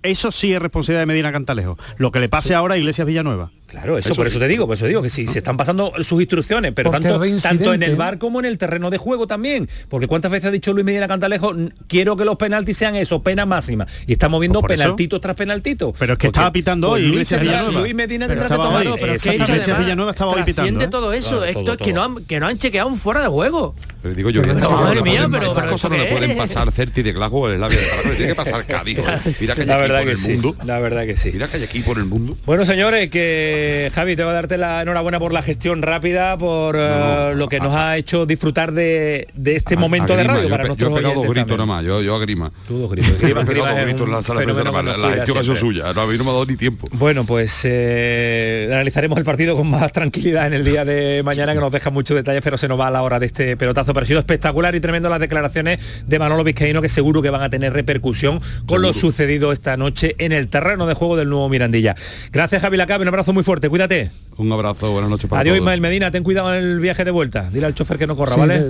eso 0.03 0.31
sí 0.31 0.53
es 0.53 0.61
responsabilidad 0.61 1.01
de 1.01 1.05
Medina 1.07 1.31
Cantalejo. 1.31 1.77
Lo 1.97 2.11
que 2.11 2.19
le 2.19 2.29
pase 2.29 2.55
ahora 2.55 2.75
a 2.75 2.77
Iglesias 2.77 3.07
Villanueva. 3.07 3.51
Claro, 3.67 3.97
eso, 3.97 4.15
por 4.15 4.25
eso 4.27 4.39
te 4.39 4.47
digo, 4.47 4.65
por 4.65 4.77
eso 4.77 4.85
digo 4.85 5.01
que 5.01 5.09
sí, 5.09 5.25
¿No? 5.25 5.31
se 5.33 5.39
están 5.39 5.57
pasando 5.57 5.91
sus 6.01 6.21
instrucciones, 6.21 6.71
pero 6.73 6.89
tanto, 6.89 7.73
en 7.73 7.83
el 7.83 7.97
bar 7.97 8.17
como 8.17 8.39
en 8.39 8.45
el 8.45 8.57
terreno 8.57 8.89
de 8.89 8.97
juego 8.97 9.27
también. 9.27 9.67
Porque 9.89 10.07
cuántas 10.07 10.31
veces 10.31 10.47
ha 10.47 10.51
dicho 10.51 10.71
Luis 10.71 10.85
Medina 10.85 11.05
Cantalejo, 11.05 11.53
quiero 11.87 12.15
que 12.15 12.23
los 12.23 12.37
penaltis 12.37 12.77
sean 12.77 12.95
eso, 12.95 13.21
pena 13.21 13.45
máxima. 13.45 13.85
Y 14.05 14.13
estamos 14.13 14.39
viendo 14.39 14.61
pues 14.61 14.79
penaltitos 14.79 15.19
tras 15.19 15.35
penaltitos. 15.35 15.93
Pero 15.99 16.13
es 16.13 16.19
que 16.19 16.27
estaba 16.27 16.49
pitando 16.53 16.89
pues, 16.89 17.03
hoy 17.03 17.09
Iglesias 17.09 17.41
Villanueva. 17.41 17.81
Luis 17.81 17.93
Medina 17.93 18.27
pero 18.27 18.43
estaba 18.43 18.79
pero 18.79 18.97
que 18.97 19.35
Iglesias 19.35 19.79
Villanueva 19.79 20.13
todo 20.13 21.11
eso, 21.11 21.29
claro, 21.29 21.45
Héctor, 21.45 21.63
todo, 21.63 21.77
todo. 21.77 22.25
Que, 22.25 22.39
no 22.39 22.47
han, 22.47 22.57
chequeado 22.57 22.87
un 22.87 22.97
fuera 22.97 23.21
de 23.21 23.27
juego. 23.27 23.75
Pero 24.01 24.15
digo 24.15 24.29
yo, 24.29 24.41
estas 24.41 24.67
cosas 25.65 25.91
no 25.91 25.97
le 25.97 26.05
pueden 26.05 26.37
pasar 26.37 26.71
Certi 26.71 27.01
de 27.01 27.11
Glasgow 27.11 27.43
o 27.43 27.49
el 27.49 27.57
Slavia 27.57 27.79
de 27.79 28.15
Tiene 28.15 28.27
que 28.27 28.35
pasar 28.35 28.65
Cádiz. 28.65 28.99
Mira 29.41 29.55
que 29.55 29.65
verdad 29.87 30.05
que 30.05 30.17
sí. 30.17 30.41
La 30.65 30.79
verdad 30.79 31.05
que 31.05 31.17
sí. 31.17 31.31
Mira 31.33 31.47
que 31.47 31.57
hay 31.57 31.63
aquí 31.63 31.79
por 31.79 31.97
el 31.97 32.05
mundo. 32.05 32.37
Bueno, 32.45 32.65
señores, 32.65 33.09
que 33.09 33.91
Javi, 33.93 34.15
tengo 34.15 34.29
que 34.29 34.35
darte 34.35 34.57
la 34.57 34.81
enhorabuena 34.81 35.19
por 35.19 35.33
la 35.33 35.41
gestión 35.41 35.81
rápida, 35.81 36.37
por 36.37 36.75
eh, 36.77 37.33
lo 37.35 37.47
que 37.47 37.59
nos 37.59 37.75
ha 37.75 37.97
hecho 37.97 38.25
disfrutar 38.25 38.71
de, 38.71 39.27
de 39.33 39.55
este 39.55 39.75
momento 39.75 40.15
de 40.15 40.23
radio 40.23 40.49
para 40.49 40.63
yo 40.63 40.67
nuestros 40.67 40.91
he 40.91 40.95
pegado 40.95 41.15
dos 41.15 41.23
gritos 41.23 41.47
también. 41.47 41.57
nada 41.57 41.65
más, 41.65 41.85
yo, 41.85 42.01
yo 42.01 42.15
a 42.15 42.19
grima. 42.19 42.51
Tú 42.67 42.87
gritos. 42.87 43.17
Grima, 43.19 43.43
gritos 43.43 44.05
en 44.07 44.11
la 44.11 44.21
sala 44.21 44.41
de. 44.41 44.97
La 44.97 45.11
gestión 45.11 45.57
suya, 45.57 45.93
no, 45.93 46.01
a 46.01 46.07
mí 46.07 46.17
no 46.17 46.23
me 46.23 46.29
ha 46.29 46.33
dado 46.33 46.45
ni 46.45 46.55
tiempo. 46.55 46.87
Bueno, 46.91 47.25
pues 47.25 47.61
eh, 47.63 48.69
analizaremos 48.71 49.17
el 49.17 49.23
partido 49.23 49.55
con 49.55 49.69
más 49.69 49.91
tranquilidad 49.91 50.47
en 50.47 50.53
el 50.53 50.63
día 50.63 50.85
de 50.85 51.21
mañana, 51.23 51.53
que 51.53 51.59
nos 51.59 51.71
deja 51.71 51.89
muchos 51.89 52.15
detalles, 52.15 52.41
pero 52.43 52.57
se 52.57 52.67
nos 52.67 52.79
va 52.79 52.87
a 52.87 52.91
la 52.91 53.01
hora 53.01 53.19
de 53.19 53.27
este 53.27 53.57
pelotazo. 53.57 53.93
Pero 53.93 54.03
ha 54.03 54.07
sido 54.07 54.19
espectacular 54.19 54.75
y 54.75 54.79
tremendo 54.79 55.09
las 55.09 55.19
declaraciones 55.19 55.79
de 56.05 56.19
Manolo 56.19 56.43
Vizcaíno, 56.43 56.81
que 56.81 56.89
seguro 56.89 57.21
que 57.21 57.29
van 57.29 57.41
a 57.41 57.49
tener 57.49 57.73
repercusión 57.73 58.41
con 58.65 58.81
lo 58.81 58.93
sucedido 58.93 59.51
esta 59.51 59.76
noche 59.77 60.15
en 60.19 60.31
el 60.31 60.47
terreno 60.49 60.85
de 60.87 60.93
juego 60.93 61.15
del 61.15 61.29
nuevo 61.29 61.47
Mirandilla. 61.49 61.95
Gracias, 62.31 62.61
Javi 62.61 62.77
Lacabe, 62.77 63.03
un 63.03 63.07
abrazo 63.07 63.33
muy 63.33 63.43
fuerte, 63.43 63.69
cuídate. 63.69 64.11
Un 64.37 64.51
abrazo, 64.51 64.91
buenas 64.91 65.09
noches 65.09 65.29
para 65.29 65.41
Adiós, 65.41 65.53
todos. 65.55 65.63
Ismael 65.65 65.81
Medina, 65.81 66.11
ten 66.11 66.23
cuidado 66.23 66.53
en 66.53 66.63
el 66.63 66.79
viaje 66.79 67.05
de 67.05 67.11
vuelta. 67.11 67.49
Dile 67.51 67.65
al 67.65 67.73
chofer 67.73 67.97
que 67.97 68.07
no 68.07 68.15
corra, 68.15 68.35
¿vale? 68.35 68.61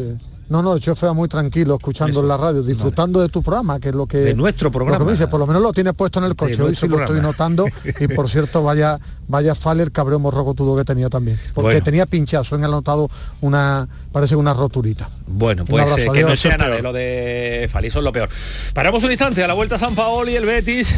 No, 0.49 0.61
no, 0.61 0.77
yo 0.77 0.95
fue 0.95 1.13
muy 1.13 1.27
tranquilo 1.27 1.75
escuchando 1.75 2.21
en 2.21 2.27
la 2.27 2.37
radio, 2.37 2.63
disfrutando 2.63 3.19
de 3.19 3.29
tu 3.29 3.41
programa, 3.43 3.79
que 3.79 3.89
es 3.89 3.95
lo 3.95 4.07
que... 4.07 4.17
De 4.17 4.33
nuestro 4.33 4.71
programa. 4.71 4.97
Por 5.29 5.39
lo 5.39 5.47
menos 5.47 5.61
lo 5.61 5.73
tienes 5.73 5.93
puesto 5.93 6.19
en 6.19 6.25
el 6.25 6.35
coche, 6.35 6.61
hoy 6.61 6.73
sí 6.73 6.87
lo 6.87 6.99
estoy 6.99 7.19
notando. 7.19 7.65
Y 7.99 8.07
por 8.07 8.29
cierto, 8.29 8.63
vaya, 8.63 8.99
vaya 9.27 9.55
fale 9.55 9.83
el 9.83 9.91
cabrón 9.91 10.21
morrocotudo 10.21 10.77
que 10.77 10.85
tenía 10.85 11.09
también. 11.09 11.39
Porque 11.53 11.81
tenía 11.81 12.05
pinchazo, 12.05 12.55
en 12.55 12.63
el 12.63 12.71
notado 12.71 13.09
una, 13.41 13.87
parece 14.11 14.35
una 14.35 14.53
roturita. 14.53 15.09
Bueno, 15.27 15.65
pues 15.65 15.97
eh, 15.97 16.07
que 16.13 16.23
no 16.23 16.35
sea 16.35 16.57
nada 16.57 16.75
de 16.75 16.81
lo 16.81 16.93
de 16.93 17.67
Fali, 17.71 17.87
eso 17.87 17.99
es 17.99 18.05
lo 18.05 18.13
peor. 18.13 18.29
Paramos 18.73 19.03
un 19.03 19.11
instante, 19.11 19.43
a 19.43 19.47
la 19.47 19.53
vuelta 19.53 19.75
a 19.75 19.79
San 19.79 19.95
Paolo 19.95 20.29
y 20.29 20.35
el 20.35 20.45
Betis, 20.45 20.95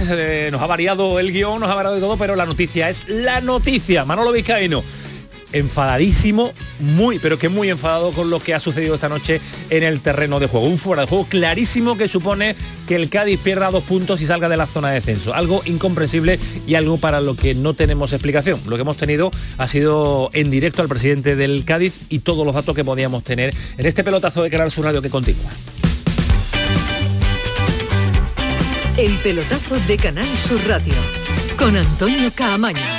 nos 0.52 0.62
ha 0.62 0.68
variado 0.68 1.20
el 1.20 1.32
guion, 1.32 1.60
nos 1.60 1.70
ha 1.70 1.76
variado 1.76 1.96
de 1.96 2.02
todo, 2.02 2.18
pero 2.18 2.36
la 2.36 2.46
noticia 2.46 2.90
es 2.90 3.10
la 3.10 3.42
noticia. 3.42 4.06
Manolo 4.06 4.32
Vizcaíno 4.32 4.84
enfadadísimo, 5.54 6.54
muy, 6.80 7.20
pero 7.20 7.40
que 7.40 7.50
muy 7.50 7.70
enfadado 7.70 8.12
con 8.12 8.30
lo 8.30 8.40
que 8.40 8.54
ha 8.54 8.60
sucedido 8.60 8.96
esta 8.96 9.10
noche 9.10 9.42
en 9.70 9.84
el 9.84 10.02
terreno 10.02 10.40
de 10.40 10.48
juego. 10.48 10.68
Un 10.68 10.78
fuera 10.78 11.04
de 11.04 11.08
juego 11.08 11.26
clarísimo 11.28 11.98
que 11.98 12.08
supone 12.08 12.56
que 12.88 12.96
el 12.96 13.10
Cádiz 13.10 13.40
pierda 13.40 13.72
dos 13.72 13.84
puntos 13.84 14.22
y 14.22 14.26
salga 14.26 14.50
de 14.50 14.58
la 14.58 14.68
zona 14.68 14.90
de 14.90 14.96
descenso. 14.96 15.34
Algo 15.34 15.62
incomprensible 15.66 16.40
y 16.68 16.76
algo 16.76 16.98
para 16.98 17.22
lo 17.22 17.36
que 17.36 17.56
no 17.56 17.74
tenemos 17.74 18.14
explicación. 18.14 18.60
Lo 18.68 18.76
que 18.76 18.82
hemos 18.82 18.98
tenido 18.98 19.32
ha 19.58 19.68
sido 19.68 20.30
en 20.34 20.52
directo 20.52 20.82
al 20.82 20.88
presidente 20.88 21.36
del 21.36 21.64
Cádiz 21.66 22.00
y 22.10 22.20
todos 22.20 22.46
los 22.46 22.56
datos 22.56 22.76
que 22.76 22.84
podíamos 22.84 23.24
tener 23.24 23.54
en 23.78 23.86
este 23.86 24.04
pelotazo 24.04 24.44
de 24.44 24.50
Canal 24.50 24.72
Sur 24.72 24.86
Radio 24.86 25.02
que 25.02 25.10
continúa. 25.10 25.52
El 28.98 29.16
pelotazo 29.20 29.80
de 29.88 29.96
Canal 29.96 30.28
Sur 30.38 30.60
Radio 30.68 30.94
con 31.58 31.76
Antonio 31.76 32.32
Caamaño 32.36 32.99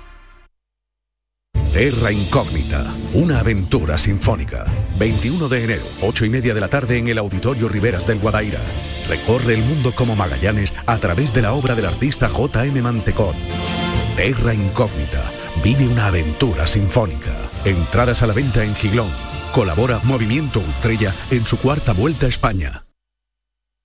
Terra 1.73 2.11
Incógnita, 2.11 2.85
una 3.13 3.39
aventura 3.39 3.97
sinfónica. 3.97 4.65
21 4.99 5.47
de 5.47 5.63
enero, 5.63 5.83
8 6.01 6.25
y 6.25 6.29
media 6.29 6.53
de 6.53 6.59
la 6.59 6.67
tarde 6.67 6.97
en 6.97 7.07
el 7.07 7.17
Auditorio 7.17 7.69
Riveras 7.69 8.05
del 8.05 8.19
Guadaira. 8.19 8.59
Recorre 9.07 9.53
el 9.53 9.63
mundo 9.63 9.93
como 9.95 10.17
Magallanes 10.17 10.73
a 10.85 10.97
través 10.97 11.33
de 11.33 11.41
la 11.41 11.53
obra 11.53 11.73
del 11.73 11.85
artista 11.85 12.27
J.M. 12.27 12.81
Mantecón. 12.81 13.37
Terra 14.17 14.53
Incógnita, 14.53 15.23
vive 15.63 15.87
una 15.87 16.07
aventura 16.07 16.67
sinfónica. 16.67 17.31
Entradas 17.63 18.21
a 18.21 18.27
la 18.27 18.33
venta 18.33 18.65
en 18.65 18.75
Giglón. 18.75 19.09
Colabora 19.53 20.01
Movimiento 20.03 20.59
Utrella 20.59 21.15
en 21.29 21.45
su 21.45 21.57
cuarta 21.57 21.93
vuelta 21.93 22.25
a 22.25 22.29
España. 22.29 22.83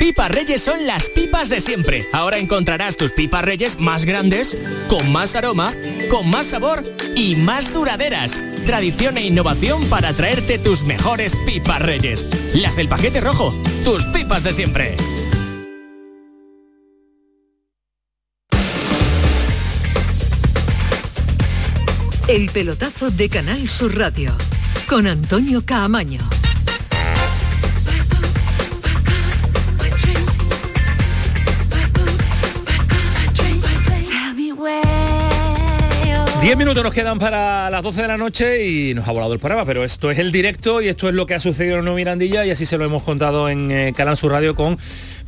Pipas 0.00 0.30
Reyes 0.30 0.62
son 0.62 0.86
las 0.86 1.10
pipas 1.10 1.50
de 1.50 1.60
siempre. 1.60 2.08
Ahora 2.14 2.38
encontrarás 2.38 2.96
tus 2.96 3.12
pipas 3.12 3.44
Reyes 3.44 3.78
más 3.78 4.06
grandes, 4.06 4.56
con 4.88 5.12
más 5.12 5.36
aroma, 5.36 5.74
con 6.10 6.30
más 6.30 6.46
sabor 6.46 6.82
y 7.14 7.36
más 7.36 7.70
duraderas. 7.70 8.38
Tradición 8.64 9.18
e 9.18 9.26
innovación 9.26 9.84
para 9.90 10.14
traerte 10.14 10.58
tus 10.58 10.84
mejores 10.84 11.36
pipas 11.44 11.82
Reyes. 11.82 12.26
Las 12.54 12.76
del 12.76 12.88
paquete 12.88 13.20
rojo, 13.20 13.54
tus 13.84 14.06
pipas 14.06 14.42
de 14.42 14.54
siempre. 14.54 14.96
El 22.26 22.48
pelotazo 22.48 23.10
de 23.10 23.28
Canal 23.28 23.68
Sur 23.68 23.98
Radio 23.98 24.34
con 24.88 25.06
Antonio 25.06 25.62
Caamaño. 25.66 26.39
Diez 36.42 36.56
minutos 36.56 36.82
nos 36.82 36.94
quedan 36.94 37.18
para 37.18 37.68
las 37.68 37.82
12 37.82 38.00
de 38.00 38.08
la 38.08 38.16
noche 38.16 38.66
y 38.66 38.94
nos 38.94 39.06
ha 39.06 39.12
volado 39.12 39.34
el 39.34 39.38
programa, 39.38 39.66
pero 39.66 39.84
esto 39.84 40.10
es 40.10 40.18
el 40.18 40.32
directo 40.32 40.80
y 40.80 40.88
esto 40.88 41.06
es 41.06 41.14
lo 41.14 41.26
que 41.26 41.34
ha 41.34 41.40
sucedido 41.40 41.76
en 41.76 41.84
Nueva 41.84 41.96
Mirandilla 41.96 42.46
y 42.46 42.50
así 42.50 42.64
se 42.64 42.78
lo 42.78 42.86
hemos 42.86 43.02
contado 43.02 43.50
en 43.50 43.70
eh, 43.70 43.92
Canal 43.94 44.16
Sur 44.16 44.32
Radio 44.32 44.54
con 44.54 44.78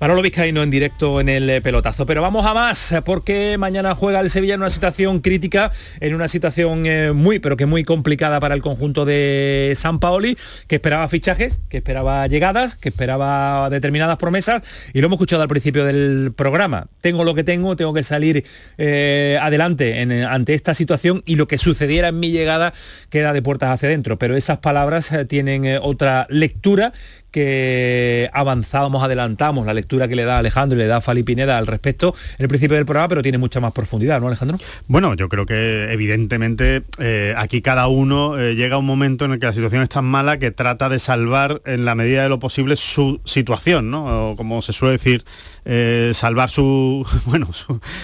Manolo 0.03 0.21
Vizcaíno 0.21 0.65
en 0.65 0.71
directo 0.73 1.21
en 1.21 1.29
el 1.29 1.49
eh, 1.49 1.61
pelotazo. 1.61 2.07
Pero 2.07 2.23
vamos 2.23 2.45
a 2.45 2.53
más, 2.53 2.93
porque 3.05 3.55
mañana 3.57 3.95
juega 3.95 4.19
el 4.19 4.31
Sevilla 4.31 4.55
en 4.55 4.61
una 4.61 4.71
situación 4.71 5.21
crítica, 5.21 5.71
en 6.01 6.17
una 6.17 6.27
situación 6.27 6.87
eh, 6.87 7.13
muy, 7.13 7.39
pero 7.39 7.57
que 7.57 7.67
muy 7.67 7.85
complicada 7.85 8.41
para 8.41 8.57
el 8.57 8.63
conjunto 8.63 9.05
de 9.05 9.75
San 9.77 10.01
Paoli, 10.01 10.37
que 10.67 10.75
esperaba 10.75 11.07
fichajes, 11.07 11.61
que 11.69 11.77
esperaba 11.77 12.27
llegadas, 12.27 12.75
que 12.75 12.89
esperaba 12.89 13.71
determinadas 13.71 14.17
promesas, 14.17 14.63
y 14.93 15.01
lo 15.01 15.07
hemos 15.07 15.19
escuchado 15.19 15.43
al 15.43 15.49
principio 15.49 15.85
del 15.85 16.33
programa. 16.35 16.89
Tengo 17.01 17.23
lo 17.23 17.37
que 17.37 17.45
tengo, 17.45 17.77
tengo 17.77 17.95
que 17.95 18.03
salir 18.03 18.45
eh, 18.79 19.39
adelante 19.41 20.03
ante 20.29 20.55
esta 20.55 20.75
situación 20.75 21.23
y 21.27 21.37
lo 21.37 21.47
que 21.47 21.59
sucediera 21.59 22.09
en 22.09 22.19
mi 22.19 22.33
llegada 22.33 22.73
queda 23.09 23.33
de 23.33 23.41
puertas 23.41 23.71
hacia 23.71 23.89
adentro. 23.89 24.19
Pero 24.19 24.37
esas 24.37 24.59
palabras 24.59 25.13
eh, 25.13 25.27
tienen 25.27 25.65
eh, 25.65 25.79
otra 25.81 26.27
lectura 26.29 26.93
que 27.33 28.31
avanzábamos, 28.33 29.03
adelantamos, 29.03 29.67
la 29.67 29.75
lectura 29.75 30.07
que 30.07 30.15
le 30.15 30.25
da 30.25 30.39
Alejandro 30.39 30.79
y 30.79 30.83
le 30.83 30.87
da 30.87 31.01
Fali 31.01 31.23
Pineda 31.23 31.59
al 31.59 31.67
respecto 31.67 32.15
en 32.39 32.45
el 32.45 32.49
principio 32.49 32.77
del 32.77 32.87
programa, 32.87 33.09
pero 33.09 33.23
tiene 33.23 33.39
mucha 33.39 33.59
más 33.59 33.73
profundidad, 33.73 34.21
¿no, 34.21 34.29
Alejandro? 34.29 34.59
Bueno, 34.87 35.15
yo 35.15 35.29
creo 35.29 35.47
que 35.47 35.91
evidentemente 35.91 36.83
eh, 36.99 37.35
aquí 37.37 37.63
cada 37.63 37.89
uno 37.89 38.39
eh, 38.39 38.55
llega 38.55 38.77
a 38.77 38.79
un 38.79 38.87
momento 38.87 39.25
en 39.25 39.33
el 39.33 39.39
que 39.41 39.47
la 39.47 39.53
situación 39.53 39.83
es 39.83 39.89
tan 39.89 40.05
mala 40.05 40.39
que 40.39 40.51
trata 40.51 40.89
de 40.89 40.99
salvar 40.99 41.63
en 41.65 41.85
la 41.85 41.95
medida 41.95 42.23
de 42.23 42.29
lo 42.29 42.39
posible 42.39 42.77
su 42.77 43.21
situación, 43.25 43.91
¿no? 43.91 44.35
Como 44.37 44.61
se 44.61 44.73
suele 44.73 44.93
decir, 44.93 45.25
eh, 45.65 46.11
salvar 46.15 46.51
su, 46.51 47.07
bueno, 47.27 47.49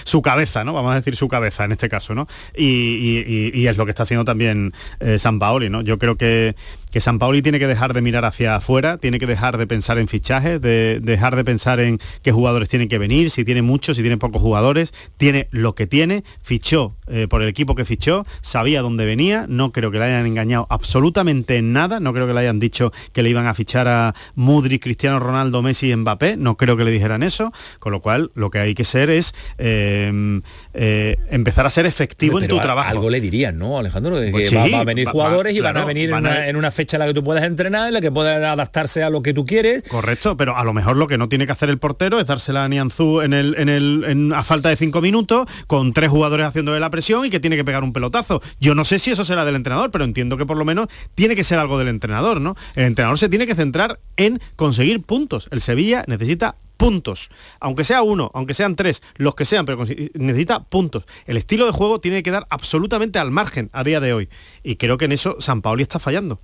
su, 0.03 0.21
cabeza, 0.21 0.63
¿no? 0.63 0.73
Vamos 0.73 0.91
a 0.91 0.95
decir 0.95 1.15
su 1.15 1.27
cabeza 1.27 1.65
en 1.65 1.71
este 1.71 1.89
caso, 1.89 2.13
¿no? 2.15 2.27
Y- 2.55 3.51
y 3.53 3.67
es 3.67 3.77
lo 3.77 3.85
que 3.85 3.91
está 3.91 4.03
haciendo 4.03 4.25
también 4.25 4.73
eh, 4.99 5.17
San 5.19 5.39
Paoli, 5.39 5.69
¿no? 5.69 5.81
Yo 5.81 5.97
creo 5.97 6.15
que, 6.17 6.55
que 6.91 7.01
San 7.01 7.19
Paoli 7.19 7.41
tiene 7.41 7.59
que 7.59 7.67
dejar 7.67 7.93
de 7.93 8.01
mirar 8.01 8.25
hacia 8.25 8.55
afuera, 8.55 8.97
tiene 8.97 9.19
que 9.19 9.27
dejar 9.27 9.57
de 9.57 9.67
pensar 9.67 9.97
en 9.97 10.07
fichajes, 10.07 10.61
de 10.61 10.99
dejar 11.01 11.35
de 11.35 11.43
pensar 11.43 11.79
en 11.79 11.99
qué 12.21 12.31
jugadores 12.31 12.69
tienen 12.69 12.89
que 12.89 12.97
venir, 12.97 13.29
si 13.29 13.45
tiene 13.45 13.61
muchos, 13.61 13.97
si 13.97 14.03
tiene 14.03 14.17
pocos 14.17 14.41
jugadores, 14.41 14.93
tiene 15.17 15.47
lo 15.51 15.75
que 15.75 15.87
tiene, 15.87 16.23
fichó 16.41 16.95
eh, 17.07 17.27
por 17.29 17.41
el 17.41 17.47
equipo 17.49 17.75
que 17.75 17.85
fichó, 17.85 18.25
sabía 18.41 18.81
dónde 18.81 19.05
venía, 19.05 19.45
no 19.47 19.71
creo 19.71 19.91
que 19.91 19.99
le 19.99 20.05
hayan 20.05 20.25
engañado 20.25 20.67
absolutamente 20.69 21.57
en 21.57 21.73
nada, 21.73 21.99
no 21.99 22.13
creo 22.13 22.27
que 22.27 22.33
le 22.33 22.39
hayan 22.41 22.59
dicho 22.59 22.91
que 23.13 23.23
le 23.23 23.29
iban 23.29 23.45
a 23.47 23.53
fichar 23.53 23.87
a 23.87 24.15
Mudri, 24.35 24.79
Cristiano 24.79 25.19
Ronaldo, 25.19 25.61
Messi 25.61 25.91
y 25.91 25.95
Mbappé, 25.95 26.37
no 26.37 26.57
creo 26.57 26.77
que 26.77 26.83
le 26.83 26.91
dijeran 26.91 27.23
eso, 27.23 27.48
con 27.79 27.91
lo 27.91 28.01
cual 28.01 28.31
lo 28.35 28.49
que 28.49 28.59
hay 28.59 28.73
que 28.75 28.85
ser 28.85 29.09
es 29.09 29.33
eh, 29.57 30.41
eh, 30.73 31.17
empezar 31.29 31.65
a 31.65 31.69
ser 31.69 31.85
efectivo 31.85 32.39
en 32.39 32.47
tu 32.47 32.59
trabajo. 32.59 32.89
Algo 32.89 33.09
le 33.09 33.21
dirían, 33.21 33.57
¿no, 33.57 33.79
Alejandro? 33.79 34.17
De 34.19 34.27
que 34.27 34.31
Pues 34.31 34.55
va, 34.55 34.65
sí, 34.65 34.71
va 34.71 34.79
a 34.79 34.83
venir 34.83 35.07
jugadores 35.07 35.53
va- 35.53 35.57
y 35.57 35.61
van 35.61 35.77
a 35.77 35.85
venir 35.85 36.05
en 36.05 36.11
van 36.11 36.25
a- 36.25 36.29
una, 36.29 36.47
en 36.47 36.55
una 36.55 36.71
fecha 36.71 36.97
en 36.97 36.99
la 36.99 37.07
que 37.07 37.13
tú 37.13 37.23
puedas 37.23 37.43
entrenar, 37.43 37.87
en 37.87 37.93
la 37.93 38.01
que 38.01 38.11
puedas 38.11 38.41
adaptarse 38.43 39.03
a 39.03 39.09
lo 39.09 39.21
que 39.21 39.33
tú 39.33 39.45
quieres. 39.45 39.83
Correcto, 39.83 40.37
pero 40.37 40.55
a 40.57 40.63
lo 40.63 40.73
mejor 40.73 40.97
lo 40.97 41.07
que 41.07 41.17
no 41.17 41.29
tiene 41.29 41.45
que 41.45 41.51
hacer 41.51 41.69
el 41.69 41.77
portero 41.79 42.19
es 42.19 42.25
dársela 42.25 42.63
a 42.65 42.67
Nianzú 42.69 43.21
en 43.21 43.33
el, 43.33 43.55
en 43.57 43.69
el, 43.69 44.03
en- 44.07 44.33
a 44.33 44.43
falta 44.43 44.69
de 44.69 44.75
cinco 44.75 45.01
minutos, 45.01 45.47
con 45.67 45.93
tres 45.93 46.09
jugadores 46.09 46.45
haciéndole 46.47 46.79
la 46.79 46.89
presión 46.89 47.25
y 47.25 47.29
que 47.29 47.39
tiene 47.39 47.55
que 47.55 47.63
pegar 47.65 47.83
un 47.83 47.93
pelotazo. 47.93 48.41
Yo 48.59 48.75
no 48.75 48.83
sé 48.85 48.99
si 48.99 49.11
eso 49.11 49.25
será 49.25 49.45
del 49.45 49.55
entrenador, 49.55 49.91
pero 49.91 50.03
entiendo 50.03 50.37
que 50.37 50.45
por 50.45 50.57
lo 50.57 50.65
menos 50.65 50.87
tiene 51.15 51.35
que 51.35 51.43
ser 51.43 51.59
algo 51.59 51.77
del 51.79 51.87
entrenador, 51.87 52.41
¿no? 52.41 52.55
El 52.75 52.85
entrenador 52.85 53.17
se 53.17 53.29
tiene 53.29 53.47
que 53.47 53.55
centrar 53.55 53.99
en 54.17 54.39
conseguir 54.55 55.01
puntos. 55.01 55.47
El 55.51 55.61
Sevilla 55.61 56.03
necesita 56.07 56.55
puntos. 56.79 57.29
Aunque 57.59 57.83
sea 57.83 58.01
uno, 58.01 58.31
aunque 58.33 58.53
sean 58.55 58.75
tres, 58.77 59.03
los 59.17 59.35
que 59.35 59.43
sean, 59.43 59.65
pero 59.65 59.83
necesita 60.13 60.63
puntos. 60.63 61.03
El 61.25 61.35
estilo 61.35 61.65
de 61.65 61.73
juego 61.73 61.99
tiene 61.99 62.17
que 62.17 62.23
quedar 62.23 62.47
absolutamente 62.49 63.19
al 63.19 63.31
margen 63.31 63.69
a 63.73 63.83
día 63.83 63.99
de 63.99 64.13
hoy. 64.13 64.29
Y 64.63 64.77
creo 64.77 64.97
que 64.97 65.05
en 65.05 65.11
eso 65.11 65.35
San 65.39 65.61
Paoli 65.61 65.83
está 65.83 65.99
fallando. 65.99 66.39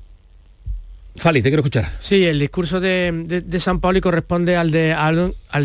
Fali, 1.17 1.41
te 1.41 1.49
quiero 1.49 1.61
escuchar. 1.61 1.91
Sí, 1.99 2.25
el 2.25 2.39
discurso 2.39 2.81
de, 2.81 3.23
de- 3.25 3.39
de 3.41 3.59
San 3.61 3.79
Paoli 3.79 4.01
corresponde 4.01 4.57
al 4.57 4.71
de, 4.71 4.93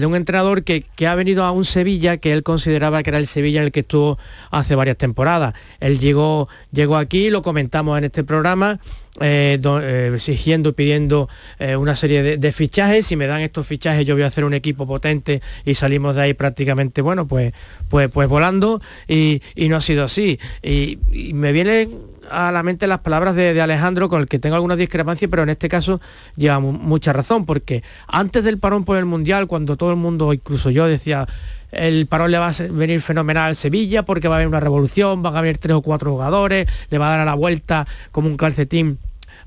un 0.06 0.14
entrenador 0.14 0.62
que, 0.62 0.84
ha 1.08 1.14
venido 1.16 1.42
a 1.44 1.50
un 1.50 1.64
Sevilla 1.64 2.18
que 2.18 2.32
él 2.32 2.44
consideraba 2.44 3.02
que 3.02 3.10
era 3.10 3.18
el 3.18 3.26
Sevilla 3.26 3.58
en 3.60 3.66
el 3.66 3.72
que 3.72 3.80
estuvo 3.80 4.16
hace 4.52 4.76
varias 4.76 4.96
temporadas. 4.96 5.54
Él 5.80 5.98
llegó, 5.98 6.48
llegó 6.70 6.96
aquí, 6.96 7.30
lo 7.30 7.42
comentamos 7.42 7.98
en 7.98 8.04
este 8.04 8.22
programa, 8.22 8.78
eh, 9.20 9.58
do- 9.60 9.82
eh, 9.82 10.14
exigiendo, 10.14 10.72
pidiendo 10.74 11.28
eh, 11.58 11.74
una 11.74 11.96
serie 11.96 12.22
de, 12.22 12.52
fichajes. 12.52 13.06
Si 13.08 13.16
me 13.16 13.26
dan 13.26 13.40
estos 13.40 13.66
fichajes 13.66 14.06
yo 14.06 14.14
voy 14.14 14.22
a 14.22 14.26
hacer 14.28 14.44
un 14.44 14.54
equipo 14.54 14.86
potente 14.86 15.42
y 15.64 15.74
salimos 15.74 16.14
de 16.14 16.22
ahí 16.22 16.34
prácticamente, 16.34 17.02
bueno, 17.02 17.26
pues, 17.26 17.52
pues, 17.88 18.08
pues 18.08 18.28
volando 18.28 18.80
y, 19.08 19.42
y 19.56 19.68
no 19.68 19.76
ha 19.76 19.80
sido 19.80 20.04
así. 20.04 20.38
Y, 20.62 20.98
y 21.10 21.32
me 21.34 21.50
viene 21.50 21.88
a 22.30 22.52
la 22.52 22.62
mente 22.62 22.86
las 22.86 23.00
palabras 23.00 23.34
de, 23.34 23.60
Alejandro, 23.60 24.08
con 24.08 24.20
el 24.20 24.26
que 24.28 24.38
tengo 24.38 24.54
algunas 24.56 24.78
discrepancias, 24.78 25.30
pero 25.30 25.42
en 25.42 25.48
este 25.50 25.68
caso 25.68 26.00
lleva 26.36 26.60
mu- 26.60 26.72
mucha 26.72 27.12
razón, 27.12 27.46
porque 27.46 27.82
antes 28.06 28.44
del 28.44 28.58
parón 28.58 28.84
por 28.84 28.96
el 28.96 29.04
Mundial, 29.06 29.46
cuando 29.46 29.76
todo 29.76 29.90
el 29.90 29.96
mundo, 29.96 30.32
incluso 30.32 30.70
yo, 30.70 30.86
decía, 30.86 31.26
el 31.72 32.06
parón 32.06 32.30
le 32.30 32.38
va 32.38 32.48
a 32.48 32.54
venir 32.70 33.00
fenomenal 33.00 33.48
al 33.50 33.56
Sevilla, 33.56 34.04
porque 34.04 34.28
va 34.28 34.36
a 34.36 34.38
haber 34.38 34.48
una 34.48 34.60
revolución, 34.60 35.22
van 35.22 35.36
a 35.36 35.40
venir 35.42 35.58
tres 35.58 35.74
o 35.76 35.82
cuatro 35.82 36.12
jugadores, 36.12 36.66
le 36.90 36.98
va 36.98 37.08
a 37.08 37.10
dar 37.10 37.20
a 37.20 37.24
la 37.24 37.34
vuelta 37.34 37.86
como 38.12 38.28
un 38.28 38.36
calcetín 38.36 38.98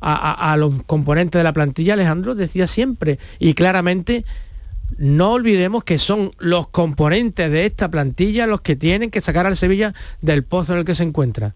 a- 0.05 0.51
a 0.51 0.57
los 0.57 0.83
componentes 0.85 1.39
de 1.39 1.43
la 1.43 1.53
plantilla, 1.53 1.93
Alejandro 1.93 2.35
decía 2.35 2.67
siempre 2.67 3.19
y 3.39 3.53
claramente 3.53 4.25
no 4.97 5.31
olvidemos 5.31 5.83
que 5.83 5.97
son 5.97 6.31
los 6.39 6.67
componentes 6.67 7.49
de 7.49 7.65
esta 7.65 7.89
plantilla 7.89 8.45
los 8.45 8.61
que 8.61 8.75
tienen 8.75 9.09
que 9.11 9.21
sacar 9.21 9.45
al 9.45 9.55
Sevilla 9.55 9.93
del 10.21 10.43
pozo 10.43 10.73
en 10.73 10.79
el 10.79 10.85
que 10.85 10.93
se 10.93 11.03
encuentra. 11.03 11.55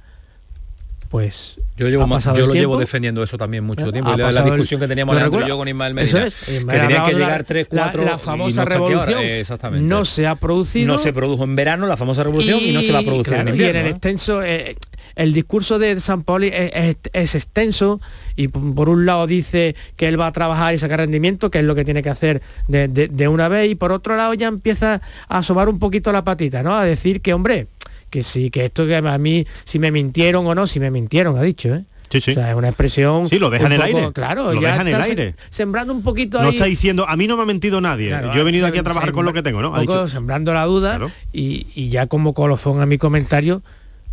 Pues 1.10 1.60
Yo, 1.78 1.88
llevo 1.88 2.06
más- 2.08 2.26
yo 2.36 2.48
lo 2.48 2.54
llevo 2.54 2.78
defendiendo 2.78 3.24
eso 3.24 3.38
también 3.38 3.64
mucho 3.64 3.92
tiempo. 3.92 4.12
La, 4.12 4.18
la 4.18 4.24
pasado 4.26 4.48
el- 4.48 4.52
discusión 4.54 4.82
que 4.82 4.88
teníamos 4.88 5.16
¿Lo 5.16 5.20
Alejandro 5.22 5.46
y 5.46 5.50
yo 5.50 5.58
con 5.58 5.68
Ismael 5.68 5.94
Medina. 5.94 6.26
es. 6.28 6.36
Que 6.46 6.58
Ismael 6.58 6.82
tenían 6.82 7.06
que 7.06 7.14
llegar 7.14 7.44
3, 7.44 7.68
la- 7.72 7.82
4 7.84 8.04
la 8.06 8.18
famosa 8.20 8.66
revolución 8.66 9.20
Exactamente. 9.22 9.88
no 9.88 10.04
se 10.06 10.28
ha 10.28 10.36
producido 10.36 10.88
No 10.94 11.00
se 11.00 11.14
produjo 11.14 11.44
en 11.44 11.56
verano 11.56 11.88
la 11.88 11.96
famosa 11.98 12.24
revolución 12.24 12.60
y, 12.62 12.74
no 12.74 12.82
se 12.82 12.92
va 12.92 13.00
a 13.00 13.04
producir 13.04 13.34
claro, 13.34 13.42
en 13.42 13.48
y 13.48 13.50
en 13.52 13.56
invierno. 13.56 13.80
el 13.80 13.86
¿no? 13.86 13.92
extenso 13.92 14.44
eh, 14.44 14.76
el 15.16 15.34
discurso 15.34 15.80
de 15.80 16.00
San 16.00 16.24
Paoli 16.24 16.48
es, 16.54 16.72
es- 16.74 16.98
es 17.14 17.36
extenso 17.36 18.00
y 18.36 18.50
por 18.50 18.90
un 18.90 19.06
lado 19.06 19.26
dice 19.26 19.76
que 19.96 20.08
él 20.08 20.20
va 20.20 20.28
a 20.28 20.32
trabajar 20.32 20.76
y 20.76 20.78
sacar 20.78 21.00
rendimiento, 21.00 21.50
que 21.50 21.60
es 21.60 21.64
lo 21.66 21.74
que 21.74 21.84
tiene 21.86 22.04
que 22.04 22.10
hacer 22.10 22.42
de, 22.68 22.88
de- 22.88 23.08
de 23.08 23.28
una 23.28 23.48
vez, 23.48 23.70
y 23.70 23.76
por 23.76 23.92
otro 23.92 24.16
lado 24.16 24.34
ya 24.36 24.48
empieza 24.48 25.02
a 25.28 25.38
asomar 25.40 25.70
un 25.70 25.80
poquito 25.80 26.12
la 26.12 26.24
patita, 26.24 26.62
¿no? 26.62 26.76
A 26.78 26.84
decir 26.86 27.22
que, 27.22 27.34
hombre, 27.34 27.66
que 28.10 28.24
sí, 28.24 28.50
que 28.50 28.66
esto 28.66 28.86
que 28.86 28.96
a 28.96 29.18
mí, 29.18 29.46
si 29.66 29.80
me 29.80 29.92
mintieron 29.92 30.46
o 30.48 30.56
no, 30.56 30.68
si 30.68 30.80
me 30.80 30.92
mintieron, 30.92 31.38
ha 31.38 31.42
dicho, 31.42 31.74
¿eh? 31.74 31.84
Sí, 32.10 32.22
sí. 32.22 32.32
O 32.32 32.34
sea, 32.36 32.52
es 32.52 32.56
una 32.56 32.70
expresión. 32.70 33.28
Sí, 33.28 33.38
lo 33.38 33.50
deja 33.50 33.66
en 33.66 33.74
el 33.74 33.82
poco- 33.82 33.98
aire. 33.98 34.12
Claro, 34.14 34.54
Lo 34.54 34.62
ya 34.62 34.70
deja 34.72 34.82
en 34.84 34.88
el 34.88 35.02
aire. 35.02 35.36
sembrando 35.50 35.94
un 35.94 36.04
poquito 36.04 36.40
No 36.42 36.48
ahí. 36.48 36.54
está 36.56 36.64
diciendo, 36.66 37.06
a 37.06 37.18
mí 37.18 37.28
no 37.28 37.36
me 37.36 37.44
ha 37.44 37.46
mentido 37.46 37.82
nadie. 37.82 38.08
Claro, 38.08 38.34
Yo 38.34 38.40
he 38.40 38.44
venido 38.46 38.66
aquí 38.66 38.78
a 38.78 38.84
trabajar 38.84 39.12
con 39.12 39.26
lo 39.26 39.34
que 39.34 39.44
tengo, 39.44 39.62
¿no? 39.62 39.76
Ha 39.76 39.80
un 39.82 39.86
poco 39.86 39.98
dicho, 40.04 40.08
sembrando 40.08 40.54
la 40.54 40.64
duda 40.64 41.00
y, 41.34 41.68
y 41.76 41.90
ya 41.90 42.08
como 42.08 42.34
colofón 42.34 42.80
a 42.80 42.86
mi 42.86 42.98
comentario, 42.98 43.62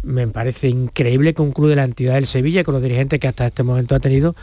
me 0.02 0.26
parece 0.26 0.68
increíble 0.68 1.34
que 1.34 1.42
un 1.42 1.52
club 1.52 1.68
de 1.68 1.76
la 1.76 1.84
entidad 1.84 2.14
del 2.14 2.26
Sevilla, 2.26 2.64
con 2.64 2.74
los 2.74 2.82
dirigentes 2.82 3.20
que 3.20 3.28
hasta 3.28 3.46
este 3.46 3.62
momento 3.62 3.94
ha 3.94 4.00
tenido, 4.00 4.34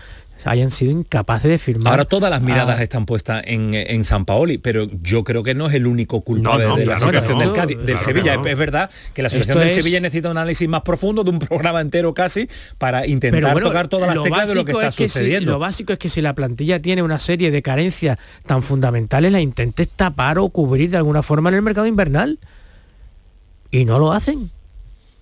hayan 0.45 0.71
sido 0.71 0.91
incapaces 0.91 1.49
de 1.49 1.57
firmar. 1.57 1.91
Ahora 1.93 2.05
todas 2.05 2.29
las 2.31 2.41
miradas 2.41 2.79
a- 2.79 2.83
están 2.83 3.05
puestas 3.05 3.43
en, 3.45 3.73
en 3.73 4.03
San 4.03 4.25
Paoli, 4.25 4.57
pero 4.57 4.89
yo 5.01 5.23
creo 5.23 5.43
que 5.43 5.53
no 5.55 5.67
es 5.67 5.73
el 5.73 5.87
único 5.87 6.21
culpable 6.21 6.63
No, 6.65 6.69
no, 6.71 6.75
de 6.77 6.85
la 6.85 6.95
claro 6.95 7.11
situación 7.11 7.37
no. 7.37 7.43
del, 7.43 7.53
Cádiz- 7.53 7.77
del 7.77 7.85
Claro 7.97 7.99
Sevilla. 8.03 8.41
Es 8.45 8.57
verdad 8.57 8.89
que 9.13 9.21
la 9.23 9.29
situación 9.29 9.59
del 9.59 9.67
es- 9.67 9.75
Sevilla 9.75 9.99
necesita 9.99 10.29
un 10.31 10.37
análisis 10.37 10.67
más 10.67 10.81
profundo 10.81 11.23
de 11.23 11.29
un 11.29 11.39
programa 11.39 11.81
entero 11.81 12.13
casi 12.13 12.47
para 12.77 13.05
intentar 13.07 13.53
bueno, 13.53 13.67
tocar 13.67 13.87
todas 13.87 14.13
las 14.15 14.23
teclas 14.23 14.49
de 14.49 14.55
lo 14.55 14.65
que 14.65 14.71
está 14.71 14.87
es 14.87 14.95
que 14.95 15.03
si- 15.09 15.19
sucediendo. 15.19 15.51
lo 15.51 15.59
básico 15.59 15.93
es 15.93 15.99
que 15.99 16.09
si 16.09 16.21
la 16.21 16.33
plantilla 16.35 16.81
tiene 16.81 17.03
una 17.03 17.19
serie 17.19 17.51
de 17.51 17.61
carencias 17.61 18.17
tan 18.45 18.63
fundamentales, 18.63 19.31
la 19.31 19.41
intentes 19.41 19.87
tapar 19.89 20.39
o 20.39 20.49
cubrir 20.49 20.89
de 20.89 20.97
alguna 20.97 21.21
forma 21.23 21.49
en 21.49 21.55
el 21.55 21.61
mercado 21.61 21.87
invernal. 21.87 22.39
Y 23.71 23.85
no 23.85 23.99
lo 23.99 24.11
hacen. 24.11 24.51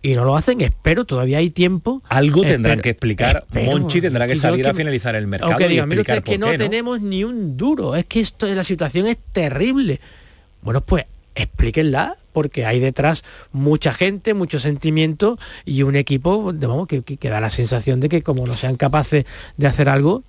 Y 0.02 0.14
no 0.16 0.24
lo 0.24 0.38
hacen, 0.38 0.62
espero, 0.62 1.04
todavía 1.06 1.39
hay 1.39 1.50
tiempo. 1.50 2.02
Algo 2.08 2.43
tendrán 2.43 2.80
que 2.80 2.91
explicar. 2.91 3.43
espero. 3.47 3.72
Monchi 3.72 4.00
tendrá 4.00 4.28
que 4.28 4.38
salir 4.38 4.66
a 4.68 4.74
finalizar 4.74 5.14
el 5.16 5.28
mercado 5.28 5.52
Aunque 5.52 5.66
y 5.66 5.70
digan, 5.70 5.89
mire 5.89 6.02
explicar 6.02 6.18
usted, 6.20 6.32
que 6.34 6.39
por 6.39 6.47
no, 6.47 6.52
qué, 6.54 6.58
¿no? 6.58 6.64
tenemos 6.70 7.02
ni 7.02 7.24
un 7.26 7.58
duro, 7.58 7.95
es 7.95 8.06
que 8.06 8.22
esto 8.22 8.47
la 8.47 8.64
situación 8.64 9.08
es 9.08 9.18
terrible. 9.34 10.00
Bueno, 10.62 10.82
pues 10.82 11.06
explíquenla, 11.36 12.18
porque 12.32 12.66
hay 12.66 12.80
detrás 12.80 13.24
mucha 13.52 13.91
gente, 13.93 14.34
mucho 14.34 14.60
sentimiento 14.60 15.38
y 15.66 15.84
un 15.84 15.95
equipo, 15.95 16.54
de- 16.54 16.68
vamos, 16.68 16.88
que, 16.88 17.02
que- 17.02 17.18
que 17.18 17.30
da 17.30 17.41
la 17.41 17.50
sensación 17.50 18.00
de 18.00 18.08
que 18.10 18.22
como 18.24 18.45
no 18.45 18.56
sean 18.56 18.76
capaces 18.78 19.26
de 19.58 19.68
hacer 19.68 19.89
algo, 19.89 20.24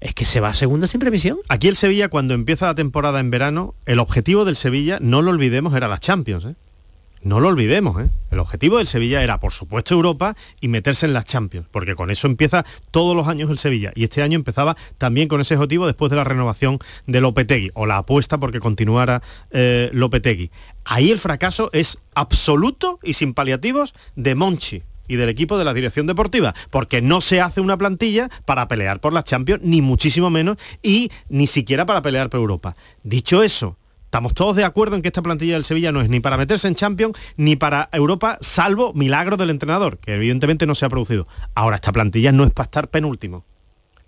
es 0.00 0.14
que 0.14 0.24
se 0.24 0.40
va 0.40 0.48
a 0.48 0.54
segunda 0.54 0.86
sin 0.88 1.00
revisión. 1.00 1.38
Aquí 1.48 1.68
el 1.68 1.76
Sevilla, 1.76 2.08
cuando 2.08 2.34
empieza 2.34 2.66
la 2.66 2.74
temporada 2.74 3.20
en 3.20 3.30
verano, 3.30 3.74
el 3.86 4.00
objetivo 4.00 4.44
del 4.44 4.56
Sevilla, 4.56 4.98
no 5.00 5.22
lo 5.22 5.30
olvidemos, 5.30 5.74
era 5.76 5.86
las 5.86 6.00
Champions. 6.00 6.44
¿eh? 6.44 6.54
No 7.22 7.38
lo 7.38 7.48
olvidemos. 7.48 8.02
¿eh? 8.02 8.10
El 8.30 8.40
objetivo 8.40 8.78
del 8.78 8.86
Sevilla 8.86 9.22
era, 9.22 9.38
por 9.38 9.52
supuesto, 9.52 9.94
Europa 9.94 10.36
y 10.60 10.68
meterse 10.68 11.06
en 11.06 11.12
las 11.12 11.24
Champions, 11.24 11.68
porque 11.70 11.94
con 11.94 12.10
eso 12.10 12.26
empieza 12.26 12.64
todos 12.90 13.14
los 13.14 13.28
años 13.28 13.48
el 13.50 13.58
Sevilla. 13.58 13.92
Y 13.94 14.04
este 14.04 14.22
año 14.22 14.36
empezaba 14.36 14.76
también 14.98 15.28
con 15.28 15.40
ese 15.40 15.54
objetivo 15.54 15.86
después 15.86 16.10
de 16.10 16.16
la 16.16 16.24
renovación 16.24 16.78
de 17.06 17.20
Lopetegui, 17.20 17.70
o 17.74 17.86
la 17.86 17.98
apuesta 17.98 18.38
porque 18.38 18.60
continuara 18.60 19.22
eh, 19.50 19.90
Lopetegui. 19.92 20.50
Ahí 20.84 21.10
el 21.10 21.18
fracaso 21.18 21.70
es 21.72 21.98
absoluto 22.14 22.98
y 23.02 23.14
sin 23.14 23.34
paliativos 23.34 23.94
de 24.16 24.34
Monchi 24.34 24.82
y 25.06 25.16
del 25.16 25.28
equipo 25.28 25.58
de 25.58 25.64
la 25.64 25.74
dirección 25.74 26.06
deportiva, 26.06 26.54
porque 26.70 27.02
no 27.02 27.20
se 27.20 27.40
hace 27.40 27.60
una 27.60 27.76
plantilla 27.76 28.30
para 28.44 28.66
pelear 28.66 29.00
por 29.00 29.12
las 29.12 29.24
Champions, 29.24 29.62
ni 29.62 29.82
muchísimo 29.82 30.30
menos, 30.30 30.56
y 30.82 31.10
ni 31.28 31.46
siquiera 31.46 31.86
para 31.86 32.02
pelear 32.02 32.30
por 32.30 32.40
Europa. 32.40 32.76
Dicho 33.02 33.42
eso, 33.42 33.76
estamos 34.12 34.34
todos 34.34 34.56
de 34.56 34.64
acuerdo 34.64 34.94
en 34.94 35.00
que 35.00 35.08
esta 35.08 35.22
plantilla 35.22 35.54
del 35.54 35.64
Sevilla 35.64 35.90
no 35.90 36.02
es 36.02 36.10
ni 36.10 36.20
para 36.20 36.36
meterse 36.36 36.68
en 36.68 36.74
Champions 36.74 37.16
ni 37.38 37.56
para 37.56 37.88
Europa, 37.92 38.36
salvo 38.42 38.92
milagro 38.92 39.38
del 39.38 39.48
entrenador, 39.48 39.96
que 39.96 40.14
evidentemente 40.14 40.66
no 40.66 40.74
se 40.74 40.84
ha 40.84 40.90
producido. 40.90 41.26
Ahora, 41.54 41.76
esta 41.76 41.92
plantilla 41.92 42.30
no 42.30 42.44
es 42.44 42.50
para 42.50 42.64
estar 42.66 42.88
penúltimo. 42.88 43.46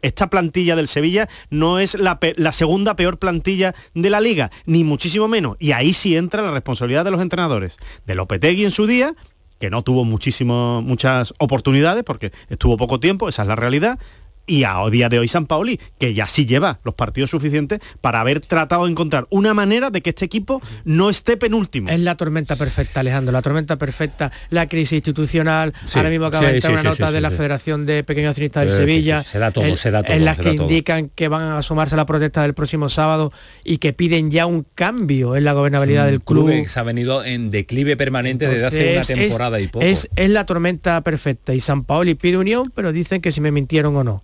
Esta 0.03 0.29
plantilla 0.29 0.77
del 0.77 0.89
Sevilla 0.89 1.31
no 1.49 1.79
es 1.79 1.95
la, 1.95 2.19
segunda 2.53 2.97
peor 2.97 3.19
plantilla 3.19 3.75
de 3.95 4.11
la 4.11 4.21
liga, 4.21 4.51
ni 4.67 4.85
muchísimo 4.85 5.27
menos. 5.27 5.57
Y 5.59 5.73
ahí 5.73 5.95
sí 5.95 6.15
entra 6.19 6.43
la 6.43 6.51
responsabilidad 6.51 7.07
de 7.07 7.11
los 7.11 7.23
entrenadores. 7.23 7.79
De 8.05 8.15
Lopetegui 8.15 8.67
en 8.67 8.73
su 8.73 8.87
día, 8.87 9.15
que 9.59 9.71
no 9.71 9.83
tuvo 9.85 10.05
muchas 10.05 11.33
oportunidades 11.39 12.05
porque 12.05 12.31
estuvo 12.51 12.77
poco 12.77 13.01
tiempo, 13.01 13.31
esa 13.31 13.41
es 13.41 13.49
la 13.49 13.57
realidad. 13.57 13.99
Y 14.47 14.65
a 14.65 14.77
día 14.91 15.09
de 15.09 15.19
hoy 15.19 15.29
San 15.29 15.47
Paoli, 15.47 15.81
que 15.99 16.13
ya 16.13 16.29
sí 16.29 16.45
lleva 16.45 16.79
los 16.85 16.95
partidos 16.95 17.31
suficientes 17.31 17.81
para 18.01 18.21
haber 18.21 18.41
tratado 18.41 18.85
de 18.85 18.91
encontrar 18.91 19.27
una 19.31 19.55
manera 19.55 19.91
de 19.91 20.03
que 20.03 20.11
este 20.11 20.27
equipo 20.27 20.61
no 20.85 21.09
esté 21.09 21.37
penúltimo. 21.37 21.89
Es 21.89 22.01
la 22.01 22.17
tormenta 22.17 22.57
perfecta, 22.57 23.01
Alejandro, 23.01 23.33
la 23.33 23.41
tormenta 23.41 23.77
perfecta, 23.77 24.31
la 24.51 24.69
crisis 24.69 24.93
institucional. 24.93 25.73
Sí, 25.85 25.99
Ahora 25.99 26.11
mismo 26.11 26.27
acaba 26.27 26.45
sí, 26.45 26.51
de 26.51 26.57
entrar 26.57 26.73
sí, 26.73 26.75
una 26.75 26.83
sí, 26.83 26.89
nota 26.89 27.07
sí, 27.07 27.13
de 27.13 27.19
sí, 27.19 27.23
la 27.23 27.31
sí. 27.31 27.37
Federación 27.37 27.87
de 27.87 28.05
Pequeños 28.05 28.31
Accionistas 28.31 28.71
sí, 28.71 28.77
Sevilla, 28.77 29.23
sí, 29.23 29.31
se 29.31 29.39
da 29.39 29.51
todo, 29.51 29.65
en, 29.65 29.77
se 29.79 29.91
da 29.91 30.03
todo, 30.03 30.15
en 30.15 30.25
las 30.25 30.37
se 30.37 30.43
que 30.43 30.49
da 30.51 30.55
todo. 30.57 30.63
indican 30.69 31.09
que 31.15 31.29
van 31.29 31.53
a 31.53 31.63
sumarse 31.63 31.95
a 31.95 31.97
la 31.97 32.07
protesta 32.07 32.43
del 32.43 32.53
próximo 32.55 32.89
sábado 32.91 33.33
y 33.65 33.79
que 33.79 33.93
piden 33.95 34.31
ya 34.31 34.45
un 34.45 34.67
cambio 34.75 35.37
en 35.37 35.45
la 35.45 35.55
gobernabilidad 35.55 36.05
del 36.05 36.21
club. 36.21 36.67
se 36.67 36.81
ha 36.81 36.83
venido 36.83 37.25
en 37.25 37.51
declive 37.51 37.97
permanente 37.97 38.47
desde 38.47 38.67
hace 38.67 38.93
una 38.97 39.05
temporada 39.05 39.59
es, 39.59 39.65
y 39.65 39.69
poco. 39.69 39.85
Es, 39.85 40.09
es 40.17 40.29
la 40.31 40.45
tormenta 40.45 41.01
perfecta 41.01 41.55
y 41.55 41.61
San 41.61 41.85
Paoli 41.85 42.15
pide 42.15 42.37
unión, 42.37 42.71
pero 42.75 42.93
dicen 42.93 43.23
que 43.23 43.33
si 43.33 43.41
me 43.41 43.51
mintieron 43.51 43.97
o 43.97 44.05
no. 44.05 44.23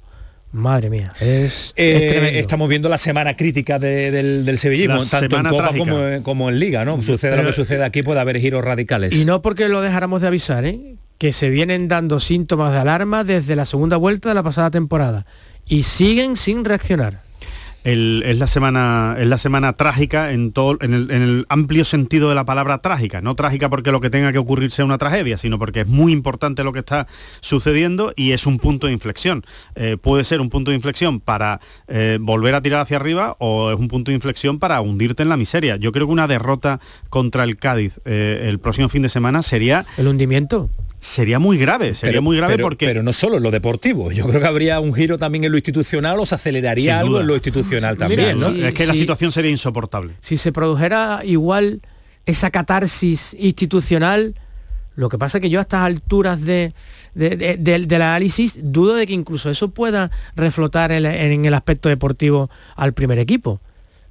Madre 0.53 0.91
mía, 0.91 1.13
es, 1.21 1.73
Eh, 1.77 2.31
es 2.33 2.37
estamos 2.39 2.69
viendo 2.69 2.89
la 2.89 2.99
semana 2.99 3.37
crítica 3.37 3.79
de- 3.79 4.11
del, 4.11 4.45
del 4.45 4.59
sevillismo, 4.59 4.97
La 4.97 5.05
tanto 5.07 5.37
en 5.37 5.45
Copa 5.45 5.69
como, 5.77 6.01
en- 6.09 6.23
como 6.25 6.49
en 6.51 6.59
Liga, 6.59 6.85
¿no? 6.85 7.01
Sucede 7.05 7.37
lo 7.37 7.49
que 7.49 7.53
sucede 7.53 7.85
aquí, 7.85 8.03
puede 8.03 8.19
haber 8.19 8.39
giros 8.41 8.65
radicales. 8.65 9.15
Y 9.15 9.25
no 9.25 9.43
porque 9.43 9.69
lo 9.69 9.81
dejáramos 9.81 10.21
de 10.23 10.27
avisar, 10.27 10.65
¿eh? 10.65 10.97
que 11.19 11.33
se 11.33 11.51
vienen 11.51 11.87
dando 11.87 12.19
síntomas 12.19 12.73
de 12.73 12.79
alarma 12.79 13.23
desde 13.25 13.55
la 13.55 13.65
segunda 13.67 13.97
vuelta 13.99 14.31
de 14.31 14.35
la 14.35 14.43
pasada 14.43 14.71
temporada 14.71 15.27
y 15.67 15.83
siguen 15.85 16.35
sin 16.37 16.65
reaccionar. 16.65 17.21
Es 17.83 18.39
la 18.39 18.47
semana 18.47 19.17
es 19.19 19.27
la 19.27 19.39
semana 19.39 19.73
trágica 19.73 20.33
en 20.33 20.53
todo 20.53 20.77
en 20.83 20.93
el 20.93 21.47
amplio 21.49 21.85
sentido 21.85 22.29
de 22.29 22.35
la 22.35 22.45
palabra 22.45 22.79
trágica. 22.79 23.23
No 23.23 23.35
trágica 23.35 23.71
porque 23.71 23.91
lo 23.91 24.01
que 24.01 24.11
tenga 24.11 24.33
que 24.33 24.39
ocurrir 24.39 24.71
sea 24.71 24.85
una 24.85 24.99
tragedia 24.99 25.39
sino 25.39 25.59
porque 25.59 25.81
es 25.81 25.87
muy 25.87 26.13
importante 26.13 26.63
lo 26.63 26.73
que 26.73 26.81
está 26.81 27.07
sucediendo 27.41 28.13
y 28.17 28.33
es 28.33 28.47
un 28.47 28.59
punto 28.59 28.87
de 28.87 28.93
inflexión. 28.93 29.45
Eh, 29.77 29.97
puede 30.01 30.25
ser 30.25 30.41
un 30.41 30.51
punto 30.51 30.71
de 30.71 30.77
inflexión 30.77 31.21
para 31.21 31.61
eh, 31.89 32.19
volver 32.21 32.55
a 32.55 32.61
tirar 32.61 32.81
hacia 32.81 32.99
arriba 32.99 33.37
o 33.39 33.71
es 33.71 33.79
un 33.79 33.89
punto 33.89 34.11
de 34.11 34.17
inflexión 34.17 34.59
para 34.59 34.81
hundirte 34.81 35.23
en 35.23 35.31
la 35.31 35.39
miseria. 35.39 35.77
Yo 35.77 35.91
creo 35.93 36.07
que 36.07 36.13
una 36.13 36.29
derrota 36.29 36.81
contra 37.09 37.45
el 37.45 37.57
Cádiz 37.57 37.99
eh, 38.05 38.47
el 38.49 38.59
próximo 38.59 38.91
fin 38.91 39.03
de 39.03 39.09
semana 39.09 39.43
sería 39.43 39.87
el 39.97 40.09
hundimiento 40.09 40.69
sería 41.01 41.39
muy 41.39 41.57
grave 41.59 41.95
sería 41.95 42.13
Pero- 42.13 42.23
muy 42.23 42.37
grave 42.37 42.55
pero- 42.55 42.65
porque 42.67 42.87
pero 42.87 43.03
no 43.03 43.13
solo 43.13 43.39
en 43.39 43.43
lo 43.43 43.51
deportivo 43.51 44.13
yo 44.13 44.27
creo 44.29 44.41
que 44.41 44.47
habría 44.47 44.79
un 44.81 44.93
giro 44.95 45.17
también 45.19 45.45
en 45.45 45.51
lo 45.53 45.57
institucional 45.59 46.21
o 46.21 46.27
se 46.27 46.35
aceleraría 46.35 46.93
Sin 46.95 47.01
algo 47.01 47.11
duda. 47.13 47.21
en 47.23 47.27
lo 47.27 47.35
institucional 47.35 47.95
Mira, 47.97 48.07
también 48.09 48.39
¿no? 48.39 48.49
es 48.67 48.75
que 48.75 48.87
la 48.87 48.95
situación 48.95 49.33
sería 49.33 49.51
insoportable 49.51 50.13
Si 50.21 50.37
se 50.37 50.53
produjera 50.53 51.23
igual 51.25 51.81
esa 52.27 52.51
catarsis 52.51 53.35
institucional, 53.39 54.35
lo 54.95 55.09
que 55.09 55.17
pasa 55.17 55.39
es 55.39 55.43
que 55.43 55.49
yo 55.51 55.59
a 55.59 55.63
estas 55.63 55.81
alturas 55.87 56.43
de, 56.43 56.75
de- 57.15 57.31
de- 57.37 57.57
del- 57.57 57.89
del 57.89 58.03
análisis 58.03 58.59
dudo 58.63 58.95
de 58.95 59.07
que 59.07 59.15
incluso 59.15 59.49
eso 59.51 59.71
pueda 59.71 60.11
reflotar 60.37 60.93
en, 60.93 61.07
en 61.07 61.45
el 61.47 61.55
aspecto 61.55 61.89
deportivo 61.89 62.51
al 62.77 62.93
primer 62.93 63.19
equipo. 63.19 63.61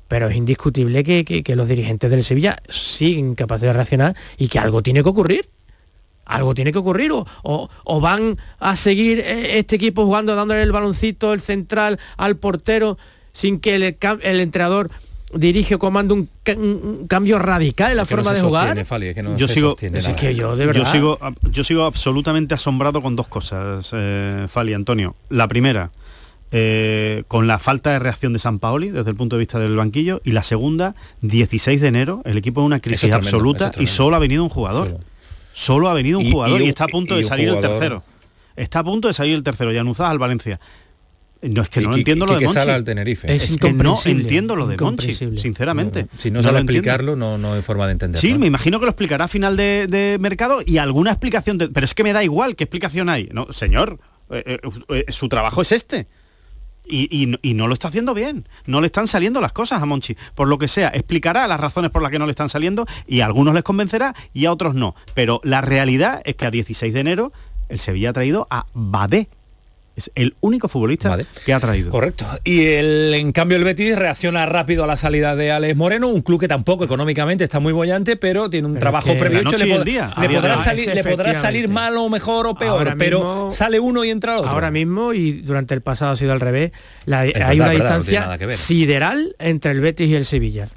Pero 0.07 0.27
es 0.27 0.35
indiscutible 0.35 1.03
que, 1.03 1.23
que- 1.23 1.43
que 1.43 1.55
los 1.55 1.67
dirigentes 1.67 2.09
del 2.09 2.23
Sevilla 2.23 2.57
siguen 2.67 3.35
capaces 3.35 3.67
de 3.67 3.73
reaccionar 3.73 4.15
y 4.39 4.47
que 4.47 4.57
algo 4.57 4.81
tiene 4.81 5.03
que 5.03 5.09
ocurrir. 5.09 5.49
Algo 6.29 6.53
tiene 6.53 6.71
que 6.71 6.77
ocurrir 6.77 7.11
o, 7.11 7.25
o- 7.43 7.69
o 7.83 7.99
van 7.99 8.37
a 8.59 8.75
seguir 8.75 9.19
eh, 9.19 9.57
este 9.59 9.75
equipo 9.75 10.05
jugando, 10.05 10.35
dándole 10.35 10.61
el 10.61 10.71
baloncito, 10.71 11.33
el 11.33 11.41
central 11.41 11.99
al 12.17 12.37
portero, 12.37 12.97
sin 13.33 13.59
que 13.59 13.75
el, 13.75 13.83
el 14.21 14.39
entrenador 14.39 14.89
dirige 15.33 15.75
o 15.75 15.79
comanda 15.79 16.13
un, 16.13 16.27
ca- 16.43 16.53
un 16.55 17.05
cambio 17.07 17.37
radical 17.39 17.91
en 17.91 17.97
la 17.97 18.03
Es 18.03 18.07
que 18.07 18.15
no 18.15 18.23
forma 18.23 18.35
se 18.35 18.41
de 18.41 18.47
jugar. 18.47 18.63
sostiene, 18.67 18.85
Fali, 18.85 19.07
es 19.07 19.15
que 19.15 19.23
no 19.23 19.37
yo 19.37 19.47
se 19.47 19.53
sigo, 19.55 19.69
sostiene 19.69 19.97
Es 19.99 20.07
que 20.09 20.33
yo, 20.35 20.55
de 20.55 20.65
verdad. 20.65 20.81
Yo 20.83 20.91
sigo, 20.91 21.19
yo 21.51 21.63
sigo 21.63 21.83
absolutamente 21.85 22.53
asombrado 22.55 23.01
con 23.01 23.15
dos 23.15 23.27
cosas, 23.27 23.89
eh, 23.93 24.45
Fali, 24.49 24.73
Antonio. 24.73 25.15
La 25.29 25.47
primera, 25.47 25.91
eh, 26.51 27.23
con 27.27 27.45
la 27.47 27.59
falta 27.59 27.91
de 27.91 27.99
reacción 27.99 28.33
de 28.33 28.39
San 28.39 28.57
Paoli 28.59 28.89
desde 28.89 29.09
el 29.11 29.15
punto 29.15 29.35
de 29.35 29.41
vista 29.41 29.59
del 29.59 29.75
banquillo. 29.75 30.21
Y 30.23 30.31
la 30.31 30.41
segunda, 30.43 30.95
16 31.21 31.79
de 31.79 31.87
enero, 31.87 32.21
el 32.25 32.37
equipo 32.37 32.61
en 32.61 32.65
una 32.67 32.79
crisis 32.79 33.01
tremendo, 33.01 33.27
absoluta 33.27 33.71
es 33.75 33.81
y 33.81 33.87
solo 33.87 34.15
ha 34.15 34.19
venido 34.19 34.43
un 34.43 34.49
jugador. 34.49 34.99
Solo 35.53 35.89
ha 35.89 35.93
venido 35.93 36.19
un 36.19 36.25
Y- 36.25 36.31
jugador 36.31 36.61
y 36.61 36.69
está 36.69 36.85
a 36.85 36.87
punto 36.87 37.15
y 37.15 37.17
de 37.17 37.23
salir 37.23 37.47
el 37.49 37.55
jugador- 37.55 37.71
tercero. 37.79 38.03
Está 38.55 38.79
a 38.79 38.83
punto 38.83 39.07
de 39.07 39.13
salir 39.13 39.35
el 39.35 39.43
tercero, 39.43 39.71
Yanuzás 39.71 40.09
al 40.11 40.19
Valencia. 40.19 40.59
No 41.41 41.61
es 41.61 41.69
que 41.69 41.79
no 41.79 41.95
entiendo 41.95 42.25
lo 42.25 42.33
de 42.37 42.41
Monchi. 42.45 42.59
Sala 42.59 42.75
al 42.75 42.83
Tenerife. 42.83 43.33
Es, 43.33 43.51
Es 43.51 43.57
que 43.57 43.71
no 43.71 43.97
entiendo 44.03 44.57
lo 44.57 44.67
de 44.67 44.75
Monchi, 44.77 45.13
sinceramente. 45.13 46.07
si 46.17 46.31
no, 46.31 46.39
No 46.39 46.43
sabe 46.43 46.59
explicarlo 46.59 47.15
no, 47.15 47.37
no 47.37 47.53
hay 47.53 47.61
forma 47.61 47.85
de 47.85 47.93
entenderlo 47.93 48.19
Sí, 48.21 48.33
¿no? 48.33 48.39
me 48.39 48.47
imagino 48.47 48.77
que 48.79 48.85
lo 48.85 48.91
explicará 48.91 49.23
a 49.25 49.27
final 49.29 49.55
de, 49.55 49.87
de 49.87 50.17
mercado 50.19 50.59
y 50.65 50.79
alguna 50.79 51.11
explicación, 51.11 51.57
de- 51.57 51.69
pero 51.69 51.85
es 51.85 51.93
que 51.93 52.03
me 52.03 52.11
da 52.11 52.23
igual 52.25 52.57
qué 52.57 52.65
explicación 52.65 53.07
hay. 53.07 53.29
No, 53.31 53.47
señor, 53.53 53.99
eh, 54.29 54.43
eh, 54.45 54.59
eh, 54.89 55.05
su 55.13 55.29
trabajo 55.29 55.61
es 55.61 55.71
este. 55.71 56.07
Y, 56.89 57.37
y- 57.41 57.53
no 57.53 57.67
lo 57.67 57.73
está 57.73 57.89
haciendo 57.89 58.13
bien. 58.13 58.47
No 58.65 58.81
le 58.81 58.87
están 58.87 59.07
saliendo 59.07 59.41
las 59.41 59.51
cosas 59.53 59.81
a 59.81 59.85
Monchi. 59.85 60.15
Por 60.35 60.47
lo 60.47 60.57
que 60.57 60.67
sea, 60.67 60.87
explicará 60.89 61.47
las 61.47 61.59
razones 61.59 61.91
por 61.91 62.01
las 62.01 62.09
que 62.11 62.17
no 62.19 62.25
le 62.25 62.31
están 62.31 62.49
saliendo 62.49 62.85
y 63.07 63.19
a 63.21 63.25
algunos 63.27 63.53
les 63.53 63.63
convencerá 63.63 64.15
y 64.33 64.45
a 64.45 64.51
otros 64.51 64.73
no. 64.75 64.95
Pero 65.13 65.39
la 65.43 65.61
realidad 65.61 66.21
es 66.25 66.35
que 66.35 66.45
a 66.45 66.51
16 66.51 66.93
de 66.93 66.99
enero 66.99 67.31
el 67.69 67.79
Sevilla 67.79 68.09
ha 68.09 68.13
traído 68.13 68.47
a 68.49 68.65
Badé. 68.73 69.29
Es 69.99 70.11
el 70.15 70.35
único 70.41 70.67
futbolista 70.69 71.17
que 71.45 71.53
ha 71.53 71.59
traído. 71.59 71.89
Correcto. 71.89 72.25
Y 72.43 72.65
el, 72.67 73.13
en 73.13 73.31
cambio 73.33 73.57
el 73.57 73.63
Betis 73.65 73.97
reacciona 73.97 74.45
rápido 74.45 74.85
a 74.85 74.87
la 74.87 74.95
salida 74.97 75.35
de 75.35 75.51
Alex 75.51 75.75
Moreno, 75.75 76.07
un 76.07 76.21
club 76.21 76.39
que 76.39 76.47
tampoco 76.47 76.85
económicamente 76.85 77.43
está 77.43 77.59
muy 77.59 77.73
bollante, 77.73 78.15
pero 78.15 78.49
tiene 78.49 78.67
un 78.67 78.73
Pero 78.75 78.79
trabajo 78.81 79.13
previo 79.19 79.41
hecho. 79.41 79.57
Le, 79.57 79.65
pod- 79.65 79.83
día, 79.83 80.13
le 80.19 80.29
podrá 80.29 80.55
salir, 80.57 80.93
le 80.95 81.03
podrá 81.03 81.33
salir 81.33 81.67
mal 81.67 81.97
o 81.97 82.07
mejor 82.09 82.47
o 82.47 82.55
peor, 82.55 82.77
Ahora 82.79 82.95
pero 82.97 83.19
mismo- 83.19 83.51
sale 83.51 83.79
uno 83.79 84.05
y 84.05 84.09
entra 84.09 84.37
otro. 84.37 84.49
Ahora 84.49 84.71
mismo 84.71 85.13
y 85.13 85.33
durante 85.41 85.73
el 85.73 85.81
pasado 85.81 86.13
ha 86.13 86.15
sido 86.15 86.31
al 86.31 86.39
revés, 86.39 86.71
la- 87.05 87.19
hay 87.19 87.33
verdad, 87.33 87.53
una 87.55 87.67
verdad, 87.67 87.73
distancia 87.99 88.53
sideral 88.53 89.35
entre 89.39 89.71
el 89.71 89.81
Betis 89.81 90.07
y 90.09 90.15
el 90.15 90.25
Sevilla. 90.25 90.67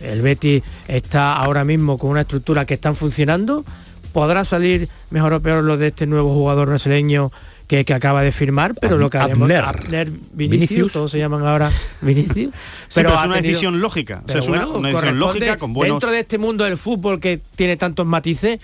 El 0.00 0.22
Betis 0.22 0.62
está 0.88 1.34
ahora 1.36 1.64
mismo 1.64 1.96
con 1.98 2.10
una 2.10 2.22
estructura 2.22 2.64
que 2.66 2.74
están 2.74 2.96
funcionando. 2.96 3.64
Podrá 4.12 4.44
salir 4.44 4.88
mejor 5.10 5.32
o 5.34 5.40
peor 5.42 5.62
lo 5.62 5.76
de 5.76 5.88
este 5.88 6.06
nuevo 6.06 6.32
jugador 6.32 6.68
brasileño 6.68 7.32
que, 7.66 7.84
que 7.84 7.94
acaba 7.94 8.22
de 8.22 8.30
firmar, 8.32 8.74
pero 8.80 8.96
lo 8.96 9.10
que 9.10 9.18
haremos 9.18 9.50
Abner. 9.50 10.10
Vinicius, 10.32 10.92
todos 10.92 11.10
se 11.10 11.18
llaman 11.18 11.44
ahora 11.46 11.70
Vinicius. 12.00 12.52
pero 12.94 13.10
es 13.18 13.24
una 13.24 13.36
decisión 13.40 13.80
lógica, 13.80 14.22
o 14.26 14.30
sea, 14.30 14.40
es 14.40 14.48
una- 14.48 14.66
una 14.68 14.88
decisión 14.90 15.18
lógica 15.18 15.56
con 15.58 15.72
buenos- 15.74 15.94
Dentro 15.96 16.10
de 16.12 16.20
este 16.20 16.38
mundo 16.38 16.64
del 16.64 16.76
fútbol 16.78 17.18
que 17.20 17.40
tiene 17.56 17.76
tantos 17.76 18.06
matices, 18.06 18.60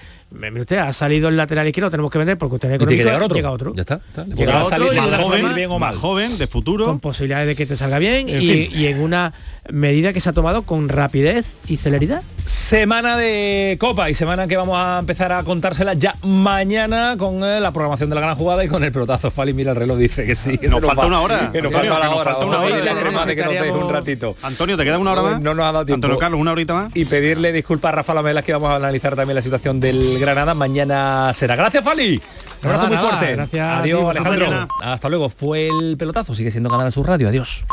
usted, 0.61 0.79
ha 0.79 0.93
salido 0.93 1.29
el 1.29 1.37
lateral 1.37 1.67
izquierdo, 1.67 1.87
lo 1.87 1.91
tenemos 1.91 2.11
que 2.13 2.19
vender 2.19 2.39
porque 2.39 2.55
usted 2.57 2.71
es 2.71 2.75
Y 2.77 2.79
tiene 2.87 2.95
que 2.97 3.03
económico, 3.03 3.09
llegar 3.11 3.23
otro. 3.23 3.35
llega 3.37 3.51
otro. 3.51 3.75
Ya 3.75 3.81
está. 3.83 3.95
está. 4.07 4.25
Llega 4.25 4.59
otro 4.63 4.69
salir, 4.69 4.93
más 5.01 5.21
joven, 5.21 5.55
bien 5.55 5.71
o 5.71 5.79
mal. 5.79 5.93
Más 5.95 6.01
joven, 6.01 6.39
de 6.39 6.47
futuro. 6.47 6.87
Con 6.87 7.01
posibilidades 7.01 7.47
de 7.47 7.57
que 7.57 7.67
te 7.67 7.77
salga 7.77 7.99
bien 7.99 8.29
En 8.29 8.43
y, 8.43 8.87
en 8.87 9.01
una 9.01 9.33
medida 9.71 10.13
que 10.13 10.21
se 10.21 10.29
ha 10.29 10.33
tomado 10.33 10.63
con 10.63 10.89
rapidez 10.89 11.47
y 11.69 11.77
celeridad. 11.77 12.23
Semana 12.45 13.17
de 13.17 13.77
Copa 13.79 14.11
y 14.11 14.15
semana 14.15 14.47
que 14.49 14.57
vamos 14.57 14.77
a 14.79 14.99
empezar 14.99 15.31
a 15.33 15.43
contársela 15.45 15.95
ya 15.95 16.15
mañana 16.23 17.17
con 17.19 17.45
eh, 17.45 17.61
la 17.61 17.71
programación 17.71 18.09
de 18.09 18.15
la 18.15 18.21
gran 18.21 18.35
jugada 18.35 18.65
y 18.65 18.69
con 18.69 18.83
el 18.83 18.91
pelotazo. 18.93 19.31
Fali, 19.31 19.53
mira 19.53 19.71
el 19.73 19.77
reloj, 19.77 19.99
dice 19.99 20.25
que 20.27 20.35
sí. 20.35 20.59
Que 20.59 20.69
Nos 20.69 20.81
falta 20.81 21.03
va- 21.03 21.07
una 21.07 21.21
hora, 21.21 21.51
Que 21.53 21.63
nos 21.63 21.73
Antonio, 21.75 21.93
falta 21.93 22.09
que 22.09 22.11
nos 22.15 22.21
hora. 22.21 22.31
falta 22.33 22.47
una 22.47 22.57
a 22.57 22.61
hora. 22.61 22.77
a 22.77 22.95
Germán 22.97 23.29
que 23.29 23.37
nos 23.71 23.85
un 23.85 23.91
ratito. 23.93 24.37
Antonio, 24.43 24.77
¿te 24.77 24.85
queda 24.85 24.99
una 24.99 25.13
hora 25.13 25.23
más? 25.23 25.41
No 25.41 25.55
nos 25.55 25.65
ha 25.67 25.73
dado 25.73 25.87
tiempo. 25.87 26.07
Antonio 26.07 26.19
Carlos, 26.19 26.41
una 26.41 26.53
horita 26.53 26.75
más. 26.75 26.97
Y 26.97 27.05
pedirle 27.05 27.53
disculpas 27.53 27.91
a 27.93 27.97
Rafa 27.97 28.15
Lamela 28.15 28.43
que 28.43 28.53
vamos 28.53 28.71
a 28.71 28.77
analizar 28.77 29.15
también 29.17 29.37
la 29.37 29.43
situación 29.43 29.79
del 29.81 30.19
Granada. 30.23 30.55
Mañana 30.55 31.31
será. 31.35 31.57
Gracias, 31.57 31.85
Fali. 31.85 32.21
Un 32.63 32.71
abrazo 32.71 32.89
muy 32.89 32.97
fuerte. 32.97 33.33
gracias 33.33 33.81
Adiós, 33.81 34.11
Alejandro. 34.11 34.69
Hasta 34.83 35.09
luego. 35.09 35.29
Fue 35.29 35.69
el 35.69 35.97
pelotazo. 35.99 36.35
Sigue 36.35 36.51
siendo 36.51 36.71
Canal 36.71 36.91
Sur 36.93 37.07
Radio. 37.07 37.29
Adiós. 37.29 37.65